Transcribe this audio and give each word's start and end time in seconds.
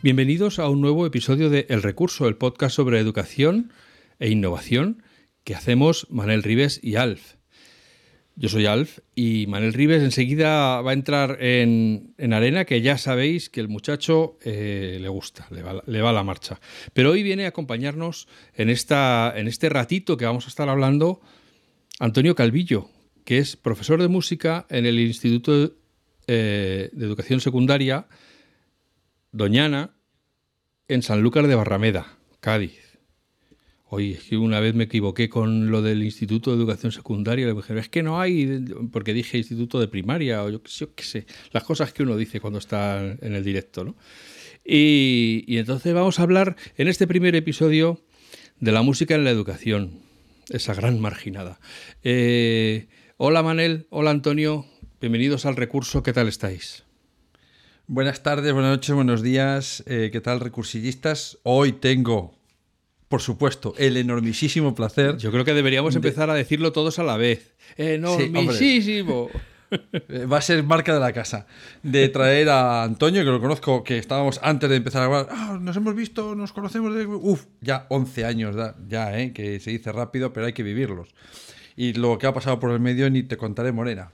Bienvenidos 0.00 0.60
a 0.60 0.68
un 0.68 0.80
nuevo 0.80 1.06
episodio 1.06 1.50
de 1.50 1.66
El 1.68 1.82
Recurso, 1.82 2.28
el 2.28 2.36
podcast 2.36 2.76
sobre 2.76 3.00
educación 3.00 3.72
e 4.20 4.30
innovación 4.30 5.02
que 5.42 5.56
hacemos 5.56 6.06
Manel 6.08 6.44
Rives 6.44 6.78
y 6.84 6.94
Alf. 6.94 7.34
Yo 8.36 8.48
soy 8.48 8.66
Alf 8.66 9.00
y 9.16 9.48
Manel 9.48 9.72
Rives 9.72 10.04
enseguida 10.04 10.80
va 10.82 10.92
a 10.92 10.94
entrar 10.94 11.42
en, 11.42 12.14
arena, 12.32 12.64
que 12.64 12.80
ya 12.80 12.96
sabéis 12.96 13.50
que 13.50 13.58
el 13.58 13.66
muchacho 13.66 14.38
eh, 14.44 14.98
le 15.00 15.08
gusta, 15.08 15.48
le 15.50 15.64
va, 15.64 15.82
le 15.84 16.00
va, 16.00 16.12
la 16.12 16.22
marcha. 16.22 16.60
Pero 16.92 17.10
hoy 17.10 17.24
viene 17.24 17.46
a 17.46 17.48
acompañarnos 17.48 18.28
en, 18.54 18.70
esta, 18.70 19.34
en 19.34 19.48
este 19.48 19.68
ratito 19.68 20.16
que 20.16 20.26
vamos 20.26 20.44
a 20.44 20.48
estar 20.48 20.68
hablando 20.68 21.20
Antonio 21.98 22.36
Calvillo, 22.36 22.88
que 23.24 23.38
es 23.38 23.56
profesor 23.56 24.00
de 24.00 24.06
música 24.06 24.64
en 24.70 24.86
el 24.86 25.00
Instituto 25.00 25.74
eh, 26.28 26.88
de 26.92 27.04
Educación 27.04 27.40
Secundaria 27.40 28.06
Doñana 29.38 29.94
en 30.88 31.02
Sanlúcar 31.02 31.46
de 31.46 31.54
Barrameda, 31.54 32.18
Cádiz. 32.40 32.98
Oye, 33.84 34.14
es 34.14 34.24
que 34.24 34.36
una 34.36 34.58
vez 34.58 34.74
me 34.74 34.84
equivoqué 34.84 35.28
con 35.28 35.70
lo 35.70 35.80
del 35.80 36.02
Instituto 36.02 36.50
de 36.50 36.56
Educación 36.56 36.90
Secundaria. 36.90 37.46
Le 37.46 37.54
dije, 37.54 37.78
es 37.78 37.88
que 37.88 38.02
no 38.02 38.20
hay, 38.20 38.64
porque 38.90 39.14
dije 39.14 39.38
Instituto 39.38 39.78
de 39.78 39.86
Primaria, 39.86 40.42
o 40.42 40.50
yo, 40.50 40.60
qué 40.92 41.04
sé, 41.04 41.26
las 41.52 41.62
cosas 41.62 41.92
que 41.92 42.02
uno 42.02 42.16
dice 42.16 42.40
cuando 42.40 42.58
está 42.58 43.00
en 43.00 43.32
el 43.32 43.44
directo, 43.44 43.84
¿no? 43.84 43.96
Y, 44.64 45.44
entonces 45.56 45.94
vamos 45.94 46.18
a 46.18 46.24
hablar 46.24 46.56
en 46.76 46.88
este 46.88 47.06
primer 47.06 47.36
episodio 47.36 48.00
de 48.58 48.72
la 48.72 48.82
música 48.82 49.14
en 49.14 49.22
la 49.22 49.30
educación, 49.30 50.00
esa 50.48 50.74
gran 50.74 50.98
marginada. 50.98 51.60
Eh, 52.02 52.88
hola 53.18 53.44
Manel, 53.44 53.86
hola 53.90 54.10
Antonio, 54.10 54.66
bienvenidos 55.00 55.46
al 55.46 55.54
recurso, 55.54 56.02
¿qué 56.02 56.12
tal 56.12 56.26
estáis? 56.26 56.87
Buenas 57.90 58.22
tardes, 58.22 58.52
buenas 58.52 58.72
noches, 58.72 58.94
buenos 58.94 59.22
días. 59.22 59.82
Eh, 59.86 60.10
¿Qué 60.12 60.20
tal, 60.20 60.40
recursillistas? 60.40 61.38
Hoy 61.42 61.72
tengo, 61.72 62.34
por 63.08 63.22
supuesto, 63.22 63.72
el 63.78 63.96
enormisísimo 63.96 64.74
placer. 64.74 65.16
Yo 65.16 65.32
creo 65.32 65.42
que 65.42 65.54
deberíamos 65.54 65.96
empezar 65.96 66.28
a 66.28 66.34
decirlo 66.34 66.72
todos 66.72 66.98
a 66.98 67.02
la 67.02 67.16
vez. 67.16 67.54
Enormisísimo. 67.78 69.30
Va 70.30 70.36
a 70.36 70.42
ser 70.42 70.62
marca 70.64 70.92
de 70.92 71.00
la 71.00 71.14
casa. 71.14 71.46
De 71.82 72.10
traer 72.10 72.50
a 72.50 72.82
Antonio, 72.82 73.24
que 73.24 73.30
lo 73.30 73.40
conozco, 73.40 73.82
que 73.82 73.96
estábamos 73.96 74.38
antes 74.42 74.68
de 74.68 74.76
empezar 74.76 75.00
a 75.00 75.04
hablar. 75.06 75.28
Ah, 75.30 75.58
nos 75.58 75.74
hemos 75.74 75.94
visto, 75.94 76.34
nos 76.34 76.52
conocemos 76.52 76.94
de. 76.94 77.06
Uf, 77.06 77.46
ya 77.62 77.86
11 77.88 78.26
años, 78.26 78.54
ya, 78.86 79.18
¿eh? 79.18 79.32
que 79.32 79.60
se 79.60 79.70
dice 79.70 79.92
rápido, 79.92 80.34
pero 80.34 80.44
hay 80.44 80.52
que 80.52 80.62
vivirlos. 80.62 81.14
Y 81.74 81.94
lo 81.94 82.18
que 82.18 82.26
ha 82.26 82.34
pasado 82.34 82.60
por 82.60 82.70
el 82.70 82.80
medio 82.80 83.08
ni 83.08 83.22
te 83.22 83.38
contaré, 83.38 83.72
Morena. 83.72 84.12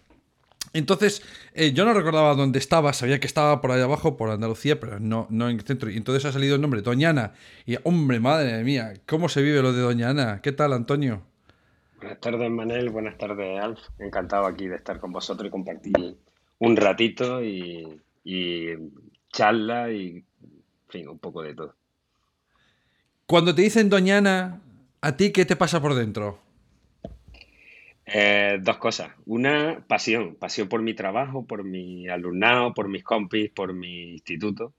Entonces, 0.74 1.22
eh, 1.54 1.72
yo 1.72 1.84
no 1.84 1.94
recordaba 1.94 2.34
dónde 2.34 2.58
estaba, 2.58 2.92
sabía 2.92 3.20
que 3.20 3.28
estaba 3.28 3.60
por 3.60 3.70
ahí 3.70 3.80
abajo, 3.80 4.16
por 4.16 4.28
Andalucía, 4.30 4.80
pero 4.80 4.98
no, 4.98 5.28
no 5.30 5.48
en 5.48 5.56
el 5.56 5.62
centro. 5.62 5.88
Y 5.88 5.96
entonces 5.96 6.24
ha 6.24 6.32
salido 6.32 6.56
el 6.56 6.60
nombre, 6.60 6.82
Doñana. 6.82 7.32
Y, 7.64 7.76
hombre, 7.84 8.18
madre 8.18 8.62
mía, 8.64 8.94
¿cómo 9.06 9.28
se 9.28 9.40
vive 9.40 9.62
lo 9.62 9.72
de 9.72 9.80
Doñana? 9.80 10.40
¿Qué 10.42 10.50
tal, 10.50 10.72
Antonio? 10.72 11.22
Buenas 11.98 12.20
tardes, 12.20 12.50
Manel. 12.50 12.90
Buenas 12.90 13.16
tardes, 13.16 13.62
Alf. 13.62 13.80
Encantado 14.00 14.46
aquí 14.46 14.66
de 14.66 14.74
estar 14.74 14.98
con 14.98 15.12
vosotros 15.12 15.46
y 15.46 15.50
compartir 15.50 16.16
un 16.58 16.76
ratito 16.76 17.42
y, 17.42 18.00
y 18.24 18.66
charla 19.32 19.92
y, 19.92 20.16
en 20.16 20.24
fin, 20.88 21.08
un 21.08 21.20
poco 21.20 21.42
de 21.42 21.54
todo. 21.54 21.76
Cuando 23.26 23.54
te 23.54 23.62
dicen 23.62 23.88
Doñana, 23.88 24.60
¿a 25.00 25.16
ti 25.16 25.30
qué 25.30 25.44
te 25.44 25.54
pasa 25.54 25.80
por 25.80 25.94
dentro? 25.94 26.40
Eh, 28.06 28.58
dos 28.60 28.78
cosas. 28.78 29.12
Una, 29.26 29.84
pasión. 29.86 30.36
Pasión 30.36 30.68
por 30.68 30.82
mi 30.82 30.94
trabajo, 30.94 31.46
por 31.46 31.64
mi 31.64 32.08
alumnado, 32.08 32.74
por 32.74 32.88
mis 32.88 33.04
compis, 33.04 33.50
por 33.50 33.72
mi 33.74 34.12
instituto. 34.12 34.74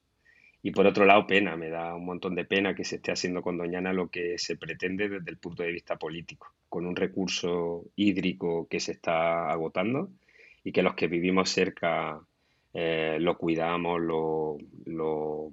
Y 0.61 0.71
por 0.71 0.87
otro 0.87 1.05
lado, 1.05 1.27
pena. 1.27 1.55
Me 1.55 1.69
da 1.69 1.95
un 1.95 2.05
montón 2.05 2.35
de 2.35 2.45
pena 2.45 2.75
que 2.75 2.83
se 2.83 2.97
esté 2.97 3.11
haciendo 3.11 3.41
con 3.41 3.57
Doñana 3.57 3.93
lo 3.93 4.09
que 4.09 4.37
se 4.37 4.57
pretende 4.57 5.09
desde 5.09 5.29
el 5.29 5.37
punto 5.37 5.63
de 5.63 5.71
vista 5.71 5.97
político, 5.97 6.53
con 6.69 6.85
un 6.85 6.95
recurso 6.95 7.85
hídrico 7.95 8.67
que 8.67 8.79
se 8.79 8.93
está 8.93 9.51
agotando 9.51 10.09
y 10.63 10.71
que 10.71 10.83
los 10.83 10.95
que 10.95 11.07
vivimos 11.07 11.49
cerca 11.49 12.19
eh, 12.73 13.17
lo 13.21 13.37
cuidamos, 13.37 14.01
lo, 14.01 14.57
lo, 14.85 15.49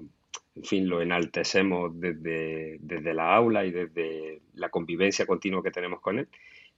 en 0.56 0.64
fin, 0.64 0.88
lo 0.88 1.02
enaltecemos 1.02 1.98
desde, 2.00 2.78
desde 2.80 3.14
la 3.14 3.34
aula 3.34 3.64
y 3.66 3.70
desde 3.70 4.40
la 4.54 4.70
convivencia 4.70 5.26
continua 5.26 5.62
que 5.62 5.70
tenemos 5.70 6.00
con 6.00 6.18
él 6.18 6.28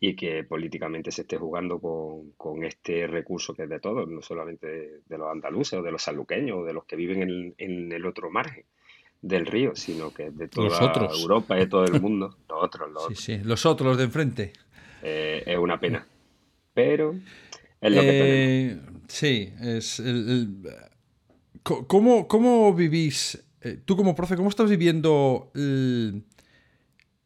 y 0.09 0.17
que 0.17 0.45
políticamente 0.45 1.11
se 1.11 1.23
esté 1.23 1.39
jugando 1.39 1.79
con, 1.79 2.65
este 2.65 3.07
recurso 3.07 3.55
que 3.55 3.63
es 3.63 3.69
de 3.69 3.81
todos, 3.81 4.07
no 4.07 4.21
solamente 4.21 4.67
de, 5.07 5.19
los 5.19 5.31
andaluces 5.31 5.79
o 5.79 5.83
de 5.83 5.91
los 5.91 6.03
saluqueños 6.03 6.59
o 6.59 6.65
de 6.65 6.75
los 6.75 6.85
que 6.85 6.97
viven 6.97 7.55
en, 7.57 7.93
el 7.93 8.05
otro 8.05 8.31
margen 8.31 8.65
del 9.23 9.47
río, 9.47 9.75
sino 9.75 10.13
que 10.13 10.31
de 10.31 10.49
toda 10.49 10.93
Europa 11.19 11.57
y 11.57 11.61
de 11.61 11.67
todo 11.69 11.85
el 11.87 12.01
mundo, 12.03 12.37
los 12.49 12.63
otros, 12.63 12.91
los 12.93 13.07
sí, 13.09 13.15
Sí, 13.15 13.39
los 13.45 13.65
otros, 13.65 13.89
los 13.89 13.99
de 13.99 14.05
enfrente. 14.05 14.53
Eh, 15.03 15.43
es 15.47 15.59
una 15.59 15.81
pena, 15.81 16.07
pero 16.75 17.15
es 17.81 17.95
lo 17.95 18.01
que 18.03 18.67
eh, 18.67 18.81
Sí, 19.09 19.53
es 19.61 20.01
el, 20.01 20.67
¿Cómo, 21.63 22.29
¿Cómo, 22.29 22.75
vivís, 22.75 23.43
eh, 23.63 23.79
tú 23.83 23.97
como 23.97 24.15
profe, 24.15 24.37
cómo 24.37 24.51
estás 24.51 24.69
viviendo 24.69 25.51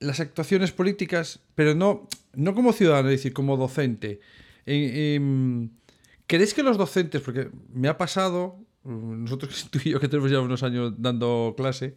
las 0.00 0.20
actuaciones 0.20 0.72
políticas, 0.72 1.41
pero 1.54 1.75
no, 1.75 2.09
no 2.34 2.54
como 2.54 2.72
ciudadano, 2.72 3.09
es 3.09 3.16
decir, 3.19 3.32
como 3.32 3.56
docente. 3.56 4.20
¿Crees 6.28 6.53
que 6.53 6.62
los 6.62 6.76
docentes, 6.76 7.22
porque 7.22 7.48
me 7.72 7.88
ha 7.88 7.97
pasado, 7.97 8.60
nosotros 8.84 9.69
tú 9.70 9.81
y 9.82 9.91
yo 9.91 10.00
que 10.00 10.09
tenemos 10.09 10.31
ya 10.31 10.41
unos 10.41 10.62
años 10.62 10.94
dando 10.98 11.54
clase, 11.56 11.97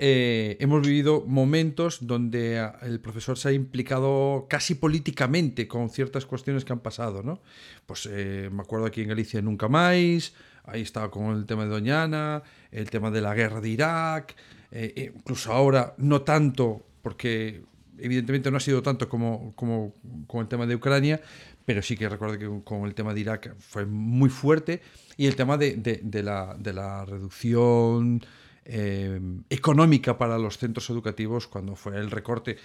eh, 0.00 0.56
hemos 0.60 0.86
vivido 0.86 1.24
momentos 1.26 2.06
donde 2.06 2.70
el 2.82 3.00
profesor 3.00 3.36
se 3.36 3.48
ha 3.48 3.52
implicado 3.52 4.46
casi 4.48 4.76
políticamente 4.76 5.66
con 5.66 5.90
ciertas 5.90 6.24
cuestiones 6.24 6.64
que 6.64 6.72
han 6.72 6.80
pasado, 6.80 7.24
¿no? 7.24 7.42
Pues 7.84 8.08
eh, 8.10 8.48
me 8.52 8.62
acuerdo 8.62 8.86
aquí 8.86 9.02
en 9.02 9.08
Galicia 9.08 9.42
Nunca 9.42 9.68
Más, 9.68 10.34
ahí 10.64 10.82
estaba 10.82 11.10
con 11.10 11.36
el 11.36 11.46
tema 11.46 11.64
de 11.64 11.70
Doñana, 11.70 12.44
el 12.70 12.88
tema 12.90 13.10
de 13.10 13.20
la 13.20 13.34
guerra 13.34 13.60
de 13.60 13.68
Irak, 13.70 14.36
eh, 14.70 15.12
incluso 15.16 15.52
ahora 15.52 15.94
no 15.98 16.22
tanto 16.22 16.86
porque 17.08 17.62
evidentemente 17.96 18.50
no 18.50 18.58
ha 18.58 18.60
sido 18.60 18.82
tanto 18.82 19.08
como, 19.08 19.54
como 19.56 19.94
con 20.26 20.42
el 20.42 20.46
tema 20.46 20.66
de 20.66 20.74
Ucrania, 20.74 21.22
pero 21.64 21.80
sí 21.80 21.96
que 21.96 22.06
recuerdo 22.06 22.38
que 22.38 22.64
con 22.64 22.84
el 22.84 22.94
tema 22.94 23.14
de 23.14 23.20
Irak 23.20 23.56
fue 23.58 23.86
muy 23.86 24.28
fuerte 24.28 24.82
y 25.16 25.24
el 25.24 25.34
tema 25.34 25.56
de, 25.56 25.76
de, 25.76 26.22
la, 26.22 26.54
de 26.58 26.74
la, 26.74 27.06
reducción 27.06 28.20
eh, 28.66 29.18
económica 29.48 30.18
para 30.18 30.36
los 30.36 30.58
centros 30.58 30.90
educativos 30.90 31.46
cuando 31.46 31.76
fue 31.76 31.96
el 31.96 32.10
recorte 32.10 32.58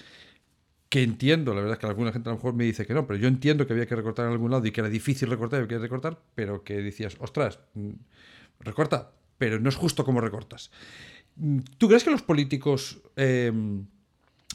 que 0.89 1.01
entiendo, 1.01 1.53
la 1.53 1.61
verdad 1.61 1.75
es 1.75 1.79
que 1.79 1.87
alguna 1.87 2.11
gente 2.11 2.27
a 2.27 2.33
lo 2.33 2.39
mejor 2.39 2.53
me 2.53 2.65
dice 2.65 2.85
que 2.85 2.93
no, 2.93 3.07
pero 3.07 3.17
yo 3.17 3.29
entiendo 3.29 3.65
que 3.65 3.71
había 3.71 3.85
que 3.85 3.95
recortar 3.95 4.25
en 4.25 4.33
algún 4.33 4.51
lado 4.51 4.65
y 4.67 4.71
que 4.71 4.81
era 4.81 4.89
difícil 4.89 5.29
recortar 5.29 5.63
y 5.63 5.67
que 5.67 5.79
recortar, 5.79 6.19
pero 6.35 6.65
que 6.65 6.81
decías, 6.81 7.15
ostras, 7.21 7.59
mm, 7.75 7.91
recorta, 8.59 9.13
pero 9.37 9.57
no 9.61 9.69
es 9.69 9.75
justo 9.77 10.03
como 10.03 10.19
recortas. 10.19 10.69
¿Tú 11.77 11.87
crees 11.87 12.03
que 12.03 12.11
los 12.11 12.21
políticos 12.21 13.01
eh, 13.15 13.51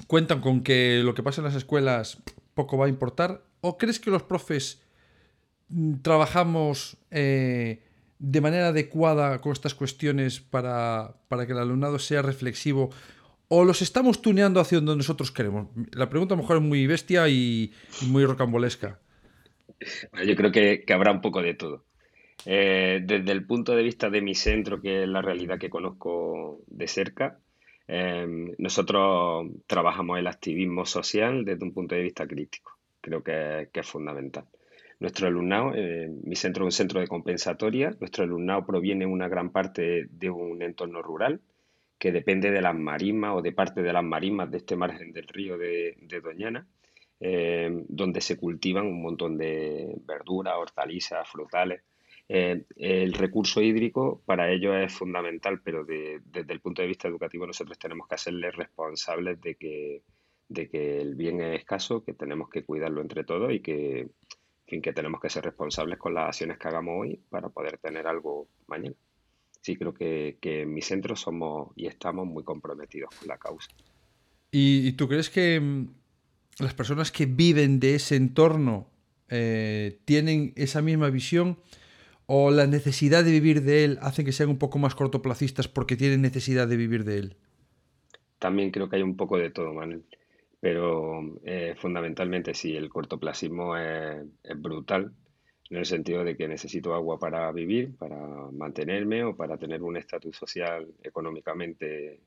cuentan 0.06 0.40
con 0.40 0.62
que 0.62 1.00
lo 1.04 1.14
que 1.14 1.22
pasa 1.22 1.40
en 1.40 1.46
las 1.46 1.54
escuelas 1.54 2.22
poco 2.54 2.78
va 2.78 2.86
a 2.86 2.88
importar? 2.88 3.42
¿O 3.60 3.78
crees 3.78 4.00
que 4.00 4.10
los 4.10 4.22
profes 4.22 4.82
mm, 5.68 6.00
trabajamos 6.02 6.96
eh, 7.10 7.82
de 8.18 8.40
manera 8.40 8.68
adecuada 8.68 9.40
con 9.40 9.52
estas 9.52 9.74
cuestiones 9.74 10.40
para, 10.40 11.14
que 11.28 11.52
el 11.52 11.58
alumnado 11.58 11.98
sea 11.98 12.22
reflexivo? 12.22 12.90
¿O 13.48 13.64
los 13.64 13.80
estamos 13.80 14.20
tuneando 14.20 14.60
hacia 14.60 14.78
donde 14.78 14.96
nosotros 14.96 15.32
queremos? 15.32 15.68
La 15.92 16.10
pregunta 16.10 16.34
a 16.34 16.36
lo 16.36 16.42
mejor 16.42 16.58
es 16.58 16.62
muy 16.62 16.86
bestia 16.86 17.28
y, 17.28 17.72
muy 18.08 18.24
rocambolesca. 18.26 18.98
yo 20.26 20.36
creo 20.36 20.52
que, 20.52 20.84
habrá 20.92 21.12
un 21.12 21.20
poco 21.20 21.42
de 21.42 21.54
todo. 21.54 21.84
Eh, 22.44 23.00
desde 23.04 23.32
el 23.32 23.46
punto 23.46 23.74
de 23.74 23.82
vista 23.82 24.10
de 24.10 24.20
mi 24.20 24.34
centro, 24.34 24.80
que 24.80 25.02
es 25.02 25.08
la 25.08 25.22
realidad 25.22 25.58
que 25.58 25.70
conozco 25.70 26.60
de 26.66 26.86
cerca, 26.86 27.38
Em, 27.88 28.54
nosotros 28.58 29.46
trabajamos 29.66 30.18
el 30.18 30.26
activismo 30.26 30.84
social 30.84 31.44
desde 31.46 31.64
un 31.64 31.72
punto 31.72 31.94
de 31.94 32.02
vista 32.02 32.26
crítico. 32.26 32.76
Creo 33.00 33.22
que, 33.22 33.70
es 33.72 33.86
fundamental. 33.86 34.44
Nuestro 35.00 35.26
alumnado, 35.26 35.72
eh, 35.74 36.10
mi 36.22 36.36
centro 36.36 36.64
es 36.64 36.74
un 36.74 36.76
centro 36.76 37.00
de 37.00 37.08
compensatoria, 37.08 37.96
nuestro 37.98 38.24
alumnado 38.24 38.66
proviene 38.66 39.06
una 39.06 39.28
gran 39.28 39.50
parte 39.50 40.06
de 40.10 40.28
un 40.28 40.60
entorno 40.62 41.00
rural 41.00 41.40
que 41.98 42.12
depende 42.12 42.50
de 42.50 42.60
las 42.60 42.74
marismas 42.74 43.34
o 43.36 43.42
de 43.42 43.52
parte 43.52 43.82
de 43.82 43.92
las 43.92 44.04
marismas 44.04 44.50
de 44.50 44.58
este 44.58 44.76
margen 44.76 45.12
del 45.12 45.26
río 45.26 45.56
de, 45.56 45.96
Doñana, 46.22 46.66
eh, 47.20 47.84
donde 47.88 48.20
se 48.20 48.36
cultivan 48.36 48.86
un 48.86 49.00
montón 49.02 49.38
de 49.38 49.94
verduras, 50.04 50.54
hortalizas, 50.56 51.28
frutales. 51.28 51.82
Eh, 52.28 52.64
el 52.76 53.12
recurso 53.14 53.62
hídrico 53.62 54.22
para 54.26 54.50
ellos 54.50 54.74
es 54.76 54.92
fundamental, 54.92 55.60
pero 55.62 55.84
desde 55.84 56.52
el 56.52 56.60
punto 56.60 56.82
de 56.82 56.88
vista 56.88 57.08
educativo 57.08 57.46
nosotros 57.46 57.78
tenemos 57.78 58.06
que 58.06 58.16
hacerles 58.16 58.54
responsables 58.54 59.40
de 59.40 59.54
que, 59.54 60.02
de 60.48 60.68
que 60.68 61.00
el 61.00 61.14
bien 61.14 61.40
es 61.40 61.60
escaso, 61.60 62.04
que 62.04 62.12
tenemos 62.12 62.50
que 62.50 62.64
cuidarlo 62.64 63.00
entre 63.00 63.24
todos 63.24 63.52
y 63.52 63.60
que, 63.60 64.08
que 64.66 64.92
tenemos 64.92 65.20
que 65.20 65.30
ser 65.30 65.44
responsables 65.44 65.98
con 65.98 66.14
las 66.14 66.28
acciones 66.28 66.58
que 66.58 66.68
hagamos 66.68 66.94
hoy 67.00 67.20
para 67.30 67.48
poder 67.48 67.78
tener 67.78 68.06
algo 68.06 68.48
mañana 68.66 68.94
sí 69.60 69.76
creo 69.76 69.94
que, 69.94 70.38
en 70.42 70.72
mi 70.72 70.82
centro 70.82 71.16
somos 71.16 71.72
y 71.76 71.86
estamos 71.86 72.26
muy 72.26 72.44
comprometidos 72.44 73.14
con 73.14 73.28
la 73.28 73.38
causa. 73.38 73.68
¿Y, 74.50 74.92
tú 74.92 75.08
crees 75.08 75.28
que 75.30 75.60
mm, 75.60 75.88
las 76.60 76.74
personas 76.74 77.12
que 77.12 77.26
viven 77.26 77.80
de 77.80 77.96
ese 77.96 78.16
entorno 78.16 78.88
eh, 79.28 80.00
tienen 80.04 80.52
esa 80.56 80.80
misma 80.80 81.10
visión 81.10 81.58
o 82.30 82.50
la 82.50 82.66
necesidad 82.66 83.24
de 83.24 83.32
vivir 83.32 83.62
de 83.62 83.84
él 83.84 83.98
hacen 84.02 84.24
que 84.24 84.32
sean 84.32 84.50
un 84.50 84.58
poco 84.58 84.78
más 84.78 84.94
cortoplacistas 84.94 85.66
porque 85.66 85.96
tienen 85.96 86.20
necesidad 86.20 86.68
de 86.68 86.76
vivir 86.76 87.04
de 87.04 87.18
él? 87.18 87.36
También 88.38 88.70
creo 88.70 88.88
que 88.88 88.96
hay 88.96 89.02
un 89.02 89.16
poco 89.16 89.38
de 89.38 89.50
todo, 89.50 89.72
Manuel. 89.72 90.04
Pero 90.60 91.20
eh, 91.44 91.74
fundamentalmente 91.76 92.52
sí, 92.52 92.76
el 92.76 92.90
cortoplacismo 92.90 93.76
es 93.76 94.26
brutal 94.56 95.12
en 95.70 95.76
el 95.78 95.86
sentido 95.86 96.22
de 96.22 96.36
que 96.36 96.48
necesito 96.48 96.94
agua 96.94 97.18
para 97.18 97.50
vivir, 97.52 97.96
para 97.96 98.16
mantenerme 98.52 99.24
o 99.24 99.34
para 99.34 99.56
tener 99.56 99.82
un 99.82 99.96
estatus 99.96 100.36
social 100.36 100.86
económicamente 101.02 102.20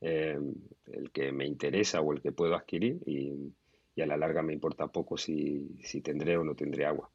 eh, 0.00 0.38
el 0.86 1.10
que 1.10 1.32
me 1.32 1.46
interesa 1.46 2.00
o 2.00 2.12
el 2.12 2.20
que 2.20 2.30
puedo 2.30 2.54
adquirir 2.54 3.00
y, 3.06 3.52
a 4.00 4.06
la 4.06 4.16
larga 4.16 4.42
me 4.42 4.52
importa 4.52 4.86
poco 4.86 5.16
si, 5.16 5.76
tendré 6.04 6.36
o 6.36 6.44
no 6.44 6.54
tendré 6.54 6.86
agua. 6.86 7.10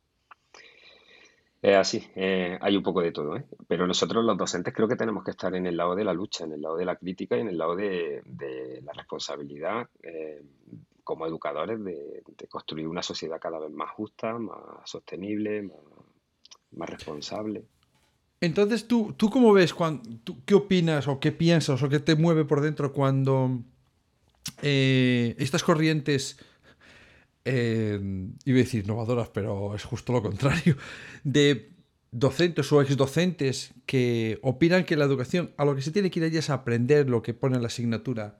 Es 1.63 1.77
así, 1.77 2.05
eh, 2.17 2.57
hay 2.59 2.75
un 2.75 2.83
poco 2.83 2.99
de 2.99 3.13
todo, 3.13 3.37
¿eh? 3.37 3.45
pero 3.69 3.87
nosotros 3.87 4.25
los 4.25 4.37
docentes 4.37 4.73
creo 4.73 4.85
que 4.85 4.97
tenemos 4.97 5.23
que 5.23 5.31
estar 5.31 5.55
en 5.55 5.65
el 5.65 5.77
lado 5.77 5.95
de 5.95 6.03
la 6.03 6.13
lucha, 6.13 6.43
en 6.43 6.51
el 6.51 6.61
lado 6.61 6.75
de 6.75 6.83
la 6.83 6.97
crítica 6.97 7.37
y 7.37 7.39
en 7.39 7.47
el 7.47 7.57
lado 7.57 7.73
de, 7.77 8.21
la 8.83 8.91
responsabilidad 8.91 9.87
como 11.05 11.25
educadores 11.25 11.81
de, 11.81 12.21
construir 12.49 12.85
una 12.85 13.01
sociedad 13.01 13.39
cada 13.39 13.59
vez 13.59 13.71
más 13.71 13.91
justa, 13.91 14.37
más 14.37 14.57
sostenible, 14.83 15.69
más, 16.71 16.89
responsable. 16.89 17.63
Entonces, 18.41 18.85
¿tú, 18.85 19.13
tú 19.15 19.29
cómo 19.29 19.53
ves, 19.53 19.73
cuando, 19.73 20.03
qué 20.45 20.55
opinas 20.55 21.07
o 21.07 21.21
qué 21.21 21.31
piensas 21.31 21.81
o 21.81 21.87
qué 21.87 21.99
te 21.99 22.17
mueve 22.17 22.43
por 22.43 22.59
dentro 22.59 22.91
cuando 22.91 23.61
eh, 24.61 25.33
estas 25.39 25.63
corrientes, 25.63 26.37
eh, 27.45 27.99
iba 28.45 28.57
a 28.57 28.63
decir 28.63 28.83
innovadoras, 28.83 29.29
pero 29.29 29.75
es 29.75 29.83
justo 29.83 30.13
lo 30.13 30.21
contrario, 30.21 30.77
de 31.23 31.71
docentes 32.11 32.71
o 32.71 32.81
exdocentes 32.81 33.73
que 33.85 34.39
opinan 34.43 34.83
que 34.85 34.95
la 34.95 35.05
educación 35.05 35.51
a 35.57 35.65
lo 35.65 35.75
que 35.75 35.81
se 35.81 35.91
tiene 35.91 36.11
que 36.11 36.19
ir 36.19 36.25
allí 36.25 36.37
es 36.37 36.49
aprender 36.49 37.09
lo 37.09 37.21
que 37.21 37.33
pone 37.33 37.55
en 37.55 37.63
la 37.63 37.67
asignatura. 37.67 38.39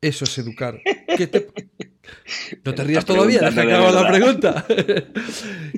Eso 0.00 0.24
es 0.24 0.38
educar. 0.38 0.80
No 2.64 2.74
te 2.74 2.84
rías 2.84 3.04
todavía, 3.04 3.40
deja 3.40 3.62
acabo 3.62 3.90
la 3.90 4.08
pregunta. 4.08 4.66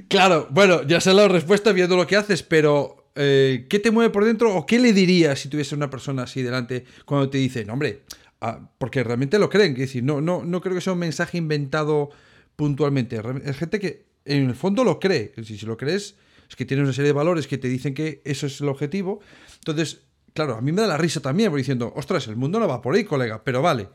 claro, 0.08 0.46
bueno, 0.50 0.82
ya 0.86 1.00
sé 1.00 1.14
la 1.14 1.28
respuesta 1.28 1.72
viendo 1.72 1.96
lo 1.96 2.06
que 2.06 2.16
haces, 2.16 2.42
pero 2.42 3.10
eh, 3.14 3.66
¿qué 3.68 3.78
te 3.78 3.90
mueve 3.90 4.10
por 4.10 4.24
dentro 4.24 4.54
o 4.54 4.66
qué 4.66 4.78
le 4.78 4.92
dirías 4.92 5.38
si 5.38 5.48
tuviese 5.48 5.74
una 5.74 5.88
persona 5.88 6.24
así 6.24 6.42
delante 6.42 6.84
cuando 7.04 7.30
te 7.30 7.38
dice, 7.38 7.64
no, 7.64 7.72
hombre, 7.72 8.02
ah, 8.40 8.68
porque 8.78 9.02
realmente 9.02 9.38
lo 9.38 9.48
creen, 9.48 9.74
que 9.74 9.82
decir, 9.82 10.04
no, 10.04 10.20
no, 10.20 10.44
no 10.44 10.60
creo 10.60 10.74
que 10.74 10.80
sea 10.80 10.92
un 10.92 10.98
mensaje 10.98 11.38
inventado 11.38 12.10
puntualmente. 12.58 13.22
Es 13.44 13.56
gente 13.56 13.78
que 13.78 14.08
en 14.24 14.48
el 14.48 14.54
fondo 14.56 14.82
lo 14.82 14.98
cree. 14.98 15.32
Si, 15.44 15.56
si 15.56 15.64
lo 15.64 15.76
crees, 15.76 16.16
es 16.48 16.56
que 16.56 16.64
tienes 16.64 16.82
una 16.82 16.92
serie 16.92 17.10
de 17.10 17.12
valores 17.12 17.46
que 17.46 17.56
te 17.56 17.68
dicen 17.68 17.94
que 17.94 18.20
eso 18.24 18.46
es 18.46 18.60
el 18.60 18.68
objetivo. 18.68 19.20
Entonces, 19.58 20.02
claro, 20.34 20.56
a 20.56 20.60
mí 20.60 20.72
me 20.72 20.82
da 20.82 20.88
la 20.88 20.96
risa 20.96 21.20
también, 21.20 21.50
porque 21.50 21.60
diciendo, 21.60 21.92
ostras, 21.94 22.26
el 22.26 22.34
mundo 22.34 22.58
no 22.58 22.66
va 22.66 22.82
por 22.82 22.96
ahí, 22.96 23.04
colega, 23.04 23.44
pero 23.44 23.62
vale. 23.62 23.88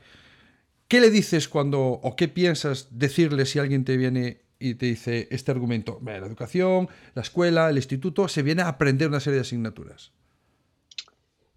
¿Qué 0.88 1.02
le 1.02 1.12
dices 1.12 1.50
cuando, 1.50 1.82
o 1.82 2.16
qué 2.16 2.30
piensas 2.30 2.88
decirle 2.92 3.46
si 3.46 3.60
alguien 3.60 3.84
te 3.84 3.98
viene 3.98 4.44
y 4.60 4.76
te 4.76 4.86
dice 4.86 5.28
este 5.30 5.52
argumento? 5.52 6.00
la 6.02 6.16
educación, 6.16 6.88
la 7.16 7.22
escuela, 7.22 7.70
el 7.70 7.76
instituto, 7.76 8.30
se 8.30 8.44
viene 8.44 8.62
a 8.62 8.70
aprender 8.70 9.10
una 9.10 9.20
serie 9.20 9.36
de 9.36 9.42
asignaturas. 9.42 10.14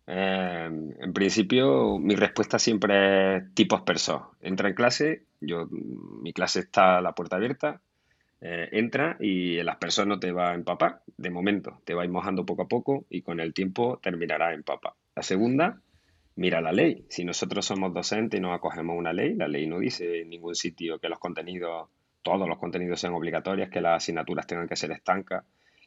Eh, 0.06 0.70
en 1.00 1.12
principio, 1.12 1.98
mi 1.98 2.14
respuesta 2.14 2.58
siempre 2.58 3.36
es 3.36 3.54
tipos 3.54 3.82
persos. 3.82 4.22
Entra 4.40 4.68
en 4.68 4.74
clase, 4.74 5.24
yo, 5.40 5.66
mi 5.70 6.32
clase 6.32 6.60
está 6.60 6.98
a 6.98 7.00
la 7.00 7.12
puerta 7.12 7.36
abierta, 7.36 7.80
eh, 8.40 8.68
entra 8.72 9.16
y 9.18 9.56
el 9.58 9.68
aspersor 9.68 10.06
no 10.06 10.20
te 10.20 10.30
va 10.30 10.50
a 10.50 10.54
empapar, 10.54 11.02
de 11.16 11.30
momento, 11.30 11.80
te 11.84 11.94
va 11.94 12.04
a 12.04 12.08
mojando 12.08 12.46
poco 12.46 12.62
a 12.62 12.68
poco 12.68 13.04
y 13.10 13.22
con 13.22 13.40
el 13.40 13.54
tiempo 13.54 13.98
terminará 14.02 14.52
en 14.52 14.62
papa. 14.62 14.94
La 15.14 15.22
segunda, 15.22 15.80
mira 16.36 16.60
la 16.60 16.72
ley. 16.72 17.06
Si 17.08 17.24
nosotros 17.24 17.64
somos 17.66 17.92
docentes 17.92 18.38
y 18.38 18.40
nos 18.40 18.54
acogemos 18.54 18.96
una 18.96 19.12
ley, 19.12 19.34
la 19.34 19.48
ley 19.48 19.66
no 19.66 19.78
dice 19.78 20.20
en 20.20 20.30
ningún 20.30 20.54
sitio 20.54 20.98
que 20.98 21.08
los 21.08 21.18
contenidos, 21.18 21.88
todos 22.22 22.48
los 22.48 22.58
contenidos 22.58 23.00
sean 23.00 23.14
obligatorios, 23.14 23.70
que 23.70 23.80
las 23.80 24.02
asignaturas 24.02 24.46
tengan 24.46 24.68
que 24.68 24.76
ser 24.76 24.92
estancas, 24.92 25.44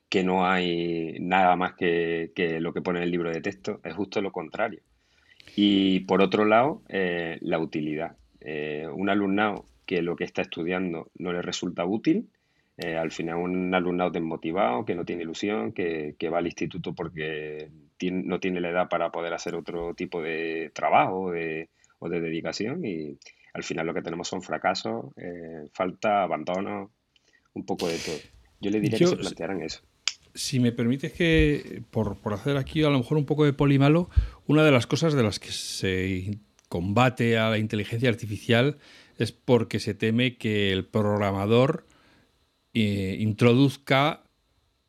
que 0.10 0.24
no 0.24 0.46
hay 0.46 1.18
nada 1.20 1.56
más 1.56 1.74
que, 1.74 2.32
lo 2.60 2.74
que 2.74 2.82
pone 2.82 3.00
en 3.00 3.04
el 3.04 3.12
libro 3.12 3.32
de 3.32 3.42
texto, 3.42 3.80
es 3.84 3.94
justo 3.94 4.22
lo 4.22 4.32
contrario. 4.32 4.82
Y 5.56 6.02
por 6.02 6.22
otro 6.22 6.46
lado, 6.46 6.82
eh, 6.90 7.38
la 7.42 7.60
utilidad. 7.60 8.18
Eh, 8.42 8.88
un 8.92 9.10
alumnado 9.10 9.66
que 9.86 10.02
lo 10.02 10.16
que 10.16 10.24
está 10.24 10.42
estudiando 10.42 11.10
no 11.16 11.34
le 11.34 11.42
resulta 11.42 11.86
útil, 11.86 12.30
eh, 12.78 12.96
al 12.96 13.12
final 13.12 13.38
un 13.38 13.74
alumnado 13.74 14.12
desmotivado, 14.12 14.86
que 14.86 14.96
no 14.96 15.06
tiene 15.06 15.24
ilusión, 15.24 15.74
que, 15.74 16.16
va 16.32 16.38
al 16.38 16.46
instituto 16.46 16.94
porque 16.94 17.70
no 18.02 18.40
tiene 18.40 18.62
la 18.62 18.70
edad 18.70 18.90
para 18.90 19.12
poder 19.12 19.34
hacer 19.34 19.56
otro 19.56 19.94
tipo 19.94 20.22
de 20.22 20.72
trabajo 20.74 21.32
o 22.00 22.10
de 22.10 22.22
dedicación 22.22 22.86
y 22.86 23.18
al 23.54 23.64
final 23.64 23.88
lo 23.88 23.94
que 23.94 24.02
tenemos 24.02 24.28
son 24.28 24.42
fracasos, 24.42 25.08
eh, 25.18 25.68
falta, 25.74 26.24
abandono, 26.24 26.92
un 27.54 27.66
poco 27.66 27.88
de 27.88 27.98
todo. 27.98 28.18
Yo 28.62 28.72
le 28.72 28.80
diría 28.80 29.00
que 29.00 29.08
se 29.08 29.16
plantearan 29.16 29.62
eso. 29.62 29.82
Si 30.40 30.62
me 30.62 30.72
permites 30.72 31.12
que, 31.12 31.84
por, 31.92 32.18
por 32.18 32.34
hacer 32.34 32.56
aquí 32.56 32.82
a 32.82 32.90
lo 32.90 32.98
mejor 32.98 33.18
un 33.18 33.26
poco 33.26 33.44
de 33.44 33.52
polimalo, 33.52 34.10
una 34.48 34.64
de 34.64 34.72
las 34.72 34.88
cosas 34.88 35.14
de 35.14 35.22
las 35.22 35.38
que 35.38 35.52
se 35.52 36.40
combate 36.70 37.38
a 37.38 37.50
la 37.50 37.58
inteligencia 37.58 38.08
artificial 38.08 38.78
es 39.18 39.34
porque 39.34 39.82
se 39.82 39.94
teme 39.94 40.38
que 40.38 40.72
el 40.72 40.86
programador 40.86 41.86
eh, 42.74 43.18
introduzca 43.20 44.24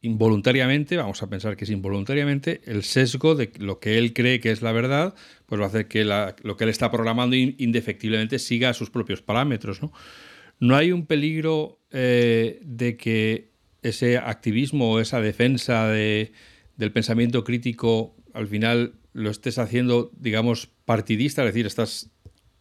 involuntariamente, 0.03 0.97
vamos 0.97 1.21
a 1.21 1.29
pensar 1.29 1.57
que 1.57 1.65
es 1.65 1.71
involuntariamente, 1.71 2.61
el 2.67 2.85
sesgo 2.85 3.35
de 3.35 3.51
lo 3.59 3.81
que 3.81 3.99
él 3.99 4.15
cree 4.15 4.39
que 4.39 4.53
es 4.53 4.63
la 4.63 4.71
verdad, 4.71 5.17
pues 5.47 5.61
va 5.61 5.65
a 5.65 5.69
hacer 5.69 5.89
que 5.89 6.05
lo 6.05 6.57
que 6.57 6.65
él 6.65 6.71
está 6.71 6.93
programando 6.93 7.35
indefectiblemente 7.35 8.39
siga 8.39 8.73
sus 8.73 8.89
propios 8.89 9.21
parámetros. 9.21 9.83
¿no? 9.83 9.93
¿No 10.61 10.77
hay 10.77 10.93
un 10.93 11.07
peligro 11.07 11.81
eh, 11.91 12.61
de 12.63 12.97
que 12.97 13.50
ese 13.83 14.19
activismo 14.19 14.93
o 14.93 15.01
esa 15.01 15.21
defensa 15.21 15.89
del 15.89 16.93
pensamiento 16.93 17.45
crítico 17.45 18.15
al 18.35 18.47
final 18.47 18.95
lo 19.13 19.31
estés 19.31 19.59
haciendo, 19.59 20.11
digamos, 20.17 20.69
partidista, 20.85 21.43
es 21.43 21.47
decir, 21.47 21.67
estás 21.67 22.11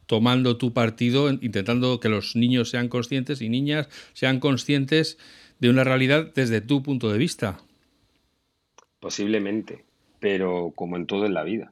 tomando 0.06 0.58
tu 0.58 0.74
partido, 0.74 1.30
intentando 1.30 2.00
que 2.00 2.10
los 2.10 2.36
niños 2.36 2.72
sean 2.72 2.90
conscientes 2.90 3.42
y 3.42 3.50
niñas 3.50 3.90
sean 4.14 4.40
conscientes 4.40 5.20
de 5.60 5.70
una 5.70 5.84
realidad 5.84 6.32
desde 6.34 6.62
tu 6.62 6.82
punto 6.82 7.12
de 7.12 7.20
vista. 7.20 7.60
Posiblemente, 9.00 9.86
pero 10.20 10.74
como 10.76 10.98
en 10.98 11.06
todo 11.06 11.26
en 11.26 11.34
la 11.36 11.44
vida. 11.44 11.72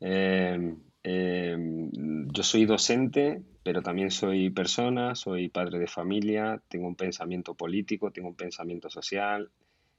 Em, 0.00 0.76
em, 1.02 1.90
yo 2.32 2.42
soy 2.42 2.64
docente, 2.64 3.42
pero 3.68 3.82
también 3.82 4.10
soy 4.10 4.48
persona, 4.48 5.14
soy 5.14 5.50
padre 5.50 5.78
de 5.78 5.86
familia, 5.86 6.58
tengo 6.68 6.86
un 6.86 6.94
pensamiento 6.94 7.52
político, 7.52 8.10
tengo 8.10 8.28
un 8.28 8.34
pensamiento 8.34 8.88
social. 8.88 9.50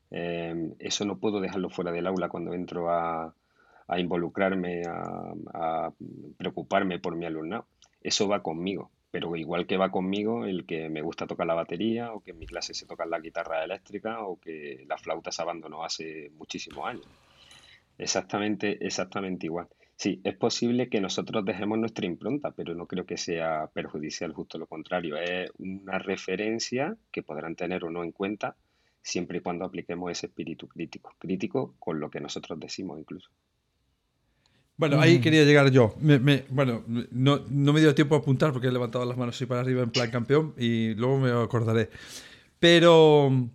Em, 0.10 0.74
eso 0.80 1.06
no 1.06 1.20
puedo 1.20 1.40
dejarlo 1.40 1.70
fuera 1.70 1.92
del 1.92 2.08
aula 2.08 2.30
cuando 2.30 2.56
entro 2.56 2.90
a, 2.90 3.32
a 3.88 4.00
involucrarme, 4.00 4.82
a, 4.88 5.92
preocuparme 6.36 6.98
por 6.98 7.16
mi 7.16 7.28
alumnado. 7.28 7.68
Eso 8.02 8.28
va 8.28 8.42
conmigo, 8.42 8.90
pero 9.12 9.36
igual 9.36 9.68
que 9.68 9.78
va 9.78 9.92
conmigo 9.92 10.46
el 10.46 10.66
que 10.66 10.90
me 10.90 11.04
gusta 11.04 11.28
tocar 11.28 11.46
la 11.46 11.54
batería 11.54 12.12
o 12.12 12.22
que 12.22 12.32
en 12.32 12.40
mi 12.40 12.48
clase 12.48 12.74
se 12.74 12.88
toca 12.88 13.06
la 13.06 13.20
guitarra 13.20 13.64
eléctrica 13.64 14.24
o 14.24 14.40
que 14.40 14.84
la 14.88 14.98
flauta 14.98 15.32
se 15.32 15.44
abandonó 15.44 15.84
hace 15.84 16.32
muchísimos 16.40 16.88
años. 16.88 17.06
Exactamente, 18.00 18.84
exactamente 18.84 19.46
igual. 19.46 19.68
Sí, 20.00 20.22
es 20.24 20.38
posible 20.38 20.88
que 20.88 21.01
nosotros 21.01 21.44
dejemos 21.44 21.77
nuestra 21.77 22.06
impronta, 22.06 22.51
pero 22.51 22.74
no 22.74 22.88
creo 22.88 23.06
que 23.06 23.18
sea 23.18 23.70
perjudicial, 23.74 24.32
justo 24.32 24.58
lo 24.58 24.65
contrario. 24.65 25.18
Es 25.18 25.51
una 25.58 26.00
referencia 26.00 26.96
que 27.12 27.22
podrán 27.22 27.58
tener 27.58 27.84
o 27.84 27.89
no 27.89 28.06
en 28.06 28.13
cuenta 28.13 28.56
siempre 29.01 29.39
y 29.39 29.41
cuando 29.41 29.65
apliquemos 29.65 30.10
ese 30.10 30.27
espíritu 30.27 30.70
crítico, 30.70 31.13
crítico 31.20 31.75
con 31.79 32.00
lo 32.00 32.10
que 32.10 32.22
nosotros 32.22 32.58
decimos 32.58 32.98
incluso. 32.98 33.29
Bueno, 34.77 35.01
ahí 35.01 35.20
quería 35.20 35.44
llegar 35.44 35.70
yo. 35.70 35.94
bueno, 36.50 36.86
no, 37.12 37.44
me 37.50 37.82
dio 37.82 37.94
tiempo 37.94 38.15
a 38.15 38.20
apuntar 38.20 38.53
porque 38.53 38.68
he 38.68 38.72
levantado 38.72 39.03
las 39.03 39.18
manos 39.18 39.36
así 39.36 39.46
para 39.46 39.60
arriba 39.60 39.84
en 39.84 39.91
plan 39.91 40.10
campeón 40.10 40.53
y 40.58 40.94
luego 40.94 41.20
me 41.20 41.32
acordaré. 41.32 41.89
Pero 42.58 43.50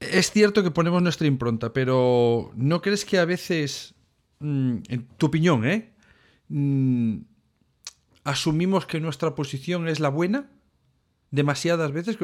es 0.00 0.32
cierto 0.32 0.64
que 0.64 0.72
ponemos 0.72 1.00
nuestra 1.00 1.28
impronta, 1.28 1.72
pero 1.72 2.50
¿no 2.56 2.82
crees 2.82 3.04
que 3.04 3.18
a 3.18 3.24
veces, 3.24 3.93
mm, 3.93 3.93
en 4.40 5.08
tu 5.16 5.26
opinión, 5.26 5.64
¿eh? 5.64 5.94
Mm, 6.48 7.18
asumimos 8.24 8.86
que 8.86 9.00
nuestra 9.00 9.34
posición 9.34 9.88
es 9.88 10.00
la 10.00 10.08
buena? 10.08 10.50
Demasiadas 11.30 11.92
veces. 11.92 12.18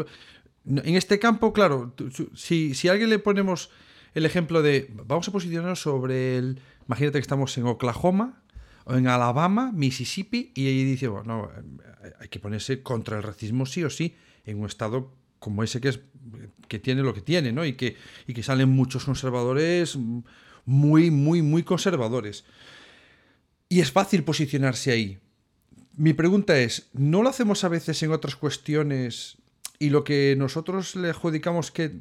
En 0.67 0.97
este 0.97 1.19
campo, 1.19 1.53
claro, 1.53 1.95
si, 2.35 2.89
a 2.89 2.93
alguien 2.93 3.11
le 3.11 3.19
ponemos 3.19 3.71
el 4.15 4.27
ejemplo 4.27 4.63
de, 4.63 4.93
vamos 5.07 5.29
a 5.29 5.33
posicionarnos 5.33 5.81
sobre 5.81 6.39
el 6.39 6.61
Imagínate 6.87 7.19
que 7.19 7.23
estamos 7.23 7.57
en 7.57 7.67
Oklahoma 7.67 8.43
o 8.85 8.97
en 8.97 9.07
Alabama, 9.07 9.71
Mississippi, 9.73 10.51
y 10.57 10.67
ahí 10.67 10.83
dice, 10.83 11.07
bueno, 11.07 11.49
hay 12.19 12.29
que 12.29 12.41
ponerse 12.41 12.83
contra 12.83 13.17
el 13.17 13.23
racismo 13.23 13.65
sí 13.65 13.85
o 13.85 13.91
sí 13.91 14.17
en 14.45 14.59
un 14.59 14.67
estado 14.67 15.15
como 15.39 15.63
ese 15.63 15.81
que 15.81 16.79
tiene 16.81 17.03
lo 17.03 17.15
que 17.15 17.21
tiene, 17.21 17.53
¿no? 17.53 17.65
Y 17.65 17.75
que 17.75 17.97
salen 18.43 18.71
muchos 18.71 19.05
conservadores 19.05 19.97
muy, 20.65 21.11
muy, 21.11 21.43
muy 21.43 21.63
conservadores. 21.63 22.45
Y 23.69 23.81
es 23.81 23.93
fácil 23.93 24.25
posicionarse 24.25 24.91
ahí. 24.91 25.19
Mi 25.97 26.13
pregunta 26.13 26.59
es, 26.59 26.89
¿no 26.93 27.23
lo 27.23 27.29
hacemos 27.29 27.65
a 27.65 27.69
veces 27.69 28.03
en 28.03 28.13
otras 28.13 28.37
cuestiones 28.37 29.39
y 29.79 29.89
lo 29.89 30.05
que 30.05 30.35
nosotros 30.37 30.95
le 30.95 31.09
adjudicamos 31.09 31.71
que, 31.71 31.99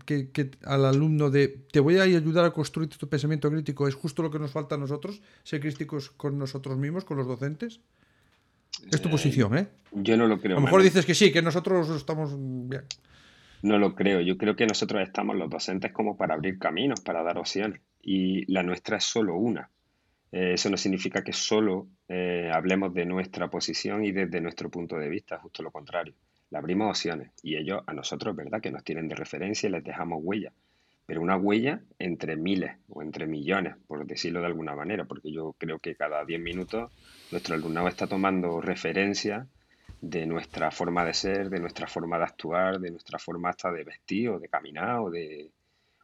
al 0.66 0.86
alumno 0.86 1.30
de 1.30 1.48
te 1.48 1.80
voy 1.80 1.98
a 1.98 2.04
ayudar 2.04 2.44
a 2.44 2.52
construir 2.52 2.90
tu 2.90 3.08
pensamiento 3.08 3.50
crítico 3.50 3.88
es 3.88 3.96
justo 3.96 4.22
lo 4.22 4.30
que 4.30 4.38
nos 4.38 4.52
falta 4.52 4.76
a 4.76 4.78
nosotros, 4.78 5.22
ser 5.44 5.62
críticos 5.62 6.10
con 6.10 6.38
nosotros 6.38 6.78
mismos, 6.78 7.06
con 7.06 7.18
los 7.18 7.26
docentes. 7.26 7.80
Es 8.92 9.02
tu 9.02 9.08
eh, 9.08 9.12
posición, 9.12 9.58
¿eh? 9.58 9.68
Yo 9.94 10.18
no 10.18 10.28
lo 10.28 10.40
creo. 10.40 10.58
A 10.58 10.60
lo 10.60 10.66
mejor 10.66 10.84
dices 10.84 11.06
que 11.06 11.16
sí, 11.16 11.32
que 11.32 11.42
nosotros 11.42 11.90
estamos 11.90 12.36
bien. 12.38 12.84
No 13.62 13.78
lo 13.78 13.96
creo. 13.96 14.20
Yo 14.22 14.38
creo 14.38 14.58
que 14.58 14.66
nosotros 14.66 15.02
estamos 15.02 15.38
los 15.38 15.50
docentes 15.50 15.92
como 15.94 16.18
para 16.18 16.34
abrir 16.34 16.60
caminos, 16.60 17.00
para 17.00 17.24
dar 17.24 17.38
opciones. 17.38 17.80
Y 18.02 18.52
la 18.52 18.64
nuestra 18.64 18.98
es 18.98 19.04
solo 19.04 19.36
una. 19.36 19.70
Eh, 20.32 20.54
eso 20.54 20.70
no 20.70 20.78
significa 20.78 21.24
que 21.24 21.34
solo 21.34 21.88
eh, 22.08 22.52
hablemos 22.54 22.94
de 22.94 23.06
nuestra 23.06 23.50
posición 23.50 24.04
y 24.06 24.12
desde 24.12 24.42
nuestro 24.42 24.70
punto 24.70 24.98
de 24.98 25.10
vista, 25.10 25.40
justo 25.40 25.64
lo 25.64 25.72
contrario 25.72 26.14
le 26.50 26.58
abrimos 26.58 26.90
opciones 26.90 27.32
y 27.44 27.56
ellos 27.56 27.82
a 27.86 27.94
nosotros, 27.94 28.36
¿verdad? 28.36 28.62
Que 28.62 28.72
nos 28.72 28.84
tienen 28.84 29.08
de 29.08 29.16
referencia 29.16 29.68
y 29.68 29.72
les 29.72 29.84
dejamos 29.84 30.20
huella. 30.24 30.52
Pero 31.06 31.22
una 31.22 31.38
huella 31.38 31.82
entre 31.98 32.36
miles 32.36 32.76
o 32.88 33.02
entre 33.02 33.26
millones, 33.26 33.76
por 33.88 34.06
decirlo 34.06 34.42
de 34.42 34.48
alguna 34.48 34.76
manera, 34.76 35.06
porque 35.06 35.32
yo 35.32 35.56
creo 35.58 35.80
que 35.80 35.96
cada 35.96 36.24
10 36.24 36.40
minutos 36.40 36.92
nuestro 37.32 37.56
alumnado 37.56 37.88
está 37.88 38.08
tomando 38.08 38.62
referencia 38.62 39.48
de 40.02 40.26
nuestra 40.26 40.72
forma 40.72 41.04
de 41.04 41.14
ser, 41.14 41.50
de 41.50 41.60
nuestra 41.60 41.88
forma 41.88 42.18
de 42.18 42.24
actuar, 42.26 42.80
de 42.80 42.92
nuestra 42.92 43.18
forma 43.20 43.50
hasta 43.50 43.72
de 43.72 43.84
vestir 43.84 44.30
o 44.30 44.40
de 44.40 44.48
caminar 44.48 45.00
o 45.00 45.10
de, 45.10 45.50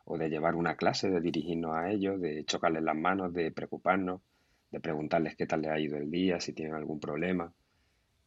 o 0.05 0.17
de 0.17 0.29
llevar 0.29 0.55
una 0.55 0.75
clase, 0.75 1.09
de 1.09 1.19
dirigirnos 1.19 1.75
a 1.75 1.91
ellos, 1.91 2.21
de 2.21 2.45
chocarles 2.45 2.83
las 2.83 2.95
manos, 2.95 3.33
de 3.33 3.51
preocuparnos, 3.51 4.21
de 4.71 4.79
preguntarles 4.79 5.35
qué 5.35 5.45
tal 5.45 5.61
les 5.61 5.71
ha 5.71 5.79
ido 5.79 5.97
el 5.97 6.09
día, 6.09 6.39
si 6.39 6.53
tienen 6.53 6.75
algún 6.75 6.99
problema 6.99 7.51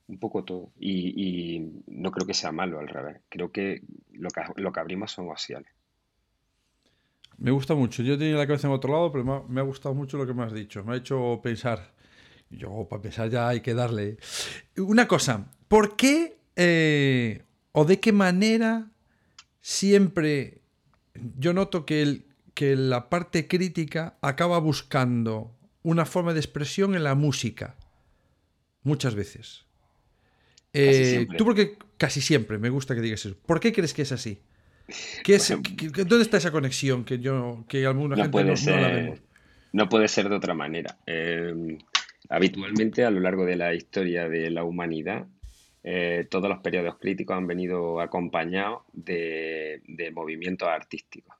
un 0.08 0.18
poco 0.18 0.44
todo. 0.44 0.72
Y, 0.80 1.70
no 1.86 2.10
creo 2.10 2.26
que 2.26 2.34
sea 2.34 2.50
malo 2.50 2.80
al 2.80 2.88
revés. 2.88 3.20
Creo 3.28 3.52
que 3.52 3.82
lo 4.12 4.30
que, 4.30 4.40
lo 4.56 4.72
que 4.72 4.80
abrimos 4.80 5.12
son 5.12 5.30
opciones. 5.30 5.70
Me 7.36 7.50
gusta 7.50 7.74
mucho. 7.74 8.02
Yo 8.02 8.18
tenía 8.18 8.36
la 8.36 8.46
cabeza 8.46 8.66
en 8.66 8.72
otro 8.72 8.92
lado, 8.92 9.12
pero 9.12 9.46
me 9.48 9.60
ha, 9.60 9.64
gustado 9.64 9.94
mucho 9.94 10.18
lo 10.18 10.26
que 10.26 10.34
me 10.34 10.42
has 10.42 10.52
dicho. 10.52 10.82
Me 10.82 10.94
ha 10.94 10.96
hecho 10.96 11.40
pensar. 11.42 11.92
Yo, 12.50 12.86
para 12.88 13.02
pensar 13.02 13.28
ya 13.28 13.48
hay 13.48 13.60
que 13.60 13.74
darle. 13.74 14.16
Una 14.78 15.06
cosa, 15.06 15.52
¿por 15.68 15.96
qué 15.96 16.38
eh, 16.56 17.44
o 17.72 17.84
de 17.84 18.00
qué 18.00 18.10
manera 18.10 18.90
siempre 19.60 20.62
yo 21.38 21.52
noto 21.52 21.86
que, 21.86 22.02
el, 22.02 22.24
que 22.54 22.76
la 22.76 23.08
parte 23.08 23.48
crítica 23.48 24.18
acaba 24.20 24.58
buscando 24.58 25.54
una 25.82 26.04
forma 26.04 26.34
de 26.34 26.40
expresión 26.40 26.94
en 26.94 27.04
la 27.04 27.14
música? 27.14 27.76
Muchas 28.82 29.14
veces. 29.14 29.64
Eh, 30.72 31.26
tú 31.36 31.44
porque 31.44 31.78
casi 31.96 32.20
siempre 32.20 32.58
me 32.58 32.70
gusta 32.70 32.94
que 32.94 33.00
digas 33.00 33.24
eso. 33.24 33.36
¿Por 33.46 33.60
qué 33.60 33.72
crees 33.72 33.94
que 33.94 34.02
es 34.02 34.12
así? 34.12 34.40
¿Dónde 35.26 36.22
está 36.22 36.38
esa 36.38 36.50
conexión 36.50 37.04
que 37.04 37.18
yo 37.18 37.64
que 37.68 37.84
alguna 37.84 38.16
no 38.16 38.22
gente 38.22 38.32
puede 38.32 38.56
ser, 38.56 38.80
la 38.80 38.88
vemos? 38.88 39.20
No 39.72 39.88
puede 39.88 40.08
ser 40.08 40.28
de 40.28 40.36
otra 40.36 40.54
manera. 40.54 40.98
Eh, 41.06 41.78
habitualmente 42.28 43.04
a 43.04 43.10
lo 43.10 43.20
largo 43.20 43.44
de 43.44 43.56
la 43.56 43.74
historia 43.74 44.28
de 44.28 44.50
la 44.50 44.64
humanidad, 44.64 45.26
eh, 45.84 46.26
todos 46.30 46.48
los 46.48 46.58
periodos 46.60 46.98
críticos 46.98 47.36
han 47.36 47.46
venido 47.46 48.00
acompañados 48.00 48.82
de, 48.92 49.80
movimientos 50.14 50.68
artísticos. 50.68 51.36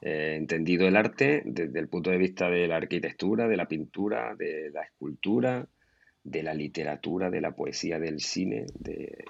entendido 0.00 0.86
el 0.86 0.96
arte 0.96 1.42
desde 1.44 1.78
el 1.80 1.88
punto 1.88 2.10
de 2.10 2.18
vista 2.18 2.48
de 2.48 2.68
la 2.68 2.76
arquitectura, 2.76 3.48
de 3.48 3.56
la 3.56 3.66
pintura, 3.66 4.34
de 4.36 4.70
la 4.70 4.82
escultura, 4.82 5.66
de 6.24 6.42
la 6.42 6.54
literatura, 6.54 7.30
de 7.30 7.40
la 7.40 7.52
poesía, 7.52 7.98
del 7.98 8.20
cine, 8.20 8.66
de, 8.74 9.24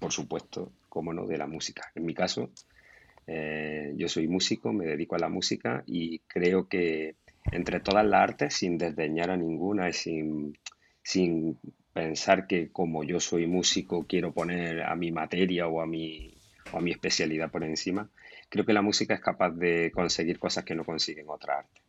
por 0.00 0.12
supuesto, 0.12 0.72
como 0.88 1.12
no, 1.12 1.26
de 1.26 1.38
la 1.38 1.46
música. 1.46 1.92
En 1.94 2.06
mi 2.06 2.14
caso, 2.14 2.50
eh, 3.26 3.92
yo 3.96 4.08
soy 4.08 4.26
músico, 4.26 4.72
me 4.72 4.86
dedico 4.86 5.14
a 5.14 5.20
la 5.20 5.28
música 5.28 5.84
y 5.86 6.20
creo 6.20 6.68
que 6.68 7.16
entre 7.52 7.80
todas 7.80 8.04
las 8.04 8.20
artes, 8.20 8.54
sin 8.54 8.78
desdeñar 8.78 9.30
a 9.30 9.36
ninguna 9.36 9.88
y 9.88 9.92
sin, 9.92 10.58
sin 11.02 11.58
pensar 11.92 12.46
que 12.46 12.70
como 12.70 13.04
yo 13.04 13.20
soy 13.20 13.46
músico 13.46 14.06
quiero 14.06 14.32
poner 14.32 14.82
a 14.82 14.94
mi 14.94 15.10
materia 15.12 15.66
o 15.66 15.80
a 15.80 15.86
mi, 15.86 16.34
o 16.72 16.78
a 16.78 16.80
mi 16.80 16.90
especialidad 16.90 17.50
por 17.50 17.64
encima, 17.64 18.10
creo 18.48 18.64
que 18.64 18.72
la 18.72 18.82
música 18.82 19.14
es 19.14 19.20
capaz 19.20 19.50
de 19.50 19.90
conseguir 19.92 20.38
cosas 20.38 20.64
que 20.64 20.74
no 20.74 20.84
consiguen 20.84 21.28
otra 21.28 21.58
arte. 21.58 21.80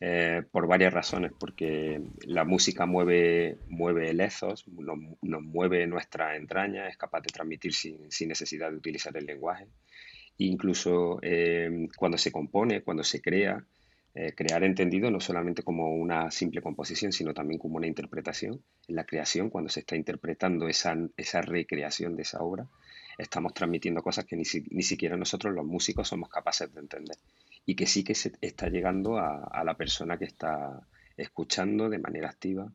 Eh, 0.00 0.42
por 0.50 0.66
varias 0.66 0.92
razones, 0.92 1.32
porque 1.38 2.02
la 2.26 2.44
música 2.44 2.84
mueve, 2.84 3.58
mueve 3.68 4.10
el 4.10 4.20
ethos, 4.20 4.66
nos, 4.68 5.42
mueve 5.42 5.86
nuestra 5.86 6.36
entraña, 6.36 6.88
es 6.88 6.96
capaz 6.96 7.20
de 7.20 7.32
transmitir 7.32 7.72
sin, 7.72 8.28
necesidad 8.28 8.70
de 8.70 8.76
utilizar 8.76 9.16
el 9.16 9.24
lenguaje. 9.24 9.68
Incluso 10.38 11.20
eh, 11.22 11.88
cuando 11.96 12.18
se 12.18 12.32
compone, 12.32 12.82
cuando 12.82 13.04
se 13.04 13.22
crea, 13.22 13.64
eh, 14.16 14.32
crear 14.32 14.62
entendido 14.62 15.10
no 15.10 15.18
solamente 15.18 15.64
como 15.64 15.92
una 15.92 16.30
simple 16.30 16.62
composición, 16.62 17.12
sino 17.12 17.34
también 17.34 17.58
como 17.58 17.78
una 17.78 17.88
interpretación. 17.88 18.62
En 18.86 18.94
la 18.96 19.04
creación, 19.04 19.50
cuando 19.50 19.70
se 19.70 19.80
está 19.80 19.96
interpretando 19.96 20.68
esa, 20.68 20.96
esa 21.16 21.42
recreación 21.42 22.14
de 22.14 22.22
esa 22.22 22.40
obra, 22.40 22.68
estamos 23.18 23.54
transmitiendo 23.54 24.02
cosas 24.02 24.24
que 24.24 24.36
ni, 24.36 24.44
ni 24.70 24.82
siquiera 24.82 25.16
nosotros 25.16 25.52
los 25.52 25.66
músicos 25.66 26.08
somos 26.08 26.28
capaces 26.28 26.72
de 26.72 26.80
entender 26.80 27.16
y 27.66 27.74
que 27.74 27.86
sí 27.86 28.04
que 28.04 28.14
se 28.14 28.32
está 28.40 28.68
llegando 28.68 29.18
a, 29.18 29.62
la 29.64 29.76
persona 29.76 30.18
que 30.18 30.26
está 30.26 30.86
escuchando 31.16 31.88
de 31.88 31.98
manera 31.98 32.28
activa 32.28 32.70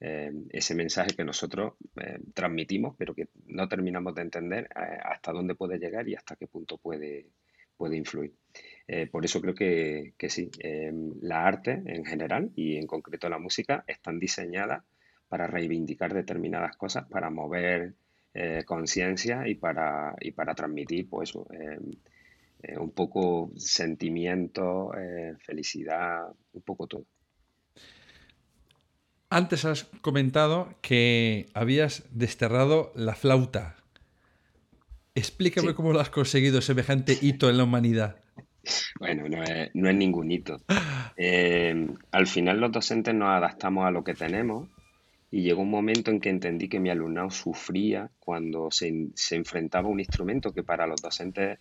eh, 0.00 0.32
ese 0.50 0.74
mensaje 0.74 1.14
que 1.16 1.24
nosotros 1.24 1.74
eh, 1.96 2.18
transmitimos, 2.34 2.94
pero 2.98 3.14
que 3.14 3.28
no 3.46 3.68
terminamos 3.68 4.14
de 4.14 4.22
entender 4.22 4.68
hasta 4.74 5.32
dónde 5.32 5.54
puede 5.54 5.78
llegar 5.78 6.08
y 6.08 6.14
hasta 6.14 6.36
qué 6.36 6.46
punto 6.46 6.76
puede, 6.78 7.30
puede 7.76 7.96
influir. 7.96 8.34
Por 9.10 9.24
eso 9.24 9.40
creo 9.40 9.54
que, 9.54 10.12
que 10.18 10.28
sí, 10.28 10.50
la 11.20 11.46
arte 11.46 11.82
en 11.86 12.04
general 12.04 12.50
y 12.54 12.76
en 12.76 12.86
concreto 12.86 13.28
la 13.28 13.38
música 13.38 13.84
están 13.86 14.18
diseñadas 14.18 14.84
para 15.28 15.46
reivindicar 15.46 16.12
determinadas 16.12 16.76
cosas, 16.76 17.06
para 17.08 17.30
mover 17.30 17.94
conciencia 18.66 19.48
y 19.48 19.54
para, 19.54 20.14
y 20.20 20.32
para 20.32 20.54
transmitir 20.54 21.08
pues, 21.08 21.32
eh, 22.66 22.78
un 22.78 22.92
poco 22.92 23.50
sentimiento, 23.56 24.92
eh, 24.96 25.34
felicidad, 25.38 26.28
un 26.52 26.62
poco 26.62 26.86
todo. 26.86 27.04
Antes 29.28 29.64
has 29.64 29.84
comentado 30.00 30.74
que 30.80 31.48
habías 31.52 32.04
desterrado 32.10 32.92
la 32.94 33.14
flauta. 33.14 33.76
Explícame 35.14 35.74
cómo 35.74 35.92
lo 35.92 36.00
has 36.00 36.08
conseguido, 36.08 36.62
semejante 36.62 37.18
hito 37.20 37.50
en 37.50 37.58
la 37.58 37.64
humanidad. 37.64 38.16
Bueno, 38.98 39.28
no 39.28 39.42
es, 39.42 39.96
ningún 39.96 40.30
hito. 40.30 40.56
Eh, 41.16 41.86
al 42.10 42.26
final 42.26 42.60
los 42.60 42.72
docentes 42.72 43.14
nos 43.14 43.28
adaptamos 43.28 43.86
a 43.86 43.90
lo 43.90 44.02
que 44.02 44.14
tenemos 44.14 44.68
y 45.30 45.42
llegó 45.42 45.62
un 45.62 45.70
momento 45.70 46.10
en 46.10 46.20
que 46.20 46.30
entendí 46.30 46.68
que 46.68 46.80
mi 46.80 46.90
alumnado 46.90 47.30
sufría 47.30 48.10
cuando 48.18 48.70
se, 48.70 49.08
se 49.14 49.36
enfrentaba 49.36 49.88
a 49.88 49.90
un 49.90 50.00
instrumento 50.00 50.52
que 50.52 50.62
para 50.62 50.86
los 50.86 51.02
docentes 51.02 51.58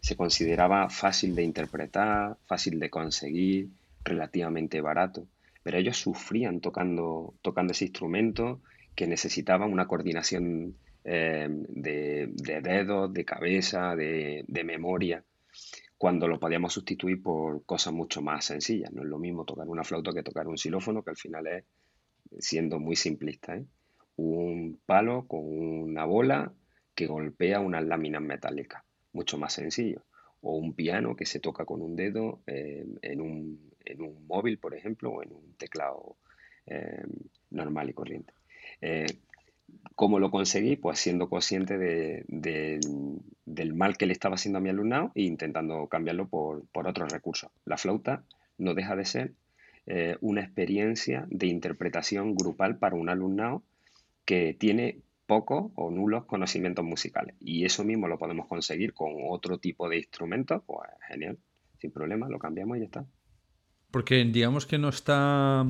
se 0.00 0.16
consideraba 0.16 0.88
fácil 0.88 1.34
de 1.34 1.42
interpretar, 1.42 2.36
fácil 2.46 2.78
de 2.78 2.90
conseguir, 2.90 3.68
relativamente 4.04 4.80
barato, 4.80 5.26
pero 5.62 5.78
ellos 5.78 5.96
sufrían 5.96 6.60
tocando, 6.60 7.34
tocando 7.42 7.72
ese 7.72 7.86
instrumento 7.86 8.60
que 8.94 9.06
necesitaban 9.06 9.72
una 9.72 9.86
coordinación 9.86 10.76
eh, 11.04 11.48
de, 11.48 12.28
dedos, 12.62 13.12
de 13.12 13.24
cabeza, 13.24 13.96
de, 13.96 14.44
memoria. 14.64 15.24
Cuando 16.02 16.26
lo 16.26 16.40
podíamos 16.40 16.72
sustituir 16.72 17.22
por 17.22 17.64
cosas 17.64 17.92
mucho 17.92 18.20
más 18.22 18.46
sencillas. 18.46 18.90
No 18.90 19.02
es 19.02 19.08
lo 19.08 19.20
mismo 19.20 19.44
tocar 19.44 19.68
una 19.68 19.84
flauta 19.84 20.12
que 20.12 20.24
tocar 20.24 20.48
un 20.48 20.58
xilófono, 20.58 21.04
que 21.04 21.10
al 21.10 21.16
final 21.16 21.46
es, 21.46 21.64
siendo 22.40 22.80
muy 22.80 22.96
simplista, 22.96 23.54
¿eh? 23.54 23.64
un 24.16 24.80
palo 24.84 25.28
con 25.28 25.44
una 25.44 26.04
bola 26.04 26.52
que 26.96 27.06
golpea 27.06 27.60
unas 27.60 27.84
láminas 27.84 28.20
metálicas, 28.20 28.82
mucho 29.12 29.38
más 29.38 29.52
sencillo. 29.52 30.02
O 30.40 30.56
un 30.56 30.74
piano 30.74 31.14
que 31.14 31.24
se 31.24 31.38
toca 31.38 31.64
con 31.64 31.80
un 31.80 31.94
dedo 31.94 32.42
eh, 32.48 32.84
en, 33.02 33.20
un, 33.20 33.70
móvil, 34.26 34.58
por 34.58 34.74
ejemplo, 34.74 35.12
o 35.12 35.22
en 35.22 35.32
un 35.32 35.54
teclado 35.54 36.16
eh, 36.66 37.04
normal 37.50 37.90
y 37.90 37.92
corriente. 37.92 38.34
¿Cómo 39.94 40.18
lo 40.18 40.30
conseguí? 40.30 40.76
Pues 40.76 40.98
siendo 40.98 41.28
consciente 41.28 41.78
del 42.28 43.74
mal 43.74 43.96
que 43.96 44.06
le 44.06 44.12
estaba 44.12 44.36
haciendo 44.36 44.58
a 44.58 44.62
mi 44.62 44.70
alumnado 44.70 45.12
e 45.14 45.22
intentando 45.22 45.86
cambiarlo 45.86 46.28
por, 46.28 46.64
otros 46.72 47.12
recursos. 47.12 47.50
La 47.64 47.76
flauta 47.76 48.24
no 48.58 48.74
deja 48.74 48.96
de 48.96 49.04
ser 49.04 49.32
eh, 49.86 50.16
una 50.20 50.42
experiencia 50.42 51.26
de 51.28 51.46
interpretación 51.46 52.34
grupal 52.34 52.78
para 52.78 52.96
un 52.96 53.08
alumnado 53.08 53.62
que 54.24 54.54
tiene 54.58 54.98
pocos 55.26 55.72
o 55.74 55.90
nulos 55.90 56.24
conocimientos 56.24 56.84
musicales. 56.84 57.36
Y 57.40 57.64
eso 57.64 57.84
mismo 57.84 58.08
lo 58.08 58.18
podemos 58.18 58.46
conseguir 58.46 58.92
con 58.94 59.12
otro 59.28 59.58
tipo 59.58 59.88
de 59.88 59.98
instrumentos, 59.98 60.62
pues 60.66 60.88
genial, 61.08 61.38
sin 61.78 61.90
problema, 61.90 62.28
lo 62.28 62.38
cambiamos 62.38 62.76
y 62.76 62.80
ya 62.80 62.86
está. 62.86 63.06
Porque 63.90 64.24
digamos 64.24 64.66
que 64.66 64.78
no 64.78 64.88
está 64.88 65.66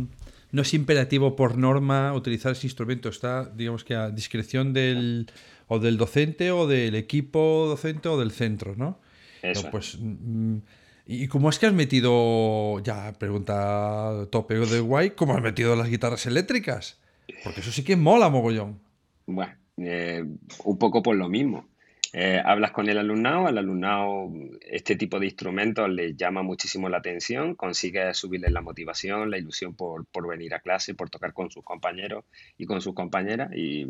no 0.53 0.63
es 0.63 0.75
imperativo 0.75 1.35
por 1.35 1.59
norma 1.59 2.15
utilizar 2.15 2.53
ese 2.53 2.67
instrumento, 2.67 3.09
está, 3.09 3.47
digamos 3.47 3.85
que 3.85 3.95
a 3.95 4.11
discreción 4.11 4.73
del 4.73 5.27
o 5.67 5.79
del 5.79 5.97
docente 5.97 6.51
o 6.53 6.67
del 6.67 6.95
equipo 6.95 7.67
docente 7.67 8.09
o 8.09 8.19
del 8.19 8.31
centro, 8.31 8.77
¿no? 8.77 9.01
Eso. 9.43 9.71
pues, 9.71 9.99
mm, 9.99 10.59
¿Y 11.07 11.27
cómo 11.27 11.51
es 11.51 11.59
que 11.59 11.67
has 11.67 11.73
metido, 11.73 12.79
ya 12.81 13.13
pregunta 13.15 14.29
tope 14.31 14.55
de 14.55 14.81
guay, 14.81 15.11
cómo 15.11 15.35
has 15.35 15.43
metido 15.43 15.75
las 15.75 15.89
guitarras 15.89 16.27
eléctricas? 16.27 17.01
Porque 17.43 17.61
eso 17.61 17.73
sí 17.73 17.83
que 17.83 17.97
mola 17.97 18.29
mogollón. 18.29 18.81
Bueno, 19.27 19.53
eh, 19.79 20.25
un 20.65 20.79
poco 20.79 21.03
por 21.03 21.17
lo 21.17 21.29
mismo. 21.29 21.67
Eh, 22.15 22.43
hablas 22.45 22.73
con 22.73 22.89
el 22.91 22.99
alumnado, 22.99 23.47
al 23.47 23.57
alumnado 23.57 24.31
este 24.61 24.97
tipo 24.97 25.19
de 25.19 25.27
instrumentos 25.27 25.89
le 25.89 26.15
llama 26.15 26.43
muchísimo 26.43 26.91
la 26.91 26.99
atención, 26.99 27.55
consigue 27.55 28.13
subirle 28.13 28.51
la 28.51 28.61
motivación, 28.61 29.31
la 29.31 29.39
ilusión 29.39 29.75
por, 29.75 30.07
venir 30.29 30.53
a 30.55 30.61
clase, 30.61 30.95
por 30.95 31.09
tocar 31.09 31.33
con 31.33 31.51
sus 31.51 31.65
compañeros 31.65 32.27
y 32.59 32.67
con 32.67 32.83
sus 32.83 32.95
compañeras 32.95 33.51
y 33.55 33.87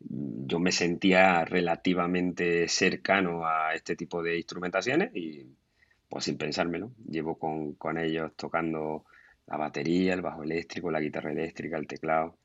yo 0.00 0.60
me 0.60 0.70
sentía 0.70 1.44
relativamente 1.44 2.68
cercano 2.68 3.44
a 3.44 3.74
este 3.74 3.96
tipo 3.96 4.22
de 4.22 4.36
instrumentaciones 4.36 5.10
y 5.14 5.44
pues 6.08 6.24
sin 6.24 6.38
pensármelo, 6.38 6.92
llevo 7.10 7.38
con, 7.38 7.74
con 7.74 7.98
ellos 7.98 8.32
tocando 8.36 9.04
la 9.48 9.56
batería, 9.56 10.14
el 10.14 10.22
bajo 10.22 10.44
eléctrico, 10.44 10.90
la 10.92 11.00
guitarra 11.00 11.32
eléctrica, 11.32 11.76
el 11.76 11.88
teclado, 11.88 12.38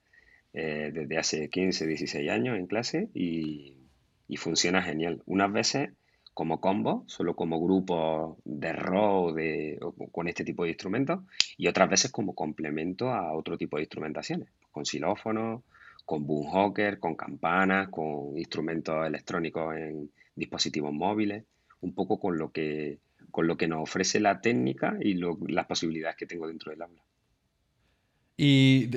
eh, 0.53 0.91
desde 0.93 1.17
hace 1.17 1.50
15, 1.50 1.86
16 1.86 2.29
años 2.32 2.58
en 2.58 2.67
clase 2.67 3.10
y 3.13 3.83
y 4.27 4.38
funciona 4.38 4.82
genial. 4.82 5.22
Unas 5.25 5.51
veces 5.51 5.89
como 6.34 6.60
combo, 6.60 7.03
solo 7.08 7.36
como 7.36 7.62
grupo 7.62 8.38
de 8.44 8.74
rock 8.74 9.36
de, 9.36 9.80
con 10.12 10.27
este 10.27 10.44
tipo 10.44 10.63
de 10.63 10.70
instrumentos, 10.70 11.22
y 11.58 11.68
otras 11.68 11.89
veces 11.89 12.12
como 12.12 12.34
complemento 12.34 13.12
a 13.12 13.34
otro 13.34 13.58
tipo 13.58 13.77
de 13.77 13.84
instrumentaciones, 13.84 14.50
con 14.72 14.86
xilófonos, 14.86 15.62
con 16.06 16.25
boomhawker, 16.25 17.00
con 17.00 17.15
campanas, 17.15 17.89
con 17.89 18.38
instrumentos 18.38 19.06
electrónicos 19.06 19.75
en 19.75 20.12
dispositivos 20.36 20.92
móviles, 20.92 21.44
un 21.82 21.94
poco 21.94 22.20
con 22.20 22.38
lo 22.38 22.51
que, 22.51 23.00
con 23.32 23.48
lo 23.48 23.56
que 23.58 23.68
nos 23.68 23.84
ofrece 23.84 24.20
la 24.20 24.42
técnica 24.42 24.98
y 25.00 25.13
las 25.13 25.65
posibilidades 25.68 26.18
que 26.18 26.25
tengo 26.25 26.48
dentro 26.48 26.72
del 26.72 26.82
aula. 26.82 27.01
¿Y 28.36 28.89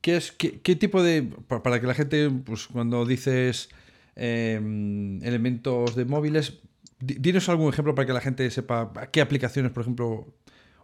qué, 0.00 0.16
es, 0.16 0.32
qué, 0.32 0.76
tipo 0.76 1.02
de, 1.02 1.22
para 1.46 1.80
que 1.80 1.86
la 1.86 1.94
gente, 1.94 2.30
pues 2.44 2.66
cuando 2.66 3.04
dices 3.04 3.68
Em, 4.14 5.22
elementos 5.22 5.96
de 5.96 6.04
móviles. 6.04 6.60
Dinos 6.98 7.48
algún 7.48 7.72
ejemplo 7.72 7.94
para 7.94 8.06
que 8.06 8.12
la 8.12 8.20
gente 8.20 8.48
sepa 8.50 8.92
qué 9.10 9.20
aplicaciones, 9.20 9.72
por 9.72 9.82
ejemplo, 9.82 10.34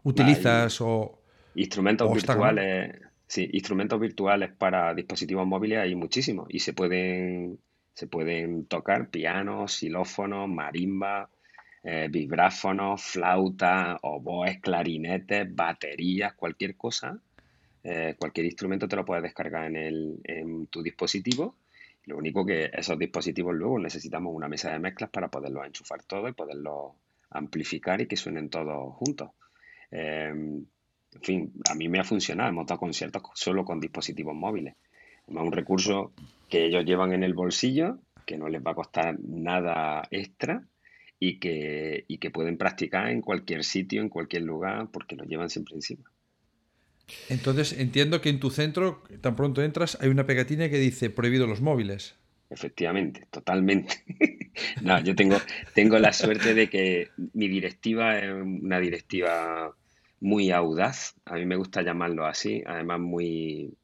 utilizas 0.03 0.81
o... 0.81 1.23
Instrumentos 1.55 2.13
virtuales. 2.13 2.99
Sí, 3.27 3.49
instrumentos 3.53 4.01
virtuales 4.01 4.51
para 4.57 4.95
dispositivos 4.95 5.47
móviles 5.47 5.79
hay 5.79 5.95
muchísimos 5.95 6.47
y 6.49 6.61
se 6.61 6.73
pueden, 6.73 7.59
se 7.93 8.07
pueden 8.07 8.65
tocar 8.65 9.11
pianos, 9.11 9.75
xilófonos, 9.75 10.49
marimba, 10.49 11.29
eh, 11.85 12.09
vibráfonos, 12.11 13.03
flauta, 13.03 13.99
oboes, 14.03 14.59
clarinetes, 14.61 15.55
baterías, 15.55 16.33
cualquier 16.33 16.75
cosa. 16.77 17.21
Eh, 17.85 18.17
cualquier 18.19 18.47
instrumento 18.47 18.89
te 18.89 18.97
lo 18.97 19.05
puedes 19.05 19.23
descargar 19.23 19.67
en, 19.67 19.77
el, 19.77 20.21
en 20.25 20.67
tu 20.69 20.83
dispositivo 20.83 21.55
lo 22.05 22.17
único 22.17 22.45
que 22.45 22.71
esos 22.73 22.99
dispositivos 22.99 23.55
luego 23.55 23.79
necesitamos 23.79 24.35
una 24.35 24.49
mesa 24.49 24.73
de 24.73 24.79
mezclas 24.79 25.11
para 25.11 25.29
poderlos 25.29 25.67
enchufar 25.67 26.03
todos 26.05 26.31
y 26.31 26.33
poderlos 26.33 26.93
amplificar 27.31 28.01
y 28.01 28.07
que 28.07 28.17
suenen 28.17 28.49
todos 28.49 28.95
juntos. 28.95 29.31
Em, 29.91 30.65
en 31.13 31.23
fin, 31.23 31.53
a 31.71 31.75
mí 31.75 31.89
me 31.89 31.99
ha 31.99 32.05
funcionado, 32.05 32.51
hemos 32.51 32.67
dado 32.67 32.81
conciertos 32.81 33.23
solo 33.35 33.65
con 33.65 33.81
dispositivos 33.81 34.35
móviles. 34.35 34.75
Es 35.27 35.35
un 35.35 35.53
recurso 35.53 36.13
que 36.49 36.67
ellos 36.67 36.85
llevan 36.85 37.13
en 37.13 37.23
el 37.23 37.35
bolsillo, 37.35 37.99
que 38.25 38.39
no 38.39 38.49
les 38.49 38.63
va 38.63 38.73
a 38.73 38.75
costar 38.75 39.19
nada 39.21 40.07
extra 40.11 40.67
y 41.19 41.39
que, 41.39 42.05
y 42.09 42.19
que 42.19 42.31
pueden 42.31 42.57
practicar 42.57 43.11
en 43.11 43.21
cualquier 43.21 43.65
sitio, 43.65 44.01
en 44.01 44.09
cualquier 44.09 44.43
lugar, 44.43 44.89
porque 44.91 45.17
lo 45.17 45.25
llevan 45.25 45.51
siempre 45.51 45.75
encima. 45.75 46.05
Entonces 47.29 47.73
entiendo 47.73 48.21
que 48.21 48.29
en 48.29 48.41
tu 48.41 48.51
centro, 48.51 49.03
tan 49.21 49.37
pronto 49.37 49.63
entras, 49.63 49.99
hay 50.01 50.09
una 50.09 50.27
pegatina 50.27 50.69
que 50.69 50.79
dice 50.79 51.11
prohibido 51.11 51.47
los 51.47 51.61
móviles. 51.61 52.17
Efectivamente, 52.51 53.27
totalmente. 53.31 53.97
no, 54.83 55.01
yo 55.01 55.15
tengo, 55.15 55.37
tengo 55.75 55.99
la 55.99 56.13
suerte 56.13 56.55
de 56.55 56.71
que 56.71 57.09
mi 57.35 57.49
directiva 57.49 58.19
es 58.19 58.33
una 58.33 58.81
directiva 58.81 59.75
muy 60.21 60.51
audaz, 60.51 61.15
a 61.27 61.35
mí 61.35 61.47
me 61.47 61.57
gusta 61.57 61.83
llamarlo 61.83 62.27
así, 62.27 62.63
además 62.67 63.01
muy, 63.01 63.77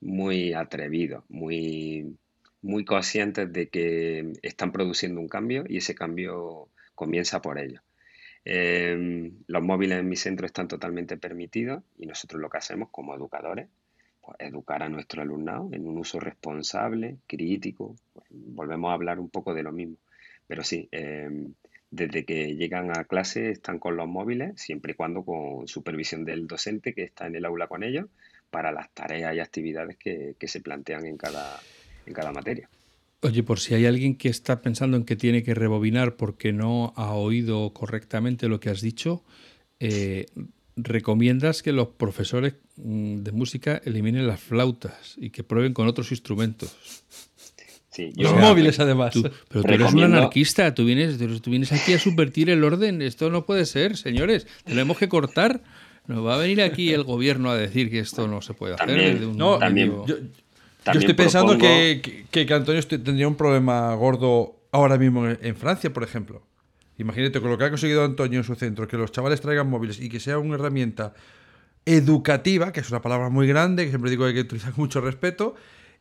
muy 0.00 0.52
atrevido, 0.52 1.24
muy, 1.28 2.16
muy 2.60 2.84
conscientes 2.84 3.52
de 3.52 3.68
que 3.68 4.32
están 4.42 4.72
produciendo 4.72 5.20
un 5.20 5.28
cambio 5.28 5.64
y 5.68 5.78
ese 5.78 5.94
cambio 5.94 6.68
comienza 6.94 7.40
por 7.40 7.58
ellos. 7.58 7.82
Em, 8.44 9.38
los 9.46 9.62
móviles 9.62 9.98
en 10.00 10.08
mi 10.08 10.16
centro 10.16 10.46
están 10.46 10.66
totalmente 10.68 11.16
permitidos 11.16 11.84
y 11.96 12.06
nosotros 12.06 12.40
lo 12.40 12.50
que 12.50 12.58
hacemos 12.58 12.88
como 12.90 13.14
educadores, 13.14 13.68
pues 14.20 14.36
educar 14.40 14.82
a 14.82 14.88
nuestro 14.88 15.22
alumnado 15.22 15.68
en 15.72 15.86
un 15.86 15.98
uso 15.98 16.18
responsable, 16.20 17.18
crítico. 17.26 17.96
Pues, 18.12 18.26
volvemos 18.30 18.90
a 18.90 18.94
hablar 18.94 19.20
un 19.20 19.30
poco 19.30 19.54
de 19.54 19.62
lo 19.62 19.72
mismo. 19.72 19.96
Pero 20.46 20.64
sí, 20.64 20.88
em, 20.92 21.54
desde 21.90 22.24
que 22.24 22.56
llegan 22.56 22.90
a 22.96 23.04
clase 23.04 23.50
están 23.50 23.78
con 23.78 23.96
los 23.96 24.08
móviles, 24.08 24.60
siempre 24.60 24.92
y 24.92 24.94
cuando 24.96 25.24
con 25.24 25.68
supervisión 25.68 26.24
del 26.24 26.46
docente 26.46 26.94
que 26.94 27.04
está 27.04 27.26
en 27.26 27.36
el 27.36 27.44
aula 27.44 27.68
con 27.68 27.82
ellos, 27.84 28.06
para 28.50 28.72
las 28.72 28.90
tareas 28.92 29.34
y 29.34 29.40
actividades 29.40 29.96
que, 29.98 30.36
que 30.38 30.48
se 30.48 30.60
plantean 30.60 31.06
en 31.06 31.16
cada, 31.16 31.60
en 32.06 32.12
cada 32.14 32.32
materia. 32.32 32.68
Oye, 33.24 33.44
por 33.44 33.60
si 33.60 33.74
hay 33.74 33.86
alguien 33.86 34.16
que 34.16 34.28
está 34.28 34.62
pensando 34.62 34.96
en 34.96 35.04
que 35.04 35.14
tiene 35.14 35.44
que 35.44 35.54
rebobinar 35.54 36.16
porque 36.16 36.52
no 36.52 36.92
ha 36.96 37.12
oído 37.12 37.72
correctamente 37.72 38.48
lo 38.48 38.58
que 38.58 38.68
has 38.68 38.80
dicho, 38.80 39.22
eh, 39.78 40.26
recomiendas 40.74 41.62
que 41.62 41.70
los 41.70 41.88
profesores 41.88 42.54
mm, 42.76 43.18
de 43.18 43.30
música 43.30 43.80
eliminen 43.84 44.26
las 44.26 44.40
flautas 44.40 45.14
y 45.18 45.30
que 45.30 45.44
prueben 45.44 45.72
con 45.72 45.86
otros 45.86 46.10
instrumentos. 46.10 46.76
los 48.16 48.34
móviles, 48.34 48.80
además. 48.80 49.14
pero 49.48 49.62
tú 49.62 49.72
eres 49.72 49.92
un 49.92 50.02
anarquista, 50.02 50.74
tú 50.74 50.84
vienes, 50.84 51.16
tú 51.40 51.50
vienes 51.50 51.70
aquí 51.70 51.92
a 51.92 52.00
subvertir 52.00 52.50
el 52.50 52.64
orden. 52.64 53.02
Esto 53.02 53.30
no 53.30 53.46
puede 53.46 53.66
ser, 53.66 53.96
señores. 53.96 54.48
Tenemos 54.64 54.98
que 54.98 55.08
cortar. 55.08 55.62
Nos 56.08 56.26
va 56.26 56.34
a 56.34 56.38
venir 56.38 56.60
aquí 56.60 56.92
el 56.92 57.04
gobierno 57.04 57.50
a 57.50 57.56
decir 57.56 57.88
que 57.88 58.00
esto 58.00 58.26
no 58.26 58.42
se 58.42 58.54
puede 58.54 58.74
hacer. 58.74 59.20
no, 59.20 59.58
también, 59.58 59.94
yo 60.06 60.16
estoy 60.84 61.14
pensando 61.14 61.58
que, 61.58 62.26
que, 62.30 62.54
Antonio 62.54 62.82
tendría 62.86 63.28
un 63.28 63.36
problema 63.36 63.94
gordo 63.94 64.56
ahora 64.72 64.98
mismo 64.98 65.26
en 65.26 65.56
Francia, 65.56 65.92
por 65.92 66.02
ejemplo. 66.02 66.42
Imagínate 66.98 67.40
con 67.40 67.50
lo 67.50 67.58
que 67.58 67.64
ha 67.64 67.68
conseguido 67.70 68.04
Antonio 68.04 68.38
en 68.38 68.44
su 68.44 68.54
centro, 68.54 68.86
que 68.86 68.96
los 68.96 69.12
chavales 69.12 69.40
traigan 69.40 69.68
móviles 69.68 70.00
y 70.00 70.08
que 70.08 70.20
sea 70.20 70.38
una 70.38 70.54
herramienta 70.54 71.14
educativa, 71.84 72.72
que 72.72 72.80
es 72.80 72.90
una 72.90 73.00
palabra 73.02 73.28
muy 73.28 73.46
grande, 73.46 73.84
que 73.84 73.90
siempre 73.90 74.10
digo 74.10 74.24
que 74.24 74.28
hay 74.28 74.34
que 74.34 74.40
utilizar 74.40 74.72
con 74.72 74.80
mucho 74.84 75.00
respeto, 75.00 75.54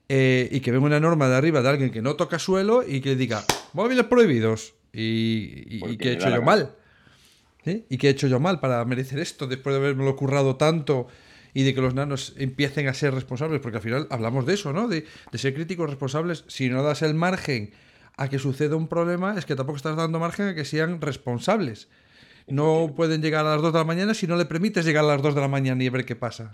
eh, 0.09 0.49
y 0.51 0.59
que 0.59 0.71
venga 0.71 0.85
una 0.85 0.99
norma 0.99 1.29
de 1.29 1.35
arriba 1.35 1.61
de 1.61 1.69
alguien 1.69 1.91
que 1.91 2.01
no 2.01 2.15
toca 2.15 2.37
suelo 2.37 2.83
y 2.85 3.01
que 3.01 3.15
diga 3.15 3.43
móviles 3.73 4.05
prohibidos 4.05 4.73
y, 4.91 5.67
y, 5.69 5.97
que 5.97 6.09
he 6.09 6.13
hecho 6.13 6.29
yo 6.29 6.41
mal. 6.41 6.75
Y 7.63 7.97
que 7.97 8.07
he 8.07 8.09
hecho 8.09 8.27
yo 8.27 8.39
mal 8.39 8.59
para 8.59 8.83
merecer 8.85 9.19
esto 9.19 9.47
después 9.47 9.73
de 9.73 9.79
haberme 9.79 10.13
currado 10.15 10.55
tanto 10.55 11.07
y 11.53 11.63
de 11.63 11.73
que 11.73 11.81
los 11.81 11.93
nanos 11.93 12.33
empiecen 12.37 12.87
a 12.87 12.93
ser 12.93 13.13
responsables, 13.13 13.59
porque 13.61 13.77
al 13.77 13.83
final 13.83 14.07
hablamos 14.09 14.45
de 14.45 14.53
eso, 14.53 14.73
¿no? 14.73 14.87
De, 14.87 15.05
ser 15.33 15.53
críticos 15.53 15.89
responsables. 15.89 16.45
Si 16.47 16.69
no 16.69 16.83
das 16.83 17.01
el 17.01 17.13
margen 17.13 17.71
a 18.17 18.29
que 18.29 18.39
suceda 18.39 18.75
un 18.75 18.87
problema, 18.87 19.37
es 19.37 19.45
que 19.45 19.55
tampoco 19.55 19.77
estás 19.77 19.95
dando 19.95 20.19
margen 20.19 20.47
a 20.47 20.55
que 20.55 20.65
sean 20.65 21.01
responsables. 21.01 21.89
No 22.47 22.93
pueden 22.95 23.21
llegar 23.21 23.45
a 23.45 23.51
las 23.51 23.61
2 23.61 23.73
de 23.73 23.79
la 23.79 23.85
mañana 23.85 24.13
si 24.13 24.27
no 24.27 24.35
le 24.35 24.45
permites 24.45 24.83
llegar 24.85 25.05
a 25.05 25.07
las 25.07 25.21
2 25.21 25.35
de 25.35 25.41
la 25.41 25.47
mañana 25.47 25.83
y 25.83 25.89
ver 25.89 26.05
qué 26.05 26.15
pasa. 26.15 26.51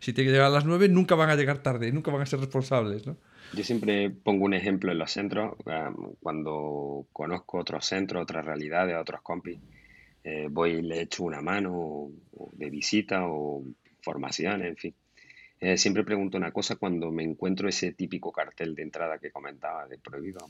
Si 0.00 0.12
tiene 0.12 0.28
que 0.28 0.32
llegar 0.32 0.48
a 0.48 0.50
las 0.50 0.64
9, 0.64 0.88
nunca 0.88 1.14
van 1.14 1.30
a 1.30 1.36
llegar 1.36 1.58
tarde, 1.58 1.92
nunca 1.92 2.10
van 2.10 2.22
a 2.22 2.26
ser 2.26 2.40
responsables. 2.40 3.06
¿no? 3.06 3.16
Yo 3.54 3.64
siempre 3.64 4.10
pongo 4.10 4.44
un 4.44 4.54
ejemplo 4.54 4.92
en 4.92 4.98
los 4.98 5.12
centros, 5.12 5.54
cuando 6.20 7.06
conozco 7.12 7.58
otros 7.58 7.86
centros, 7.86 8.22
otras 8.22 8.44
realidades, 8.44 8.96
otros 8.96 9.20
compis, 9.22 9.58
eh, 10.24 10.48
voy 10.50 10.70
y 10.70 10.82
le 10.82 11.02
echo 11.02 11.24
una 11.24 11.40
mano 11.40 12.08
de 12.52 12.70
visita 12.70 13.26
o 13.26 13.62
formación, 14.02 14.64
en 14.64 14.76
fin. 14.76 14.94
Eh, 15.62 15.76
siempre 15.76 16.02
pregunto 16.02 16.36
una 16.36 16.50
cosa 16.50 16.74
cuando 16.74 17.12
me 17.12 17.22
encuentro 17.22 17.68
ese 17.68 17.92
típico 17.92 18.32
cartel 18.32 18.74
de 18.74 18.82
entrada 18.82 19.18
que 19.18 19.30
comentaba 19.30 19.86
de 19.86 19.96
prohibido. 19.96 20.40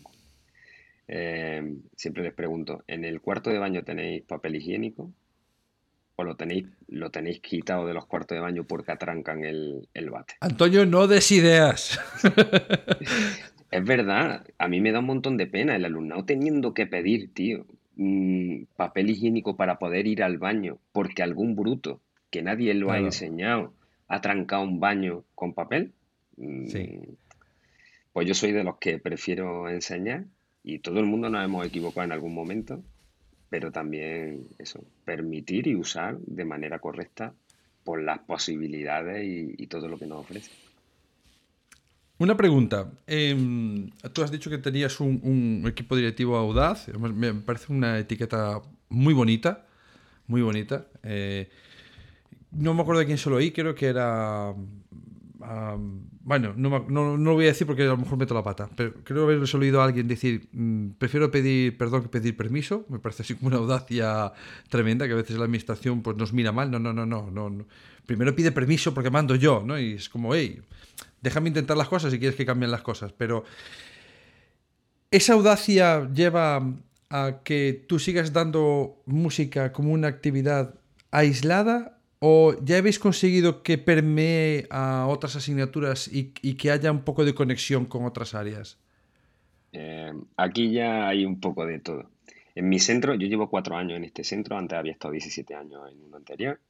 Eh, 1.07 1.77
siempre 1.95 2.23
les 2.23 2.33
pregunto, 2.33 2.83
¿en 2.87 3.05
el 3.05 3.21
cuarto 3.21 3.51
de 3.51 3.59
baño 3.59 3.85
tenéis 3.85 4.23
papel 4.23 4.57
higiénico? 4.57 5.12
¿O 6.17 6.25
lo 6.25 6.35
tenéis, 6.37 6.67
lo 6.88 7.11
tenéis 7.11 7.41
quitado 7.41 7.87
de 7.87 7.93
los 7.93 8.07
cuartos 8.07 8.37
de 8.37 8.41
baño 8.41 8.65
porque 8.65 8.93
atrancan 8.93 9.45
el, 9.45 9.87
el 9.93 10.09
bate? 10.09 10.37
Antonio, 10.41 10.87
no 10.87 11.07
des 11.07 11.31
ideas. 11.31 12.01
es 13.71 13.85
verdad, 13.85 14.47
a 14.57 14.69
mí 14.69 14.81
me 14.81 14.93
da 14.93 15.01
un 15.01 15.07
montón 15.07 15.37
de 15.37 15.47
pena 15.47 15.77
el 15.77 15.85
alumnado 15.85 16.25
teniendo 16.25 16.73
que 16.73 16.87
pedir, 16.87 17.35
tío, 17.35 17.67
mm, 17.97 18.65
papel 18.77 19.11
higiénico 19.11 19.57
para 19.57 19.79
poder 19.79 20.07
ir 20.07 20.23
al 20.23 20.38
baño 20.38 20.79
porque 20.93 21.23
algún 21.23 21.55
bruto 21.55 22.01
que 22.33 22.42
nadie 22.42 22.75
lo 22.75 22.90
ha 22.90 22.99
enseñado 22.99 23.75
ha 24.09 24.21
trancado 24.21 24.62
un 24.62 24.81
baño 24.81 25.23
con 25.35 25.53
papel. 25.53 25.92
Mm, 26.37 26.66
sí. 26.66 26.99
Pues 28.12 28.27
yo 28.27 28.35
soy 28.35 28.53
de 28.53 28.64
los 28.64 28.79
que 28.79 28.99
prefiero 28.99 29.68
enseñar 29.68 30.25
y 30.64 30.79
todo 30.81 30.99
el 30.99 31.07
mundo 31.07 31.29
nos 31.29 31.45
hemos 31.45 31.66
equivocado 31.66 32.05
en 32.05 32.12
algún 32.12 32.35
momento, 32.35 32.83
pero 33.51 33.71
también 33.71 34.47
eso, 34.59 34.83
permitir 35.05 35.66
y 35.66 35.77
usar 35.77 36.18
de 36.18 36.45
manera 36.45 36.79
correcta 36.79 37.35
por 37.85 38.03
las 38.03 38.21
posibilidades 38.21 39.25
y, 39.59 39.66
todo 39.66 39.88
lo 39.88 39.99
que 39.99 40.07
nos 40.07 40.21
ofrece. 40.21 40.51
Una 42.18 42.37
pregunta. 42.37 42.92
Em, 43.07 43.90
tú 44.12 44.23
has 44.23 44.31
dicho 44.31 44.49
que 44.49 44.59
tenías 44.59 45.01
un, 45.01 45.64
equipo 45.66 45.97
directivo 45.97 46.37
audaz. 46.37 46.88
Me 46.97 47.35
parece 47.35 47.73
una 47.73 47.99
etiqueta 47.99 48.62
muy 48.88 49.12
bonita. 49.12 49.66
Muy 50.29 50.42
bonita. 50.42 50.87
Eh, 51.03 51.49
no 52.53 52.75
me 52.75 52.83
acuerdo 52.83 53.01
de 53.01 53.07
quién 53.07 53.19
se 53.19 53.31
lo 53.31 53.37
oí, 53.37 53.51
creo 53.51 53.75
que 53.75 53.87
era 53.87 54.55
bueno, 56.25 56.55
no, 56.57 56.87
no, 56.88 57.17
lo 57.17 57.35
voy 57.35 57.47
a 57.47 57.49
decir 57.49 57.67
porque 57.67 57.83
a 57.83 57.87
lo 57.87 57.97
mejor 57.97 58.17
meto 58.17 58.35
la 58.35 58.45
pata, 58.45 58.69
pero 58.77 58.95
creo 59.03 59.25
haber 59.25 59.43
oído 59.57 59.81
a 59.81 59.85
alguien 59.85 60.07
decir, 60.07 60.49
mm, 60.53 60.91
prefiero 60.99 61.31
pedir 61.31 61.77
perdón 61.77 62.03
que 62.03 62.09
pedir 62.09 62.37
permiso, 62.37 62.87
me 62.88 63.01
parece 63.01 63.23
así 63.23 63.35
como 63.35 63.49
una 63.49 63.57
audacia 63.57 64.33
tremenda, 64.69 65.07
que 65.07 65.15
a 65.15 65.17
veces 65.17 65.37
la 65.37 65.45
administración 65.45 66.03
pues, 66.03 66.17
nos 66.17 66.33
mira 66.33 66.53
mal, 66.53 66.71
no, 66.71 66.79
no, 66.79 66.93
no, 66.93 67.07
no, 67.07 67.31
no, 67.31 67.67
primero 68.07 68.35
pide 68.37 68.53
permiso 68.53 68.95
porque 68.95 69.11
mando 69.11 69.35
yo, 69.35 69.62
¿no? 69.67 69.79
Y 69.79 69.95
es 69.95 70.09
como, 70.09 70.35
hey, 70.35 70.61
déjame 71.21 71.49
intentar 71.49 71.77
las 71.77 71.88
cosas 71.88 72.12
si 72.12 72.19
quieres 72.19 72.37
que 72.37 72.47
cambien 72.47 72.71
las 72.71 72.83
cosas, 72.83 73.12
pero 73.12 73.45
esa 75.11 75.33
audacia 75.33 76.09
lleva 76.12 76.62
a 77.11 77.41
que 77.43 77.85
tú 77.88 77.99
sigas 77.99 78.33
dando 78.33 79.03
música 79.07 79.73
como 79.73 79.93
una 79.93 80.09
actividad 80.09 80.77
aislada 81.11 81.91
¿O 82.24 82.54
ya 82.62 82.78
habéis 82.78 83.00
conseguido 83.00 83.64
que 83.64 83.78
permee 83.78 84.68
a 84.70 85.08
otras 85.08 85.35
asignaturas 85.35 86.06
y, 86.06 86.30
que 86.54 86.70
haya 86.70 86.92
un 86.92 87.02
poco 87.02 87.24
de 87.24 87.35
conexión 87.35 87.85
con 87.85 88.04
otras 88.04 88.37
áreas? 88.37 88.78
Eh, 89.72 90.12
aquí 90.37 90.70
ya 90.70 91.08
hay 91.08 91.24
un 91.24 91.40
poco 91.40 91.66
de 91.66 91.80
todo. 91.80 92.08
En 92.54 92.68
mi 92.68 92.78
centro, 92.78 93.14
yo 93.16 93.26
llevo 93.26 93.50
cuatro 93.50 93.76
años 93.76 93.96
en 93.96 94.04
este 94.04 94.22
centro, 94.22 94.56
antes 94.56 94.78
había 94.78 94.92
estado 94.92 95.11
17 95.11 95.52
años 95.56 95.82
en 95.90 96.00
uno 96.00 96.16
anterior. 96.16 96.61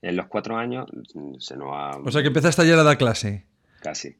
En 0.00 0.14
los 0.14 0.28
cuatro 0.28 0.56
años 0.56 0.86
mm, 1.12 1.40
se 1.40 1.56
nos 1.56 1.70
ha... 1.72 1.98
O 1.98 2.12
sea 2.12 2.22
que 2.22 2.28
empezaste 2.28 2.62
ayer 2.62 2.78
a 2.78 2.84
dar 2.84 2.96
clase. 2.96 3.42
Casi. 3.82 4.14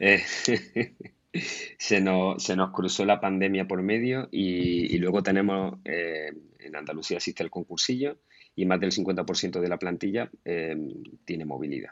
Eh, 0.00 0.24
se, 1.78 2.00
nos, 2.00 2.42
se, 2.42 2.56
nos, 2.56 2.72
cruzó 2.72 3.04
la 3.04 3.20
pandemia 3.20 3.68
por 3.68 3.80
medio 3.80 4.28
y, 4.32 4.98
luego 4.98 5.22
tenemos, 5.22 5.78
eh, 5.84 6.32
en 6.66 6.76
Andalucía 6.76 7.16
existe 7.16 7.42
el 7.42 7.50
concursillo 7.50 8.18
y 8.54 8.64
más 8.64 8.80
del 8.80 8.92
50% 8.92 9.60
de 9.60 9.68
la 9.68 9.78
plantilla 9.78 10.30
em, 10.44 10.88
tiene 11.24 11.44
movilidad. 11.44 11.90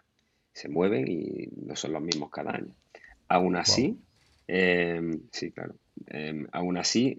Se 0.52 0.68
mueven 0.68 1.08
y 1.08 1.48
no 1.66 1.76
son 1.76 1.92
los 1.92 2.02
mismos 2.02 2.30
cada 2.30 2.52
año. 2.52 2.74
Aún 3.28 3.56
así, 3.56 3.98
em, 4.46 5.20
sí, 5.32 5.50
claro. 5.50 5.74
Em, 6.06 6.46
aún 6.52 6.76
así, 6.76 7.16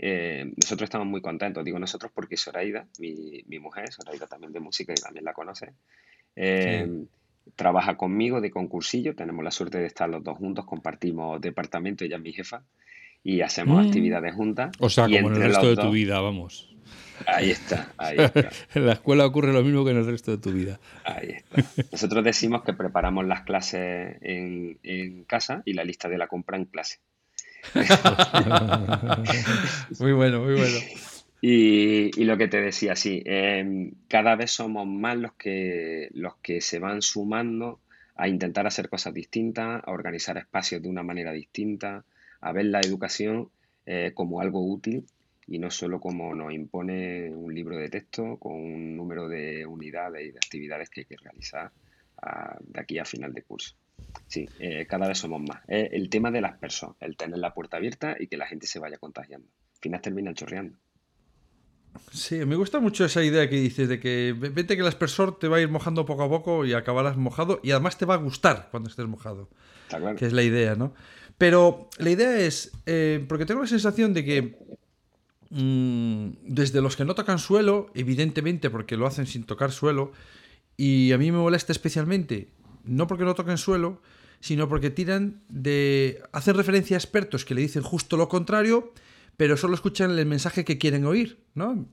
nosotros 0.58 0.88
estamos 0.88 1.08
muy 1.08 1.22
contentos. 1.22 1.64
Digo 1.66 1.80
nosotros 1.80 2.12
porque 2.14 2.38
Soraida, 2.38 2.88
mi, 3.00 3.44
mi 3.48 3.60
mujer, 3.60 3.92
Soraida 3.92 4.28
también 4.28 4.54
de 4.54 4.60
música 4.60 4.94
y 4.94 5.02
también 5.02 5.26
la 5.26 5.34
conoce, 5.34 5.74
trabaja 7.56 7.98
conmigo 7.98 8.42
de 8.42 8.52
concursillo. 8.52 9.16
Tenemos 9.16 9.44
la 9.44 9.52
suerte 9.52 9.78
de 9.78 9.86
estar 9.86 10.10
los 10.10 10.24
dos 10.24 10.38
juntos, 10.38 10.66
compartimos 10.66 11.40
departamento, 11.42 12.04
ella 12.04 12.18
es 12.18 12.22
mi 12.22 12.34
jefa, 12.34 12.64
y 13.24 13.42
hacemos 13.42 13.84
mm. 13.84 13.88
actividades 13.88 14.34
juntas. 14.34 14.72
O 14.80 14.90
sea, 14.90 15.06
como 15.06 15.30
en 15.30 15.36
el 15.36 15.42
resto 15.42 15.70
de 15.70 15.76
tu 15.76 15.92
vida, 15.92 16.20
vamos. 16.20 16.74
Ahí 17.28 17.52
está, 17.52 17.94
ahí 17.98 18.18
está. 18.20 18.50
en 18.74 18.86
la 18.86 18.94
escuela 18.94 19.26
ocurre 19.26 19.54
lo 19.54 19.64
mismo 19.64 19.86
que 19.86 19.92
en 19.92 19.98
el 19.98 20.06
resto 20.06 20.32
de 20.32 20.38
tu 20.38 20.52
vida. 20.52 20.80
Ahí 21.04 21.32
está. 21.32 21.64
Nosotros 21.92 22.24
decimos 22.24 22.64
que 22.64 22.74
preparamos 22.74 23.26
las 23.26 23.42
clases 23.42 24.18
en, 24.22 25.24
casa 25.26 25.62
y 25.66 25.74
la 25.74 25.84
lista 25.84 26.10
de 26.10 26.18
la 26.18 26.28
compra 26.28 26.58
en 26.58 26.66
clase. 26.66 27.00
muy 30.00 30.14
bueno, 30.14 30.42
muy 30.42 30.56
bueno. 30.56 30.78
Y, 31.42 32.24
lo 32.24 32.38
que 32.38 32.48
te 32.48 32.62
decía, 32.62 32.96
sí, 32.96 33.22
em, 33.26 33.92
cada 34.08 34.36
vez 34.36 34.52
somos 34.52 34.88
más 34.88 35.18
los 35.18 35.34
que, 35.34 36.10
los 36.14 36.36
que 36.38 36.62
se 36.62 36.80
van 36.80 37.02
sumando 37.02 37.80
a 38.16 38.28
intentar 38.28 38.66
hacer 38.66 38.90
cosas 38.90 39.14
distintas, 39.14 39.84
a 39.84 39.92
organizar 39.92 40.38
espacios 40.38 40.82
de 40.82 40.90
una 40.90 41.04
manera 41.04 41.32
distinta, 41.32 42.06
a 42.42 42.52
ver 42.52 42.66
la 42.66 42.80
educación 42.80 43.50
eh, 43.86 44.12
como 44.14 44.42
algo 44.42 44.66
útil 44.66 45.06
y 45.48 45.60
no 45.60 45.70
solo 45.70 46.00
como 46.00 46.34
nos 46.34 46.54
impone 46.54 47.30
un 47.30 47.54
libro 47.54 47.78
de 47.78 47.90
texto 47.90 48.38
con 48.38 48.54
un 48.54 48.98
número 48.98 49.28
de 49.28 49.66
unidades 49.66 50.26
y 50.26 50.32
de 50.32 50.38
actividades 50.38 50.90
que 50.90 51.02
hay 51.02 51.06
que 51.06 51.18
realizar 51.18 51.72
de 52.62 52.80
aquí 52.80 52.98
a 52.98 53.06
final 53.06 53.34
de 53.34 53.44
curso. 53.44 53.76
Sí, 54.28 54.50
eh, 54.60 54.88
cada 54.88 55.08
vez 55.08 55.20
somos 55.20 55.42
más. 55.42 55.62
el 55.68 56.10
tema 56.10 56.32
de 56.32 56.42
las 56.42 56.58
personas, 56.58 56.96
el 57.02 57.16
tener 57.16 57.38
la 57.38 57.54
puerta 57.54 57.78
abierta 57.78 58.16
y 58.20 58.28
que 58.28 58.38
la 58.38 58.48
gente 58.48 58.66
se 58.66 58.80
vaya 58.80 58.98
contagiando. 58.98 59.48
Al 59.76 59.82
final 59.82 60.02
termina 60.02 60.34
chorreando. 60.34 60.78
Sí, 62.12 62.44
me 62.46 62.56
gusta 62.56 62.80
mucho 62.80 63.06
esa 63.06 63.24
idea 63.24 63.50
que 63.50 63.58
dices 63.58 63.88
de 63.88 64.00
que 64.00 64.36
vete 64.38 64.76
que 64.76 64.82
el 64.82 64.88
aspersor 64.88 65.40
te 65.40 65.48
va 65.48 65.58
a 65.58 65.62
ir 65.62 65.70
mojando 65.70 66.06
poco 66.06 66.24
a 66.24 66.30
poco 66.30 66.66
y 66.66 66.74
acabarás 66.74 67.18
mojado 67.18 67.60
y 67.64 67.72
además 67.72 67.98
te 67.98 68.06
va 68.06 68.16
a 68.16 68.18
gustar 68.18 68.70
cuando 68.72 68.90
estés 68.90 69.06
mojado. 69.06 69.50
Está 69.84 70.00
claro. 70.00 70.18
Que 70.18 70.26
es 70.26 70.34
la 70.34 70.44
idea, 70.44 70.76
¿no? 70.76 70.94
Pero 71.38 71.90
la 71.98 72.10
idea 72.10 72.38
es, 72.40 72.72
eh, 72.86 73.24
porque 73.28 73.46
tengo 73.46 73.62
la 73.62 73.68
sensación 73.68 74.14
de 74.14 74.24
que 74.24 74.58
Mm, 75.50 76.30
desde 76.44 76.82
los 76.82 76.96
que 76.96 77.06
no 77.06 77.16
tocan 77.16 77.40
suelo, 77.40 77.92
evidentemente 77.94 78.70
porque 78.70 78.98
lo 78.98 79.06
hacen 79.06 79.28
sin 79.28 79.44
tocar 79.44 79.72
suelo, 79.72 80.12
y 80.78 81.12
a 81.12 81.18
mí 81.18 81.32
me 81.32 81.38
molesta 81.38 81.72
especialmente, 81.72 82.50
no 82.84 83.08
porque 83.08 83.24
no 83.24 83.36
toquen 83.36 83.58
suelo, 83.58 84.02
sino 84.40 84.68
porque 84.68 84.90
tiran 84.90 85.42
de... 85.50 86.22
hacen 86.32 86.56
referencia 86.56 86.98
a 86.98 87.00
expertos 87.00 87.46
que 87.46 87.56
le 87.56 87.62
dicen 87.62 87.84
justo 87.84 88.18
lo 88.18 88.28
contrario, 88.28 88.94
pero 89.38 89.58
solo 89.58 89.76
escuchan 89.76 90.18
el 90.18 90.26
mensaje 90.26 90.66
que 90.66 90.78
quieren 90.78 91.06
oír, 91.06 91.40
¿no? 91.54 91.86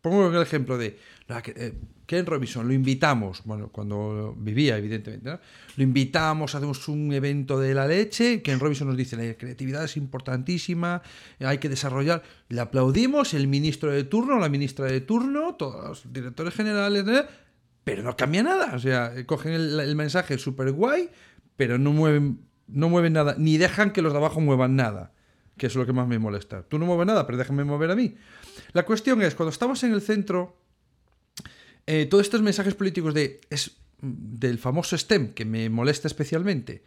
Pongo 0.00 0.28
el 0.28 0.42
ejemplo 0.42 0.78
de 0.78 0.98
eh, 1.28 1.74
Ken 2.06 2.26
Robinson, 2.26 2.66
lo 2.66 2.72
invitamos, 2.72 3.42
bueno, 3.44 3.68
cuando 3.68 4.34
vivía, 4.36 4.76
evidentemente, 4.76 5.38
lo 5.76 5.82
invitamos, 5.82 6.54
hacemos 6.54 6.88
un 6.88 7.12
evento 7.12 7.60
de 7.60 7.72
la 7.72 7.86
leche, 7.86 8.42
Ken 8.42 8.58
Robinson 8.58 8.88
nos 8.88 8.96
dice, 8.96 9.16
la 9.16 9.34
creatividad 9.34 9.84
es 9.84 9.96
importantísima, 9.96 11.02
hay 11.38 11.58
que 11.58 11.68
desarrollar, 11.68 12.22
le 12.48 12.60
aplaudimos, 12.60 13.32
el 13.34 13.46
ministro 13.46 13.92
de 13.92 14.02
turno, 14.04 14.40
la 14.40 14.48
ministra 14.48 14.86
de 14.86 15.00
turno, 15.02 15.54
todos 15.54 15.88
los 15.88 16.12
directores 16.12 16.54
generales, 16.54 17.04
pero 17.84 18.02
no 18.02 18.16
cambia 18.16 18.42
nada, 18.42 18.72
o 18.74 18.78
sea, 18.80 19.12
cogen 19.26 19.52
el, 19.52 19.94
mensaje 19.94 20.36
súper 20.38 20.72
guay, 20.72 21.10
pero 21.56 21.78
no 21.78 21.92
mueven, 21.92 22.40
no 22.66 22.88
mueven 22.88 23.12
nada, 23.12 23.36
ni 23.38 23.56
dejan 23.56 23.92
que 23.92 24.02
los 24.02 24.12
de 24.12 24.18
abajo 24.18 24.40
muevan 24.40 24.74
nada, 24.74 25.12
que 25.60 25.66
es 25.66 25.74
lo 25.74 25.84
que 25.84 25.92
más 25.92 26.08
me 26.08 26.18
molesta. 26.18 26.62
Tú 26.62 26.78
no 26.78 26.86
mueves 26.86 27.06
nada, 27.06 27.26
pero 27.26 27.36
déjame 27.36 27.64
mover 27.64 27.90
a 27.90 27.94
mí. 27.94 28.14
La 28.72 28.86
cuestión 28.86 29.20
es, 29.20 29.34
cuando 29.34 29.50
estamos 29.50 29.84
en 29.84 29.92
el 29.92 30.00
centro, 30.00 30.56
eh, 31.86 32.06
todos 32.06 32.24
estos 32.24 32.40
mensajes 32.40 32.74
políticos 32.74 33.12
de, 33.12 33.42
es, 33.50 33.76
del 34.00 34.58
famoso 34.58 34.96
STEM, 34.96 35.34
que 35.34 35.44
me 35.44 35.68
molesta 35.68 36.08
especialmente, 36.08 36.82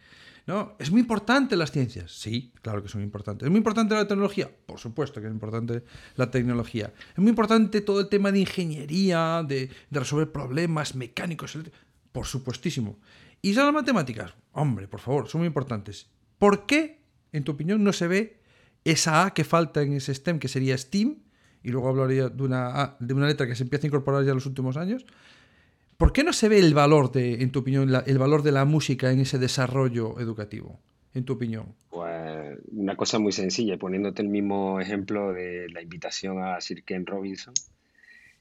¿no? 0.48 0.74
¿Es 0.80 0.90
muy 0.90 1.02
importante 1.02 1.56
las 1.56 1.70
ciencias? 1.70 2.10
Sí, 2.10 2.52
claro 2.62 2.82
que 2.82 2.88
son 2.88 3.00
importantes. 3.00 3.46
¿Es 3.46 3.50
muy 3.50 3.58
importante 3.58 3.94
la 3.94 4.08
tecnología? 4.08 4.50
Por 4.66 4.80
supuesto 4.80 5.20
que 5.20 5.28
es 5.28 5.32
importante 5.32 5.84
la 6.16 6.32
tecnología. 6.32 6.92
¿Es 7.12 7.18
muy 7.18 7.28
importante 7.28 7.80
todo 7.80 8.00
el 8.00 8.08
tema 8.08 8.32
de 8.32 8.40
ingeniería, 8.40 9.44
de, 9.46 9.70
de 9.88 10.00
resolver 10.00 10.32
problemas 10.32 10.96
mecánicos? 10.96 11.56
Por 12.10 12.26
supuestísimo. 12.26 12.98
¿Y 13.40 13.54
son 13.54 13.66
las 13.66 13.74
matemáticas? 13.74 14.34
Hombre, 14.50 14.88
por 14.88 14.98
favor, 14.98 15.28
son 15.28 15.42
muy 15.42 15.46
importantes. 15.46 16.08
¿Por 16.38 16.66
qué, 16.66 17.04
en 17.30 17.44
tu 17.44 17.52
opinión, 17.52 17.84
no 17.84 17.92
se 17.92 18.08
ve 18.08 18.43
esa 18.84 19.26
A 19.26 19.34
que 19.34 19.44
falta 19.44 19.82
en 19.82 19.94
ese 19.94 20.14
STEM, 20.14 20.38
que 20.38 20.48
sería 20.48 20.76
STEAM, 20.76 21.16
y 21.62 21.70
luego 21.70 21.88
hablaría 21.88 22.28
de 22.28 22.42
una, 22.42 22.82
ah, 22.82 22.96
de 23.00 23.14
una 23.14 23.26
letra 23.26 23.46
que 23.46 23.56
se 23.56 23.62
empieza 23.62 23.86
a 23.86 23.88
incorporar 23.88 24.22
ya 24.22 24.30
en 24.30 24.36
los 24.36 24.46
últimos 24.46 24.76
años. 24.76 25.06
¿Por 25.96 26.12
qué 26.12 26.24
no 26.24 26.32
se 26.32 26.48
ve 26.48 26.58
el 26.58 26.74
valor 26.74 27.10
de, 27.12 27.42
en 27.42 27.50
tu 27.50 27.60
opinión, 27.60 27.90
el 28.06 28.18
valor 28.18 28.42
de 28.42 28.52
la 28.52 28.64
música 28.64 29.10
en 29.10 29.20
ese 29.20 29.38
desarrollo 29.38 30.20
educativo? 30.20 30.80
En 31.14 31.24
tu 31.24 31.34
opinión. 31.34 31.74
Pues 31.90 32.58
una 32.72 32.96
cosa 32.96 33.18
muy 33.18 33.32
sencilla, 33.32 33.78
poniéndote 33.78 34.20
el 34.20 34.28
mismo 34.28 34.80
ejemplo 34.80 35.32
de 35.32 35.68
la 35.70 35.80
invitación 35.80 36.42
a 36.42 36.60
Sir 36.60 36.82
Ken 36.82 37.06
Robinson. 37.06 37.54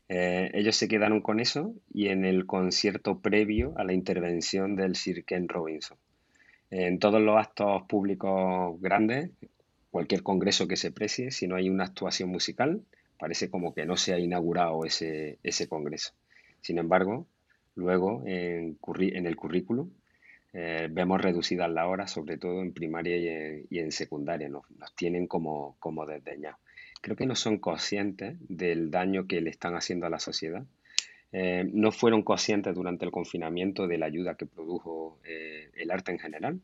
Eh, 0.10 0.52
ellos 0.54 0.76
se 0.76 0.88
quedaron 0.88 1.22
con 1.22 1.40
eso 1.40 1.74
y 1.94 2.08
en 2.08 2.26
el 2.26 2.46
concierto 2.46 3.20
previo 3.20 3.74
a 3.78 3.84
la 3.84 3.94
intervención 3.94 4.76
del 4.76 4.96
Sir 4.96 5.24
Ken 5.24 5.48
Robinson. 5.48 5.98
En 6.72 6.98
todos 6.98 7.22
los 7.22 7.38
actos 7.38 7.84
públicos 7.84 8.82
grandes, 8.82 9.30
cualquier 9.94 10.24
congreso 10.24 10.68
que 10.68 10.76
se 10.76 10.90
precie, 10.90 11.30
si 11.30 11.48
no 11.48 11.56
hay 11.56 11.70
una 11.70 11.84
actuación 11.84 12.30
musical, 12.30 12.82
parece 13.20 13.52
como 13.52 13.76
que 13.76 13.86
no 13.86 13.96
se 13.96 14.12
ha 14.12 14.18
inaugurado 14.18 14.86
ese, 14.86 15.68
congreso. 15.70 16.14
Sin 16.62 16.80
embargo, 16.80 17.28
luego 17.76 18.24
en, 18.26 18.76
el 19.28 19.36
currículum 19.36 19.92
eh, 20.52 20.88
vemos 20.90 21.22
reducidas 21.22 21.70
las 21.70 21.86
horas, 21.86 22.10
sobre 22.10 22.40
todo 22.40 22.64
en 22.64 22.74
primaria 22.74 23.64
y 23.70 23.78
en, 23.78 23.92
secundaria, 23.92 24.50
nos, 24.50 24.66
tienen 24.96 25.28
como, 25.28 25.76
como 25.80 26.08
desdeñados. 26.08 26.60
Creo 27.00 27.16
que 27.16 27.28
no 27.28 27.36
son 27.36 27.60
conscientes 27.60 28.36
del 28.40 28.90
daño 28.90 29.28
que 29.28 29.42
le 29.42 29.52
están 29.52 29.76
haciendo 29.76 30.08
a 30.08 30.10
la 30.10 30.18
sociedad. 30.18 30.66
Eh, 31.32 31.70
no 31.72 31.92
fueron 31.92 32.24
conscientes 32.24 32.74
durante 32.74 33.06
el 33.06 33.12
confinamiento 33.12 33.86
de 33.86 34.00
la 34.00 34.08
ayuda 34.08 34.34
que 34.34 34.48
produjo 34.48 35.20
eh, 35.24 35.70
el 35.76 35.92
arte 35.92 36.12
en 36.12 36.18
general, 36.18 36.62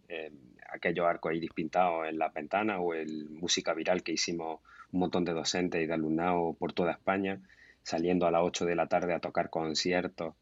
aquellos 0.71 1.05
arcos 1.05 1.33
iris 1.33 1.51
pintados 1.53 2.07
en 2.07 2.17
la 2.17 2.29
ventana 2.29 2.79
o 2.79 2.93
el 2.93 3.29
música 3.29 3.73
viral 3.73 4.03
que 4.03 4.13
hicimos 4.13 4.59
un 4.91 4.99
montón 4.99 5.25
de 5.25 5.33
docentes 5.33 5.81
y 5.81 5.87
de 5.87 5.93
alumnados 5.93 6.55
por 6.57 6.73
toda 6.73 6.91
España, 6.91 7.41
saliendo 7.83 8.27
a 8.27 8.31
las 8.31 8.41
8 8.43 8.65
de 8.65 8.75
la 8.75 8.87
tarde 8.87 9.13
a 9.13 9.19
tocar 9.19 9.49
conciertos 9.49 10.35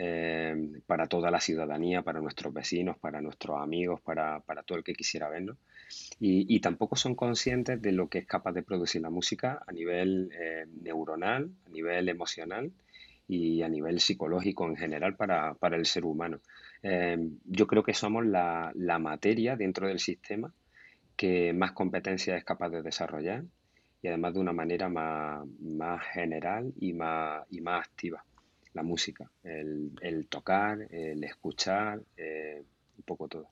eh, 0.00 0.80
para 0.86 1.08
toda 1.08 1.30
la 1.32 1.40
ciudadanía, 1.40 2.02
para 2.02 2.20
nuestros 2.20 2.54
vecinos, 2.54 2.96
para 2.98 3.20
nuestros 3.20 3.60
amigos, 3.60 4.00
para, 4.00 4.40
todo 4.64 4.78
el 4.78 4.84
que 4.84 4.94
quisiera 4.94 5.28
vernos. 5.28 5.56
Y, 6.20 6.60
tampoco 6.60 6.94
son 6.94 7.16
conscientes 7.16 7.82
de 7.82 7.92
lo 7.92 8.08
que 8.08 8.18
es 8.18 8.26
capaz 8.26 8.52
de 8.52 8.62
producir 8.62 9.02
la 9.02 9.10
música 9.10 9.62
a 9.66 9.72
nivel 9.72 10.30
eh, 10.38 10.66
neuronal, 10.82 11.50
a 11.66 11.70
nivel 11.70 12.08
emocional 12.08 12.70
y 13.26 13.62
a 13.62 13.68
nivel 13.68 13.98
psicológico 13.98 14.66
en 14.66 14.76
general 14.76 15.16
para, 15.16 15.56
el 15.72 15.86
ser 15.86 16.04
humano. 16.04 16.38
Eh, 16.82 17.18
yo 17.44 17.66
creo 17.66 17.82
que 17.82 17.94
somos 17.94 18.24
la, 18.24 18.72
materia 19.00 19.56
dentro 19.56 19.88
del 19.88 19.98
sistema 19.98 20.52
que 21.16 21.52
más 21.52 21.72
competencia 21.72 22.36
es 22.36 22.44
capaz 22.44 22.68
de 22.70 22.82
desarrollar 22.82 23.44
y 24.00 24.08
además 24.08 24.34
de 24.34 24.40
una 24.40 24.52
manera 24.52 24.88
más, 24.88 25.44
general 26.12 26.72
y 26.80 26.92
más, 26.92 27.44
y 27.50 27.60
más 27.60 27.86
activa 27.86 28.24
la 28.74 28.82
música, 28.82 29.28
el, 29.42 30.26
tocar, 30.28 30.86
el 30.90 31.24
escuchar, 31.24 32.00
eh, 32.16 32.62
un 32.96 33.02
poco 33.02 33.26
todo. 33.26 33.48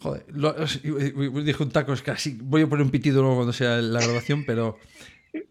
Joder, 0.00 0.24
lo, 0.28 0.54
dijo 1.44 1.64
un 1.64 1.70
taco, 1.70 1.92
es 1.92 2.02
casi. 2.02 2.38
Voy 2.40 2.62
a 2.62 2.66
poner 2.66 2.84
un 2.84 2.90
pitido 2.90 3.20
luego 3.20 3.36
cuando 3.36 3.52
sea 3.52 3.76
la 3.76 4.00
grabación, 4.00 4.44
pero 4.44 4.78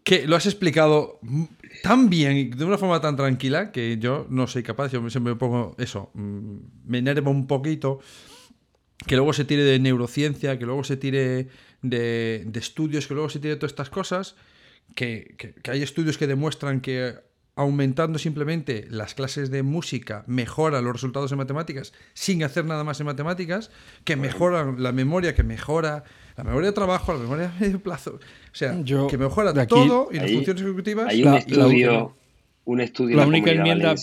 que 0.02 0.26
lo 0.26 0.36
has 0.36 0.46
explicado 0.46 1.20
tan 1.82 2.10
bien 2.10 2.36
y 2.36 2.44
de 2.44 2.64
una 2.64 2.78
forma 2.78 3.00
tan 3.00 3.16
tranquila 3.16 3.72
que 3.72 3.98
yo 3.98 4.26
no 4.30 4.46
soy 4.46 4.62
capaz. 4.62 4.90
Yo 4.90 5.08
siempre 5.10 5.34
me 5.34 5.38
pongo 5.38 5.76
eso, 5.78 6.10
me 6.14 6.98
enervo 6.98 7.30
un 7.30 7.46
poquito. 7.46 8.00
Que 9.06 9.14
luego 9.14 9.32
se 9.32 9.44
tire 9.44 9.62
de 9.62 9.78
neurociencia, 9.78 10.58
que 10.58 10.66
luego 10.66 10.82
se 10.82 10.96
tire 10.96 11.48
de, 11.82 12.50
estudios, 12.54 13.06
que 13.06 13.14
luego 13.14 13.28
se 13.30 13.38
tire 13.38 13.54
de 13.54 13.56
todas 13.56 13.72
estas 13.72 13.90
cosas. 13.90 14.34
que, 14.94 15.36
hay 15.70 15.82
estudios 15.82 16.18
que 16.18 16.26
demuestran 16.26 16.80
que 16.80 17.14
aumentando 17.58 18.20
simplemente 18.20 18.86
las 18.88 19.14
clases 19.14 19.50
de 19.50 19.64
música 19.64 20.22
mejora 20.28 20.80
los 20.80 20.92
resultados 20.92 21.32
en 21.32 21.38
matemáticas 21.38 21.92
sin 22.14 22.44
hacer 22.44 22.64
nada 22.64 22.84
más 22.84 23.00
en 23.00 23.06
matemáticas, 23.06 23.72
que 24.04 24.14
mejora 24.14 24.74
la 24.78 24.92
memoria, 24.92 25.34
que 25.34 25.42
mejora 25.42 26.04
la 26.38 26.44
memoria 26.44 26.68
de 26.68 26.72
trabajo, 26.72 27.12
la 27.12 27.18
memoria 27.18 27.48
de 27.48 27.66
medio 27.66 27.82
plazo, 27.82 28.12
o 28.12 28.54
sea, 28.54 28.80
que 28.84 29.18
mejora 29.18 29.66
todo 29.66 30.08
y 30.12 30.16
las 30.16 30.30
funciones 30.30 30.62
ejecutivas. 30.62 31.08
Hay 31.08 31.24
un 31.24 31.34
estudio, 31.34 32.16
un 32.64 32.80
estudio 32.80 33.16
la, 33.16 33.26
única 33.26 33.50
enmienda, 33.50 33.96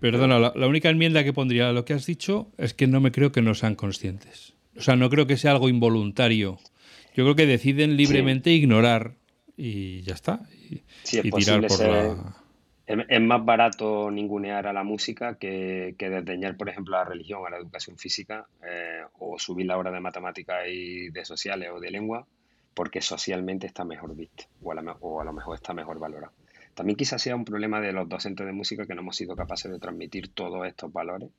Perdona, 0.00 0.38
la, 0.38 0.52
la, 0.56 0.66
única 0.68 0.88
enmienda 0.88 1.22
que 1.22 1.34
pondría 1.34 1.68
a 1.68 1.72
lo 1.72 1.84
que 1.84 1.92
has 1.92 2.06
dicho 2.06 2.50
es 2.56 2.72
que 2.72 2.86
no 2.86 3.00
me 3.00 3.12
creo 3.12 3.30
que 3.30 3.42
no 3.42 3.54
sean 3.54 3.74
conscientes. 3.74 4.54
O 4.74 4.80
sea, 4.80 4.96
no 4.96 5.10
creo 5.10 5.26
que 5.26 5.36
sea 5.36 5.52
algo 5.52 5.68
involuntario. 5.68 6.58
Yo 7.14 7.24
creo 7.24 7.36
que 7.36 7.46
deciden 7.46 7.96
libremente 7.96 8.50
ignorar 8.52 9.16
y 9.56 10.00
ya 10.02 10.14
está. 10.14 10.40
Y, 10.70 10.82
y 11.12 11.30
tirar 11.30 11.66
por 11.66 11.80
la 11.80 12.36
es, 12.86 13.20
más 13.20 13.44
barato 13.44 14.10
ningunear 14.10 14.66
a 14.66 14.72
la 14.72 14.84
música 14.84 15.36
que, 15.36 15.94
desdeñar, 15.98 16.56
por 16.56 16.68
ejemplo, 16.68 16.96
a 16.96 17.00
la 17.00 17.04
religión, 17.04 17.42
a 17.46 17.50
la 17.50 17.58
educación 17.58 17.98
física, 17.98 18.46
eh, 18.64 19.02
o 19.18 19.38
subir 19.38 19.66
la 19.66 19.76
hora 19.76 19.90
de 19.90 20.00
matemáticas 20.00 20.64
y 20.68 21.10
de 21.10 21.24
sociales 21.24 21.70
o 21.72 21.80
de 21.80 21.90
lengua, 21.90 22.26
porque 22.74 23.00
socialmente 23.00 23.66
está 23.66 23.84
mejor 23.84 24.14
visto, 24.14 24.44
o 24.60 24.70
a, 24.72 25.24
lo 25.24 25.32
mejor 25.32 25.56
está 25.56 25.74
mejor 25.74 25.98
valorado. 25.98 26.32
También 26.74 26.96
quizás 26.96 27.22
sea 27.22 27.34
un 27.34 27.44
problema 27.44 27.80
de 27.80 27.92
los 27.92 28.08
docentes 28.08 28.46
de 28.46 28.52
música 28.52 28.86
que 28.86 28.94
no 28.94 29.00
hemos 29.00 29.16
sido 29.16 29.34
capaces 29.34 29.72
de 29.72 29.78
transmitir 29.78 30.28
todos 30.28 30.66
estos 30.66 30.92
valores 30.92 31.30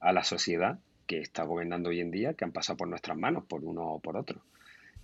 a 0.00 0.12
la 0.12 0.24
sociedad 0.24 0.80
que 1.06 1.20
está 1.20 1.44
gobernando 1.44 1.90
hoy 1.90 2.00
en 2.00 2.10
día, 2.10 2.34
que 2.34 2.44
han 2.44 2.52
pasado 2.52 2.76
por 2.76 2.88
nuestras 2.88 3.16
manos, 3.16 3.44
por 3.44 3.64
uno 3.64 3.84
o 3.84 4.00
por 4.00 4.16
otro. 4.16 4.42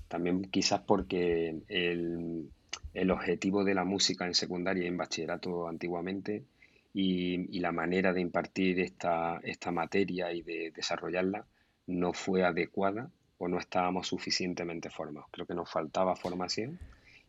También 0.09 0.43
quizás 0.43 0.81
porque 0.81 1.57
el, 1.69 2.51
el 2.95 3.11
objetivo 3.11 3.65
de 3.65 3.75
la 3.75 3.85
música 3.85 4.27
en 4.27 4.35
secundaria 4.35 4.85
y 4.85 4.87
en 4.87 4.97
bachillerato 4.97 5.69
antiguamente 5.69 6.45
y, 6.93 7.59
la 7.59 7.73
manera 7.73 8.13
de 8.13 8.21
impartir 8.21 8.81
esta, 8.81 9.39
esta 9.43 9.71
materia 9.71 10.33
y 10.33 10.43
de 10.43 10.73
desarrollarla 10.75 11.45
no 11.87 12.13
fue 12.13 12.45
adecuada 12.45 13.11
o 13.39 13.49
no 13.49 13.59
estábamos 13.59 14.09
suficientemente 14.09 14.89
formados. 14.89 15.29
Creo 15.31 15.47
que 15.47 15.55
nos 15.55 15.71
faltaba 15.71 16.17
formación 16.17 16.79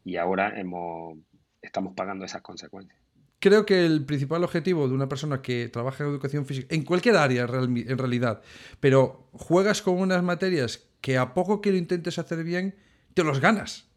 y 0.05 0.15
ahora 0.15 0.57
hemos, 0.57 1.17
estamos 1.61 1.93
pagando 1.95 2.23
esas 2.23 2.41
consecuencias. 2.41 2.97
Creo 3.39 3.65
que 3.65 3.85
el 3.85 4.05
principal 4.05 4.43
objetivo 4.43 4.87
de 4.87 4.93
una 4.93 5.09
persona 5.09 5.41
que 5.41 5.69
trabaja 5.69 6.03
en 6.03 6.11
educación 6.11 6.45
física, 6.45 6.73
en 6.73 6.83
cualquier 6.83 7.17
área 7.17 7.43
en 7.43 7.97
realidad, 7.97 8.41
pero 8.79 9.27
juegas 9.33 9.81
con 9.81 9.99
unas 9.99 10.23
materias 10.23 10.87
que 11.01 11.17
a 11.17 11.33
poco 11.33 11.61
que 11.61 11.71
lo 11.71 11.77
intentes 11.77 12.17
hacer 12.19 12.43
bien, 12.43 12.75
te 13.13 13.23
los 13.23 13.39
ganas 13.39 13.87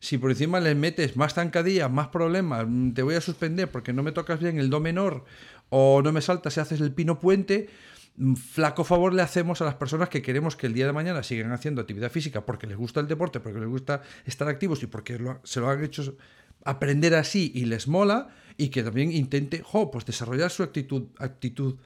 si 0.00 0.18
por 0.18 0.30
encima 0.30 0.60
le 0.60 0.74
metes 0.74 1.16
más 1.16 1.34
zancadillas, 1.34 1.90
más 1.90 2.08
problemas, 2.08 2.66
mm, 2.68 2.92
te 2.92 3.02
voy 3.02 3.14
a 3.14 3.20
suspender 3.20 3.70
porque 3.70 3.92
no 3.92 4.02
me 4.02 4.12
tocas 4.12 4.40
bien 4.40 4.58
el 4.58 4.70
do 4.70 4.80
menor 4.80 5.24
o 5.70 6.02
no 6.02 6.12
me 6.12 6.20
saltas 6.20 6.54
si 6.54 6.60
haces 6.60 6.80
el 6.80 6.92
pino 6.92 7.18
puente, 7.18 7.68
mm, 8.16 8.34
flaco 8.34 8.84
favor 8.84 9.14
le 9.14 9.22
hacemos 9.22 9.60
a 9.60 9.64
las 9.64 9.74
personas 9.74 10.08
que 10.08 10.22
queremos 10.22 10.56
que 10.56 10.66
el 10.66 10.74
día 10.74 10.86
de 10.86 10.92
mañana 10.92 11.22
sigan 11.22 11.52
haciendo 11.52 11.80
actividad 11.80 12.10
física 12.10 12.44
porque 12.44 12.66
les 12.66 12.76
gusta 12.76 13.00
el 13.00 13.08
deporte, 13.08 13.40
porque 13.40 13.60
les 13.60 13.68
gusta 13.68 14.02
estar 14.24 14.48
activos 14.48 14.82
y 14.82 14.86
porque 14.86 15.18
se 15.44 15.60
lo 15.60 15.68
han 15.68 15.82
hecho 15.82 16.16
aprender 16.64 17.14
así 17.14 17.52
y 17.54 17.64
les 17.64 17.88
mola 17.88 18.28
y 18.56 18.68
que 18.68 18.82
también 18.82 19.12
intente, 19.12 19.62
pues 19.92 20.04
desarrollar 20.04 20.50
su 20.50 20.62
actitud, 20.62 21.04
actitud 21.18 21.76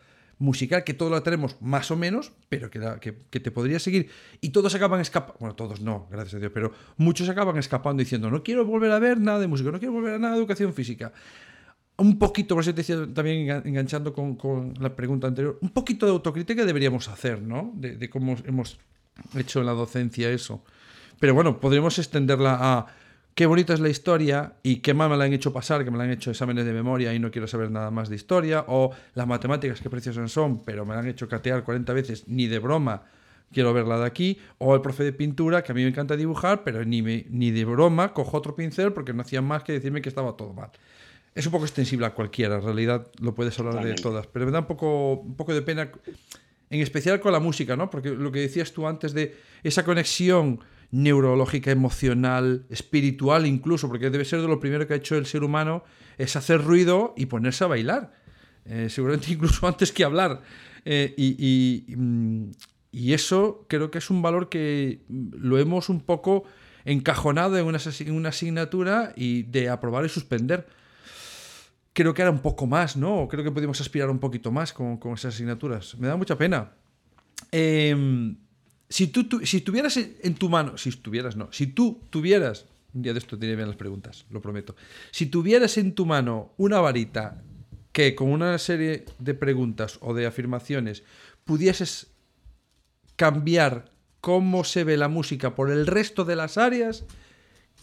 musical 0.41 0.83
que 0.85 0.95
todos 0.95 1.13
la 1.13 1.23
tenemos 1.23 1.61
más 1.61 1.91
o 1.91 1.97
menos, 1.97 2.33
pero 2.49 2.71
que, 2.71 2.81
que, 3.31 3.41
te 3.41 3.51
podría 3.51 3.79
seguir. 3.79 4.09
Y 4.41 4.49
todos 4.51 4.75
acaban 4.75 5.01
escapando, 5.01 5.39
bueno, 5.39 5.55
todos 5.55 5.81
no, 5.81 6.09
gracias 6.11 6.35
a 6.35 6.39
Dios, 6.39 6.51
pero 6.53 6.73
muchos 6.97 7.29
acaban 7.29 7.59
escapando 7.59 8.01
diciendo, 8.01 8.31
no 8.31 8.43
quiero 8.43 8.65
volver 8.65 8.91
a 8.91 8.99
ver 8.99 9.21
nada 9.21 9.39
de 9.39 9.47
música, 9.47 9.71
no 9.71 9.79
quiero 9.79 9.93
volver 9.93 10.15
a 10.15 10.19
nada 10.19 10.35
de 10.35 10.41
educación 10.41 10.73
física. 10.73 11.13
Un 11.99 12.19
poquito, 12.19 12.55
por 12.55 12.63
eso 12.63 12.73
te 12.73 12.79
decía 12.79 13.07
también 13.15 13.63
enganchando 13.67 14.15
con, 14.15 14.75
la 14.81 14.97
pregunta 14.97 15.27
anterior, 15.27 15.59
un 15.61 15.69
poquito 15.69 16.07
de 16.07 16.13
autocrítica 16.13 16.65
deberíamos 16.65 17.09
hacer, 17.09 17.43
¿no? 17.43 17.73
De, 17.77 17.97
de 17.97 18.09
cómo 18.09 18.37
hemos 18.47 18.79
hecho 19.37 19.61
en 19.61 19.67
la 19.67 19.73
docencia 19.73 20.31
eso. 20.31 20.65
Pero 21.19 21.35
bueno, 21.35 21.61
podríamos 21.61 21.99
extenderla 21.99 22.57
a 22.59 22.87
qué 23.35 23.47
bonita 23.47 23.73
es 23.73 23.81
la 23.81 23.89
historia 23.89 24.55
y 24.63 24.77
qué 24.77 24.95
mal 24.95 25.11
me 25.11 25.17
la 25.17 25.25
han 25.25 25.33
hecho 25.33 25.53
pasar, 25.53 25.85
que 25.85 25.91
me 25.91 25.99
la 25.99 26.05
han 26.05 26.11
hecho 26.11 26.31
exámenes 26.31 26.65
de 26.65 26.73
memoria 26.73 27.15
y 27.15 27.19
no 27.19 27.31
quiero 27.31 27.47
saber 27.47 27.71
nada 27.71 27.91
más 27.91 28.09
de 28.09 28.17
historia, 28.17 28.65
o 28.69 28.93
las 29.15 29.27
matemáticas, 29.27 29.81
qué 29.81 29.91
preciosas 29.91 30.31
son, 30.31 30.65
pero 30.65 30.85
me 30.85 30.95
la 30.95 31.01
han 31.01 31.09
hecho 31.09 31.29
catear 31.29 31.65
40 31.65 31.93
veces, 31.93 32.29
ni 32.29 32.47
de 32.47 32.59
broma 32.59 33.03
quiero 33.53 33.73
verla 33.73 33.99
de 33.99 34.07
aquí, 34.07 34.39
o 34.59 34.75
el 34.75 34.81
profe 34.81 35.05
de 35.05 35.13
pintura, 35.13 35.63
que 35.63 35.73
a 35.73 35.75
mí 35.75 35.83
me 35.83 35.89
encanta 35.89 36.17
dibujar, 36.17 36.63
pero 36.65 36.85
ni, 36.85 37.03
ni 37.03 37.51
de 37.51 37.65
broma 37.65 38.13
cojo 38.13 38.37
otro 38.37 38.55
pincel 38.55 38.93
porque 38.93 39.13
no 39.13 39.23
hacían 39.23 39.45
más 39.45 39.63
que 39.63 39.73
decirme 39.73 40.01
que 40.01 40.09
estaba 40.09 40.37
todo 40.37 40.53
mal. 40.53 40.71
Es 41.35 41.47
un 41.47 41.53
poco 41.53 41.65
extensible 41.65 42.07
a 42.07 42.15
cualquiera, 42.15 42.57
en 42.57 42.63
realidad 42.63 43.07
lo 43.21 43.35
puedes 43.35 43.59
hablar 43.59 43.85
de 43.85 43.95
todas, 43.95 44.27
pero 44.27 44.47
me 44.47 44.53
da 44.53 44.61
un 44.61 44.67
poco, 44.67 45.15
un 45.15 45.37
poco 45.37 45.55
de 45.55 45.63
pena, 45.63 45.91
en 46.71 46.81
especial 46.81 47.21
con 47.21 47.33
la 47.33 47.41
música, 47.41 47.77
¿no? 47.77 47.91
Porque 47.91 48.11
lo 48.11 48.31
que 48.33 48.41
decías 48.41 48.73
tú 48.73 48.87
antes 48.87 49.13
de 49.13 49.37
esa 49.63 49.85
conexión 49.85 50.61
neurológica, 50.91 51.71
emocional, 51.71 52.67
espiritual 52.69 53.47
incluso, 53.47 53.89
porque 53.89 54.11
debe 54.11 54.25
ser 54.25 54.41
de 54.41 54.49
lo 54.49 54.61
primero 54.61 54.87
que 54.87 54.95
ha 54.95 54.97
hecho 54.97 55.17
el 55.17 55.27
ser 55.27 55.45
humano, 55.45 55.85
es 56.19 56.37
hacer 56.37 56.63
ruido 56.63 57.15
y 57.17 57.27
ponerse 57.27 57.65
a 57.65 57.69
bailar. 57.69 58.13
Eh, 58.65 58.89
seguramente 58.91 59.31
incluso 59.33 59.67
antes 59.67 59.93
que 59.93 60.05
hablar. 60.05 60.43
Eh, 60.85 61.15
y, 61.17 61.85
y, 62.93 63.13
eso 63.13 63.67
creo 63.69 63.91
que 63.91 63.99
es 63.99 64.11
un 64.11 64.23
valor 64.23 64.49
que 64.49 65.03
lo 65.09 65.59
hemos 65.59 65.89
un 65.89 66.01
poco 66.01 66.45
encajonado 66.85 67.59
en 67.59 67.67
una, 67.67 68.29
asignatura 68.29 69.13
y 69.15 69.43
de 69.43 69.69
aprobar 69.69 70.05
y 70.05 70.09
suspender. 70.09 70.67
Creo 71.93 72.15
que 72.15 72.23
era 72.23 72.31
un 72.31 72.41
poco 72.41 72.67
más, 72.67 72.97
¿no? 72.97 73.29
Creo 73.29 73.45
que 73.45 73.51
podíamos 73.51 73.81
aspirar 73.81 74.11
un 74.11 74.19
poquito 74.19 74.51
más 74.51 74.73
con, 74.73 74.97
con 74.97 75.13
esas 75.13 75.35
asignaturas. 75.35 75.97
Me 75.99 76.07
da 76.07 76.17
mucha 76.17 76.37
pena. 76.39 76.73
Em, 77.53 78.37
si 78.91 79.07
tú, 79.07 79.41
si 79.47 79.61
tuvieras 79.61 79.97
en 79.97 80.35
tu 80.35 80.49
mano, 80.49 80.77
si 80.77 80.91
tuvieras, 80.91 81.37
no, 81.37 81.51
si 81.53 81.69
tú 81.69 82.03
tuvieras, 82.11 82.67
un 82.93 83.03
día 83.03 83.13
de 83.13 83.21
esto 83.21 83.37
diré 83.37 83.55
bien 83.55 83.69
las 83.69 83.77
preguntas, 83.77 84.27
lo 84.31 84.43
prometo. 84.43 84.75
Si 85.13 85.27
tuvieras 85.27 85.79
en 85.79 85.95
tu 85.95 86.05
mano 86.07 86.53
una 86.57 86.81
varita 86.81 87.41
que 87.93 88.17
con 88.17 88.31
una 88.31 88.59
serie 88.59 89.05
de 89.21 89.35
preguntas 89.35 89.99
o 90.01 90.13
de 90.13 90.27
afirmaciones 90.27 91.05
pudieses 91.45 92.09
cambiar 93.15 93.93
cómo 94.21 94.65
se 94.65 94.83
ve 94.83 94.97
la 94.97 95.09
música 95.09 95.55
por 95.55 95.71
el 95.71 95.87
resto 95.87 96.25
de 96.25 96.35
las 96.35 96.59
áreas, 96.59 97.05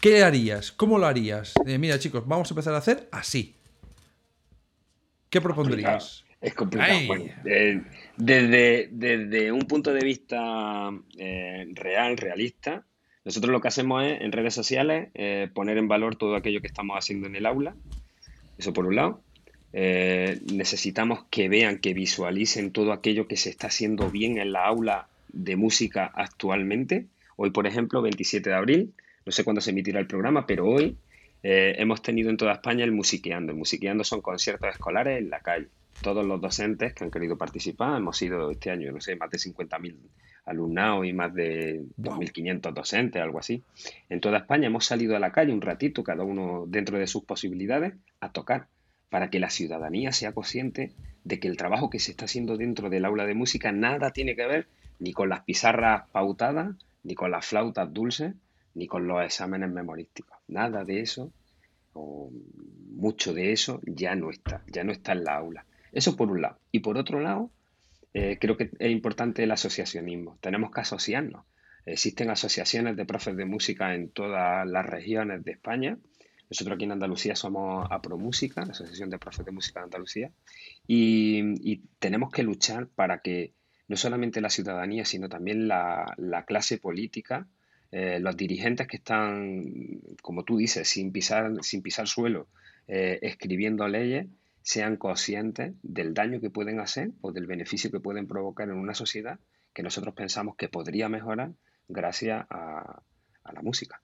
¿qué 0.00 0.22
harías? 0.22 0.72
¿Cómo 0.72 0.98
lo 0.98 1.06
harías? 1.06 1.54
Eh, 1.64 1.78
mira, 1.78 1.98
chicos, 1.98 2.24
vamos 2.26 2.50
a 2.50 2.52
empezar 2.52 2.74
a 2.74 2.78
hacer 2.78 3.08
así. 3.12 3.56
¿Qué 5.30 5.40
propondrías? 5.40 6.24
Es 6.40 6.54
complicado. 6.54 6.98
desde, 8.16 8.88
desde, 8.92 9.52
un 9.52 9.62
punto 9.62 9.92
de 9.92 10.04
vista 10.04 10.90
eh, 11.18 11.66
real, 11.74 12.16
realista, 12.16 12.84
nosotros 13.24 13.52
lo 13.52 13.60
que 13.60 13.68
hacemos 13.68 14.04
es 14.04 14.20
en 14.20 14.32
redes 14.32 14.54
sociales 14.54 15.08
eh, 15.14 15.48
poner 15.52 15.78
en 15.78 15.88
valor 15.88 16.16
todo 16.16 16.36
aquello 16.36 16.60
que 16.60 16.68
estamos 16.68 16.96
haciendo 16.96 17.26
en 17.26 17.36
el 17.36 17.44
aula. 17.44 17.74
Eso 18.56 18.72
por 18.72 18.86
un 18.86 18.96
lado. 18.96 19.20
Eh, 19.72 20.40
necesitamos 20.52 21.24
que 21.30 21.48
vean, 21.48 21.78
que 21.78 21.92
visualicen 21.92 22.70
todo 22.70 22.92
aquello 22.92 23.28
que 23.28 23.36
se 23.36 23.50
está 23.50 23.66
haciendo 23.66 24.10
bien 24.10 24.38
en 24.38 24.52
la 24.52 24.64
aula 24.64 25.08
de 25.28 25.56
música 25.56 26.10
actualmente. 26.14 27.06
Hoy, 27.36 27.50
por 27.50 27.66
ejemplo, 27.66 28.00
27 28.00 28.48
de 28.48 28.56
abril, 28.56 28.94
no 29.26 29.32
sé 29.32 29.44
cuándo 29.44 29.60
se 29.60 29.70
emitirá 29.70 30.00
el 30.00 30.06
programa, 30.06 30.46
pero 30.46 30.66
hoy 30.66 30.96
hemos 31.42 32.02
tenido 32.02 32.30
en 32.30 32.36
toda 32.36 32.52
España 32.52 32.84
el 32.84 32.92
Musiqueando. 32.92 33.52
El 33.52 33.58
Musiqueando 33.58 34.04
son 34.04 34.20
conciertos 34.20 34.70
escolares 34.70 35.18
en 35.18 35.30
la 35.30 35.40
calle 35.40 35.68
todos 36.02 36.24
los 36.24 36.40
docentes 36.40 36.94
que 36.94 37.04
han 37.04 37.10
querido 37.10 37.36
participar. 37.36 37.96
Hemos 37.96 38.16
sido 38.16 38.50
este 38.50 38.70
año, 38.70 38.92
no 38.92 39.00
sé, 39.00 39.16
más 39.16 39.30
de 39.30 39.38
50.000 39.38 39.96
alumnados 40.44 41.06
y 41.06 41.12
más 41.12 41.34
de 41.34 41.82
2.500 41.98 42.72
docentes, 42.72 43.22
algo 43.22 43.38
así. 43.38 43.62
En 44.08 44.20
toda 44.20 44.38
España 44.38 44.66
hemos 44.66 44.86
salido 44.86 45.16
a 45.16 45.20
la 45.20 45.32
calle 45.32 45.52
un 45.52 45.60
ratito, 45.60 46.02
cada 46.02 46.24
uno 46.24 46.64
dentro 46.66 46.98
de 46.98 47.06
sus 47.06 47.24
posibilidades, 47.24 47.94
a 48.20 48.32
tocar, 48.32 48.68
para 49.10 49.30
que 49.30 49.40
la 49.40 49.50
ciudadanía 49.50 50.12
sea 50.12 50.32
consciente 50.32 50.92
de 51.24 51.40
que 51.40 51.48
el 51.48 51.56
trabajo 51.56 51.90
que 51.90 51.98
se 51.98 52.12
está 52.12 52.24
haciendo 52.24 52.56
dentro 52.56 52.90
del 52.90 53.04
aula 53.04 53.26
de 53.26 53.34
música 53.34 53.72
nada 53.72 54.12
tiene 54.12 54.36
que 54.36 54.46
ver 54.46 54.68
ni 54.98 55.12
con 55.12 55.28
las 55.28 55.44
pizarras 55.44 56.08
pautadas, 56.10 56.74
ni 57.02 57.14
con 57.14 57.30
las 57.30 57.46
flautas 57.46 57.92
dulces, 57.92 58.34
ni 58.78 58.86
con 58.86 59.06
los 59.06 59.24
exámenes 59.24 59.70
memorísticos. 59.70 60.38
Nada 60.46 60.84
de 60.84 61.00
eso, 61.00 61.32
o 61.92 62.30
mucho 62.94 63.34
de 63.34 63.52
eso, 63.52 63.80
ya 63.84 64.14
no 64.14 64.30
está, 64.30 64.62
ya 64.68 64.84
no 64.84 64.92
está 64.92 65.12
en 65.12 65.24
la 65.24 65.34
aula. 65.34 65.66
Eso 65.92 66.16
por 66.16 66.30
un 66.30 66.42
lado. 66.42 66.58
Y 66.70 66.80
por 66.80 66.96
otro 66.96 67.20
lado, 67.20 67.50
eh, 68.14 68.38
creo 68.40 68.56
que 68.56 68.70
es 68.78 68.90
importante 68.90 69.42
el 69.42 69.50
asociacionismo. 69.50 70.38
Tenemos 70.40 70.70
que 70.70 70.80
asociarnos. 70.80 71.44
Existen 71.84 72.30
asociaciones 72.30 72.96
de 72.96 73.04
profes 73.04 73.36
de 73.36 73.44
música 73.44 73.94
en 73.94 74.10
todas 74.10 74.66
las 74.66 74.86
regiones 74.86 75.44
de 75.44 75.52
España. 75.52 75.98
Nosotros 76.50 76.76
aquí 76.76 76.84
en 76.84 76.92
Andalucía 76.92 77.34
somos 77.34 77.86
APROMúsica, 77.90 78.64
la 78.64 78.72
Asociación 78.72 79.10
de 79.10 79.18
Profes 79.18 79.44
de 79.44 79.52
Música 79.52 79.80
de 79.80 79.84
Andalucía, 79.84 80.30
y, 80.86 81.82
tenemos 81.98 82.30
que 82.30 82.42
luchar 82.42 82.86
para 82.88 83.18
que 83.20 83.52
no 83.86 83.96
solamente 83.96 84.40
la 84.40 84.50
ciudadanía, 84.50 85.04
sino 85.04 85.28
también 85.28 85.68
la, 85.68 86.44
clase 86.46 86.78
política, 86.78 87.46
eh, 87.90 88.18
los 88.20 88.36
dirigentes 88.36 88.86
que 88.86 88.98
están, 88.98 90.00
como 90.22 90.44
tú 90.44 90.58
dices, 90.58 90.88
sin 90.88 91.10
pisar, 91.10 91.52
sin 91.62 91.82
pisar 91.82 92.06
suelo, 92.06 92.48
eh, 92.86 93.18
escribiendo 93.22 93.88
leyes, 93.88 94.26
sean 94.62 94.96
conscientes 94.96 95.72
del 95.82 96.12
daño 96.12 96.40
que 96.40 96.50
pueden 96.50 96.80
hacer 96.80 97.12
o 97.22 97.32
del 97.32 97.46
beneficio 97.46 97.90
que 97.90 98.00
pueden 98.00 98.26
provocar 98.26 98.68
en 98.68 98.76
una 98.76 98.94
sociedad 98.94 99.38
que 99.72 99.82
nosotros 99.82 100.14
pensamos 100.14 100.56
que 100.56 100.68
podría 100.68 101.08
mejorar 101.08 101.52
gracias 101.88 102.46
a, 102.50 103.02
la 103.50 103.62
música. 103.62 104.02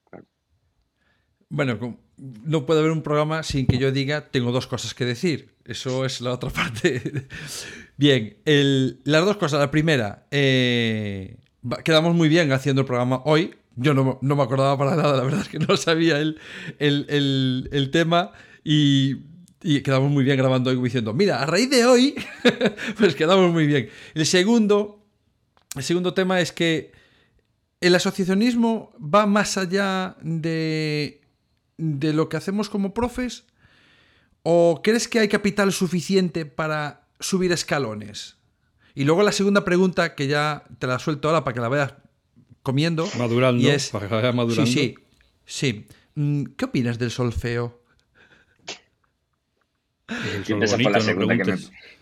Bueno, 1.50 1.98
no 2.16 2.64
puede 2.64 2.80
haber 2.80 2.92
un 2.92 3.02
programa 3.02 3.42
sin 3.42 3.66
que 3.66 3.76
yo 3.76 3.92
diga 3.92 4.30
tengo 4.30 4.52
dos 4.52 4.66
cosas 4.66 4.94
que 4.94 5.04
decir. 5.04 5.54
Eso 5.66 6.06
es 6.06 6.22
la 6.22 6.32
otra 6.32 6.48
parte. 6.62 7.26
bien, 7.98 8.38
las 9.04 9.24
dos 9.26 9.36
cosas. 9.36 9.60
La 9.60 9.70
primera, 9.70 10.26
eh, 10.30 11.36
quedamos 11.84 12.14
muy 12.14 12.30
bien 12.30 12.52
haciendo 12.52 12.80
el 12.80 12.86
programa 12.86 13.20
hoy. 13.26 13.54
Yo 13.76 13.94
no, 13.94 14.18
me 14.20 14.42
acordaba 14.42 14.78
para 14.78 14.96
nada, 14.96 15.16
la 15.16 15.24
verdad 15.24 15.40
es 15.40 15.48
que 15.48 15.58
no 15.58 15.76
sabía 15.76 16.18
el, 16.18 16.38
el, 16.78 17.68
el 17.72 17.90
tema. 17.90 18.32
Y 18.62 19.16
y 19.66 19.80
quedamos 19.80 20.10
muy 20.10 20.24
bien 20.24 20.36
grabando 20.36 20.68
hoy 20.68 20.76
diciendo, 20.76 21.14
mira, 21.14 21.42
a 21.42 21.46
raíz 21.46 21.70
de 21.70 21.86
hoy, 21.86 22.14
pues 22.98 23.14
quedamos 23.14 23.50
muy 23.50 23.66
bien. 23.66 23.88
El 24.12 24.26
segundo, 24.26 25.02
el 25.74 25.82
segundo 25.82 26.12
tema 26.12 26.38
es 26.42 26.52
que 26.52 26.92
el 27.80 27.94
asociacionismo 27.94 28.92
va 29.00 29.24
más 29.24 29.56
allá 29.56 30.16
de, 30.20 31.22
de 31.78 32.12
lo 32.12 32.28
que 32.28 32.36
hacemos 32.36 32.68
como 32.68 32.92
profes. 32.92 33.44
¿O 34.42 34.82
crees 34.84 35.08
que 35.08 35.20
hay 35.20 35.28
capital 35.28 35.72
suficiente 35.72 36.44
para 36.44 37.08
subir 37.18 37.50
escalones? 37.50 38.36
Y 38.94 39.04
luego 39.04 39.22
la 39.22 39.32
segunda 39.32 39.64
pregunta, 39.64 40.14
que 40.14 40.26
ya 40.26 40.64
te 40.78 40.86
la 40.86 40.98
suelto 40.98 41.28
ahora 41.28 41.42
para 41.42 41.54
que 41.54 41.60
la 41.60 41.68
vayas 41.68 41.94
comiendo. 42.64 43.06
Madurando, 43.16 43.62
para 43.92 44.08
que 44.08 44.32
madurando. 44.32 44.66
Sí, 44.66 44.72
sí. 44.72 44.94
sí. 45.44 45.86
Mm, 46.16 46.44
¿Qué 46.56 46.64
opinas 46.64 46.98
del 46.98 47.12
solfeo? 47.12 47.80
Empieza 50.48 50.78
por 50.78 50.92
la 50.92 51.00
segunda 51.00 51.36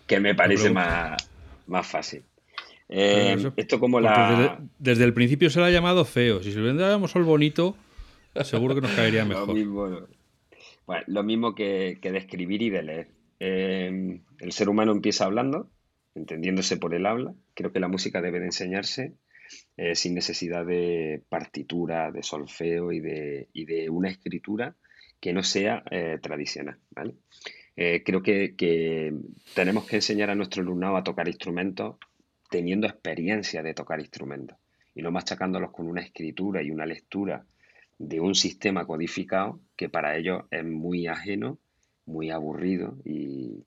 que 0.07 0.19
me, 0.19 0.33
parece 0.35 0.69
más, 0.69 1.29
más 1.67 1.85
fácil. 1.85 2.23
Eh, 2.89 3.51
esto 3.55 3.79
como 3.79 3.99
la... 3.99 4.59
Desde, 4.79 5.03
el 5.03 5.13
principio 5.13 5.49
se 5.49 5.59
le 5.59 5.67
ha 5.67 5.69
llamado 5.69 6.05
feo. 6.05 6.41
Si 6.43 6.51
se 6.51 6.59
le 6.59 6.73
llamamos 6.73 7.11
sol 7.11 7.23
bonito, 7.23 7.75
seguro 8.43 8.75
que 8.75 8.81
nos 8.81 8.91
caería 8.91 9.25
mejor. 9.25 9.47
lo, 9.47 9.53
mismo, 9.53 10.07
bueno, 10.85 11.03
lo 11.07 11.23
mismo 11.23 11.55
que, 11.55 11.97
que, 12.01 12.11
de 12.11 12.17
escribir 12.17 12.61
y 12.61 12.69
de 12.69 12.83
leer. 12.83 13.07
Eh, 13.39 14.19
el 14.39 14.51
ser 14.51 14.69
humano 14.69 14.91
empieza 14.91 15.25
hablando, 15.25 15.69
entendiéndose 16.15 16.77
por 16.77 16.93
el 16.93 17.05
habla. 17.05 17.33
Creo 17.53 17.71
que 17.71 17.79
la 17.79 17.87
música 17.87 18.21
debe 18.21 18.39
de 18.39 18.47
enseñarse 18.47 19.13
eh, 19.77 19.95
sin 19.95 20.15
necesidad 20.15 20.65
de 20.65 21.21
partitura, 21.29 22.11
de 22.11 22.23
solfeo 22.23 22.91
y 22.91 22.99
de, 22.99 23.49
y 23.53 23.65
de 23.65 23.89
una 23.89 24.09
escritura 24.09 24.75
que 25.19 25.33
no 25.33 25.41
sea 25.43 25.83
tradicional. 26.21 26.79
¿vale? 26.91 27.13
Eh, 27.75 28.03
creo 28.05 28.21
que, 28.21 29.13
tenemos 29.55 29.85
que 29.85 29.95
enseñar 29.95 30.29
a 30.29 30.35
nuestro 30.35 30.61
alumnado 30.61 30.95
a 30.95 31.03
tocar 31.03 31.27
instrumentos 31.27 31.95
teniendo 32.49 32.85
experiencia 32.85 33.63
de 33.63 33.73
tocar 33.73 33.99
instrumentos 33.99 34.57
y 34.93 35.01
no 35.01 35.11
machacándolos 35.11 35.71
con 35.71 35.87
una 35.87 36.01
escritura 36.01 36.61
y 36.61 36.69
una 36.69 36.85
lectura 36.85 37.45
de 37.97 38.19
un 38.19 38.35
sistema 38.35 38.85
codificado 38.85 39.59
que 39.75 39.89
para 39.89 40.15
ellos 40.17 40.43
es 40.51 40.63
muy 40.63 41.07
ajeno, 41.07 41.57
muy 42.05 42.29
aburrido 42.29 42.97
y, 43.03 43.63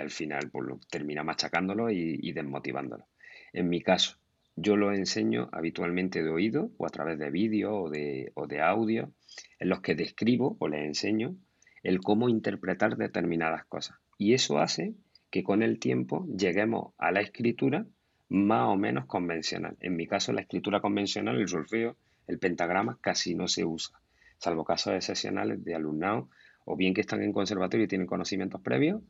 al 0.00 0.10
final 0.10 0.50
pues, 0.50 0.66
termina 0.90 1.22
machacándolo 1.22 1.90
y, 1.90 2.18
y 2.22 2.32
desmotivándolo. 2.32 3.06
En 3.52 3.68
mi 3.68 3.82
caso, 3.82 4.16
yo 4.56 4.76
lo 4.76 4.92
enseño 4.92 5.48
habitualmente 5.52 6.22
de 6.22 6.30
oído 6.30 6.70
o 6.78 6.86
a 6.86 6.90
través 6.90 7.18
de 7.18 7.30
vídeos 7.30 7.72
o 7.74 7.90
de, 7.90 8.32
o 8.34 8.46
de 8.46 8.60
audio 8.60 9.12
en 9.58 9.68
los 9.68 9.80
que 9.80 9.94
describo 9.94 10.56
o 10.60 10.68
les 10.68 10.84
enseño 10.84 11.36
el 11.82 12.00
cómo 12.00 12.28
interpretar 12.28 12.96
determinadas 12.96 13.64
cosas. 13.66 13.98
Y 14.16 14.34
eso 14.34 14.58
hace 14.58 14.94
que 15.30 15.42
con 15.42 15.62
el 15.62 15.78
tiempo 15.78 16.26
lleguemos 16.26 16.94
a 16.98 17.10
la 17.10 17.20
escritura 17.20 17.86
más 18.28 18.68
o 18.68 18.76
menos 18.76 19.06
convencional. 19.06 19.76
En 19.80 19.96
mi 19.96 20.06
caso, 20.06 20.32
la 20.32 20.40
escritura 20.40 20.80
convencional, 20.80 21.40
el 21.40 21.48
solfeo, 21.48 21.96
el 22.26 22.38
pentagrama, 22.38 22.98
casi 23.00 23.34
no 23.34 23.48
se 23.48 23.64
usa, 23.64 24.00
salvo 24.38 24.64
casos 24.64 24.94
excepcionales 24.94 25.62
de 25.64 25.74
alumnado, 25.74 26.30
o 26.64 26.76
bien 26.76 26.94
que 26.94 27.02
están 27.02 27.22
en 27.22 27.32
conservatorio 27.32 27.84
y 27.84 27.88
tienen 27.88 28.06
conocimientos 28.06 28.60
previos, 28.62 29.02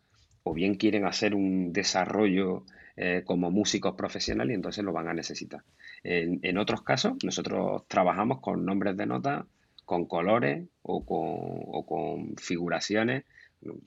o 0.45 0.55
bien 0.55 0.77
quieren 0.77 1.05
hacer 1.07 1.35
un 1.35 1.73
desarrollo 1.73 2.65
eh, 2.97 3.23
como 3.27 3.51
músicos 3.51 3.97
profesionales 3.97 4.53
y 4.53 4.55
entonces 4.55 4.85
lo 4.85 4.93
van 4.93 5.09
a 5.09 5.15
necesitar. 5.15 5.65
En, 6.05 6.59
otros 6.59 6.83
casos, 6.83 7.15
nosotros 7.25 7.89
trabajamos 7.89 8.41
con 8.41 8.65
nombres 8.65 8.97
de 8.97 9.07
nota 9.07 9.47
con 9.85 10.07
colores 10.07 10.67
o 10.83 11.05
con, 11.05 11.83
con 11.85 12.37
figuraciones, 12.37 13.25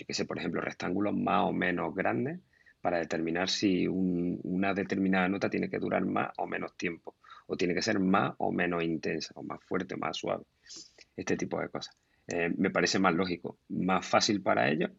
que 0.06 0.14
sé, 0.14 0.26
por 0.26 0.38
ejemplo, 0.40 0.62
rectángulos 0.62 1.16
más 1.16 1.46
o 1.46 1.54
menos 1.54 1.94
grandes 1.96 2.40
para 2.82 3.00
determinar 3.00 3.50
si 3.50 3.88
una 3.88 4.74
determinada 4.74 5.28
nota 5.28 5.50
tiene 5.50 5.70
que 5.70 5.80
durar 5.80 6.06
más 6.06 6.32
o 6.38 6.48
menos 6.48 6.76
tiempo, 6.76 7.16
o 7.48 7.56
tiene 7.56 7.74
que 7.74 7.82
ser 7.82 8.00
más 8.00 8.34
o 8.38 8.52
menos 8.52 8.84
intensa, 8.84 9.32
o 9.36 9.44
más 9.44 9.64
fuerte 9.64 9.96
o 9.96 9.98
más 9.98 10.18
suave. 10.18 10.44
Este 11.16 11.38
tipo 11.38 11.60
de 11.60 11.70
cosas. 11.70 11.96
Eh, 12.28 12.52
me 12.58 12.70
parece 12.70 13.00
más 13.00 13.14
lógico, 13.14 13.58
más 13.70 14.06
fácil 14.06 14.42
para 14.42 14.70
ellos, 14.70 14.92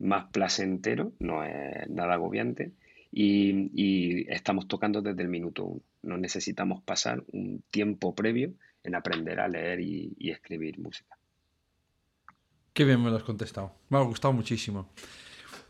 más 0.00 0.26
placentero, 0.32 1.12
no 1.20 1.44
es 1.44 1.88
nada 1.88 2.14
agobiante, 2.14 2.72
y, 3.12 3.70
y 3.74 4.26
estamos 4.32 4.66
tocando 4.66 5.02
desde 5.02 5.22
el 5.22 5.28
minuto 5.28 5.64
uno. 5.64 5.82
No 6.02 6.16
necesitamos 6.16 6.82
pasar 6.82 7.22
un 7.32 7.62
tiempo 7.70 8.14
previo 8.14 8.54
en 8.82 8.94
aprender 8.94 9.40
a 9.40 9.48
leer 9.48 9.80
y, 9.80 10.30
escribir 10.30 10.78
música. 10.78 11.16
Qué 12.72 12.84
bien 12.84 13.02
me 13.02 13.10
lo 13.10 13.16
has 13.16 13.22
contestado. 13.22 13.74
Me 13.88 13.98
ha 13.98 14.02
gustado 14.02 14.32
muchísimo. 14.32 14.90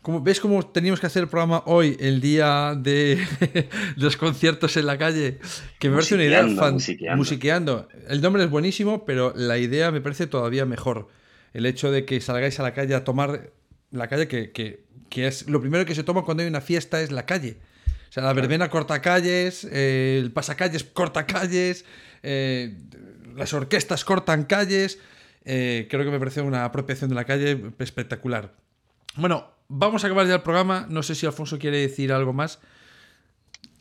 Como, 0.03 0.23
¿Ves 0.23 0.41
cómo 0.41 0.65
teníamos 0.65 1.01
que 1.01 1.07
hacer 1.07 1.25
el 1.25 1.29
programa 1.29 1.63
hoy, 1.67 1.97
el 2.01 2.21
día 2.21 2.75
de 2.75 3.27
los 3.97 4.17
conciertos 4.17 4.77
en 4.77 4.87
la 4.87 4.97
calle? 4.97 5.39
Que 5.79 5.89
me 5.89 5.97
parece 5.97 6.15
una 6.15 6.25
idea 6.25 6.47
fan... 6.49 6.79
musiqueando. 7.17 7.89
El 8.09 8.23
nombre 8.23 8.45
es 8.45 8.51
buenísimo, 8.51 9.05
pero 9.05 9.33
la 9.35 9.59
idea 9.59 9.91
me 9.91 10.01
parece 10.01 10.27
todavía 10.27 10.65
mejor. 10.65 11.09
El 11.53 11.67
hecho 11.67 11.91
de 11.91 12.05
que 12.05 12.21
salgáis 12.21 12.61
a 12.61 12.63
la 12.63 12.73
calle 12.73 12.95
a 12.95 13.05
tomar 13.05 13.53
la 13.91 14.09
calle, 14.09 14.29
que, 14.29 14.53
que 15.09 15.27
es 15.27 15.49
lo 15.49 15.61
primero 15.61 15.85
que 15.85 15.95
se 15.95 16.05
toma 16.05 16.23
cuando 16.23 16.43
hay 16.43 16.49
una 16.49 16.61
fiesta 16.61 17.01
es 17.03 17.11
la 17.11 17.27
calle. 17.27 17.59
O 18.11 18.13
sea, 18.13 18.25
la 18.25 18.33
verbena 18.33 18.69
corta 18.71 19.01
calles, 19.01 19.65
eh, 19.71 20.19
el 20.21 20.33
pasacalles 20.33 20.83
corta 20.83 21.27
calles, 21.27 21.85
eh, 22.25 22.77
las 23.37 23.53
orquestas 23.53 24.05
cortan 24.05 24.45
calles. 24.45 24.99
Eh, 25.45 25.87
creo 25.89 26.05
que 26.05 26.11
me 26.11 26.19
parece 26.19 26.41
una 26.41 26.65
apropiación 26.65 27.09
de 27.09 27.15
la 27.15 27.25
calle 27.25 27.61
espectacular. 27.79 28.53
Bueno, 29.15 29.51
vamos 29.69 30.03
a 30.03 30.09
acabar 30.09 30.27
ya 30.27 30.35
el 30.35 30.43
programa. 30.43 30.87
No 30.89 31.05
sé 31.05 31.15
si 31.15 31.27
Alfonso 31.27 31.59
quiere 31.59 31.79
decir 31.79 32.13
algo 32.13 32.33
más. 32.33 32.59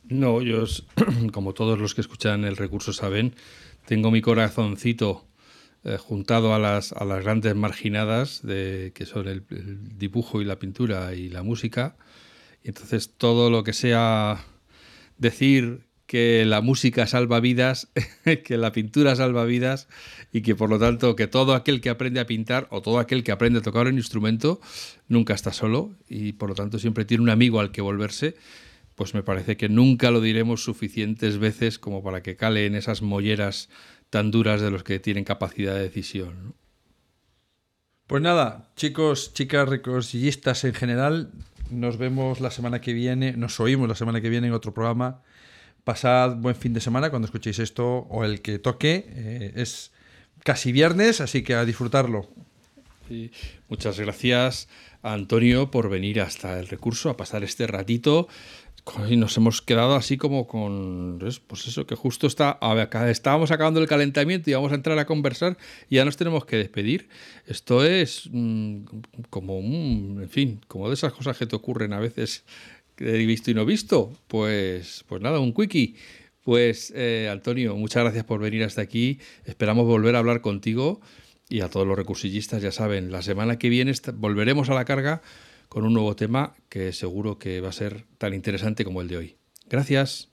No, 0.04 0.44
yo, 0.44 0.66
como 1.34 1.54
todos 1.54 1.80
los 1.80 1.96
que 1.96 2.02
escuchan 2.02 2.44
el 2.44 2.56
recurso 2.56 2.94
saben, 2.94 3.36
tengo 3.86 4.12
mi 4.12 4.22
corazoncito 4.22 5.26
juntado 6.00 6.54
a 6.54 6.60
las, 6.60 6.92
a 6.92 7.06
las 7.06 7.24
grandes 7.24 7.56
marginadas 7.56 8.42
de, 8.44 8.92
que 8.94 9.06
son 9.06 9.28
el, 9.28 9.44
dibujo 9.98 10.42
y 10.42 10.46
la 10.46 10.60
pintura 10.60 11.14
y 11.14 11.30
la 11.30 11.44
música. 11.44 11.96
Entonces 12.64 13.14
todo 13.18 13.50
lo 13.50 13.64
que 13.64 13.74
sea 13.74 14.46
decir 15.18 15.88
que 16.06 16.44
la 16.44 16.62
música 16.62 17.06
salva 17.06 17.40
vidas, 17.40 17.92
que 18.44 18.58
la 18.58 18.72
pintura 18.72 19.16
salva 19.16 19.46
vidas 19.46 19.88
y 20.34 20.42
que 20.42 20.56
por 20.56 20.70
lo 20.70 20.80
tanto 20.80 21.16
que 21.16 21.28
todo 21.28 21.54
aquel 21.54 21.82
que 21.82 21.92
aprende 21.92 22.20
a 22.20 22.26
pintar 22.26 22.68
o 22.72 22.82
todo 22.82 22.98
aquel 22.98 23.24
que 23.24 23.32
aprende 23.32 23.60
a 23.60 23.62
tocar 23.62 23.86
un 23.86 23.98
instrumento 23.98 24.60
nunca 25.08 25.36
está 25.36 25.54
solo 25.54 25.92
y 26.08 26.34
por 26.34 26.50
lo 26.50 26.56
tanto 26.56 26.80
siempre 26.80 27.06
tiene 27.06 27.24
un 27.24 27.30
amigo 27.30 27.60
al 27.60 27.72
que 27.72 27.82
volverse, 27.82 28.36
pues 28.96 29.14
me 29.14 29.22
parece 29.22 29.56
que 29.56 29.70
nunca 29.70 30.10
lo 30.10 30.20
diremos 30.20 30.64
suficientes 30.64 31.38
veces 31.38 31.78
como 31.80 32.04
para 32.04 32.24
que 32.24 32.36
cale 32.36 32.66
en 32.66 32.74
esas 32.74 33.04
molleras 33.04 33.70
tan 34.10 34.32
duras 34.32 34.62
de 34.62 34.72
los 34.72 34.84
que 34.84 35.00
tienen 35.00 35.24
capacidad 35.24 35.76
de 35.76 35.84
decisión. 35.84 36.56
Pues 38.08 38.24
nada, 38.24 38.72
chicos, 38.76 39.34
chicas 39.34 39.70
recorsillistas 39.70 40.64
en 40.64 40.74
general, 40.74 41.32
nos 41.70 41.98
vemos 41.98 42.42
la 42.42 42.50
semana 42.50 42.82
que 42.82 42.94
viene, 42.94 43.34
nos 43.34 43.60
oímos 43.60 43.88
la 43.88 43.96
semana 43.96 44.22
que 44.22 44.30
viene 44.30 44.48
en 44.48 44.54
otro 44.54 44.74
programa. 44.74 45.22
Pasad 45.84 46.36
buen 46.36 46.56
fin 46.56 46.74
de 46.74 46.82
semana 46.82 47.10
cuando 47.10 47.28
escuchéis 47.28 47.60
esto 47.60 47.88
o 48.10 48.24
el 48.26 48.42
que 48.42 48.60
toque. 48.60 49.06
Eh, 49.10 49.54
es 49.56 49.92
casi 50.44 50.72
viernes, 50.72 51.22
así 51.22 51.44
que 51.44 51.54
a 51.54 51.66
disfrutarlo. 51.66 52.30
Muchas 53.68 54.00
gracias 54.00 54.68
Antonio 55.02 55.72
por 55.72 55.90
venir 55.90 56.22
hasta 56.22 56.60
el 56.60 56.68
recurso 56.68 57.10
a 57.10 57.18
pasar 57.18 57.44
este 57.44 57.68
ratito 57.68 58.28
y 59.08 59.18
nos 59.18 59.38
hemos 59.38 59.62
quedado 59.62 59.96
así 59.96 60.18
como 60.18 60.48
con, 60.48 61.20
pues 61.48 61.68
eso, 61.68 61.86
que 61.86 61.96
justo 61.96 62.28
está, 62.28 62.60
estábamos 63.08 63.52
acabando 63.52 63.80
el 63.80 63.88
calentamiento 63.88 64.50
y 64.50 64.54
vamos 64.54 64.72
a 64.72 64.76
entrar 64.76 64.98
a 64.98 65.06
conversar 65.06 65.58
y 65.90 65.96
ya 65.96 66.06
nos 66.06 66.18
tenemos 66.18 66.46
que 66.46 66.58
despedir. 66.58 67.10
Esto 67.46 67.86
es 67.86 68.30
mm, 68.32 68.84
como, 69.30 69.60
un, 69.60 70.20
en 70.22 70.30
fin, 70.30 70.62
como 70.68 70.88
de 70.88 70.96
esas 70.96 71.14
cosas 71.14 71.38
que 71.38 71.46
te 71.46 71.56
ocurren 71.56 71.94
a 71.94 72.00
veces, 72.00 72.44
que 72.96 73.22
he 73.22 73.26
visto 73.26 73.52
y 73.52 73.54
no 73.54 73.66
visto. 73.66 74.12
Pues, 74.28 75.06
pues 75.08 75.22
nada, 75.22 75.40
un 75.40 75.54
quickie. 75.54 75.96
Pues 76.44 76.92
eh, 76.96 77.30
Antonio, 77.32 77.76
muchas 77.76 78.04
gracias 78.04 78.26
por 78.26 78.40
venir 78.40 78.64
hasta 78.64 78.82
aquí. 78.82 79.20
Esperamos 79.46 79.86
volver 79.86 80.16
a 80.16 80.20
hablar 80.20 80.42
contigo 80.42 81.00
y 81.50 81.62
a 81.62 81.70
todos 81.70 81.88
los 81.88 81.98
recursillistas, 81.98 82.62
ya 82.62 82.72
saben, 82.72 83.12
la 83.12 83.24
semana 83.24 83.58
que 83.58 83.70
viene 83.70 83.92
volveremos 84.14 84.70
a 84.70 84.76
la 84.76 84.86
carga 84.86 85.24
con 85.68 85.84
un 85.84 85.94
nuevo 85.94 86.16
tema 86.16 86.56
que 86.70 86.94
seguro 86.94 87.40
que 87.40 87.60
va 87.60 87.70
a 87.70 87.74
ser 87.74 88.06
tan 88.18 88.34
interesante 88.34 88.86
como 88.86 89.02
el 89.02 89.08
de 89.08 89.18
hoy. 89.18 89.38
Gracias. 89.68 90.30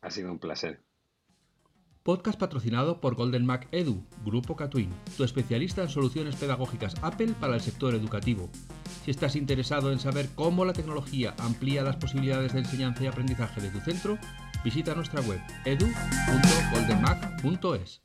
Ha 0.00 0.10
sido 0.10 0.32
un 0.32 0.38
placer. 0.38 0.80
Podcast 2.02 2.40
patrocinado 2.40 3.02
por 3.02 3.14
Golden 3.14 3.44
Mac 3.44 3.68
Edu, 3.72 4.06
Grupo 4.24 4.56
Catwin, 4.56 4.88
tu 5.18 5.24
especialista 5.24 5.82
en 5.82 5.90
soluciones 5.90 6.36
pedagógicas 6.36 6.94
Apple 7.02 7.34
para 7.38 7.54
el 7.54 7.60
sector 7.60 7.94
educativo. 7.94 8.48
Si 9.04 9.10
estás 9.10 9.36
interesado 9.36 9.92
en 9.92 9.98
saber 9.98 10.30
cómo 10.34 10.64
la 10.64 10.72
tecnología 10.72 11.34
amplía 11.38 11.82
las 11.82 11.96
posibilidades 11.96 12.54
de 12.54 12.60
enseñanza 12.60 13.04
y 13.04 13.08
aprendizaje 13.08 13.60
de 13.60 13.68
tu 13.68 13.80
centro, 13.80 14.16
visita 14.64 14.94
nuestra 14.94 15.20
web 15.20 15.40
edu.goldenmac.es. 15.66 18.00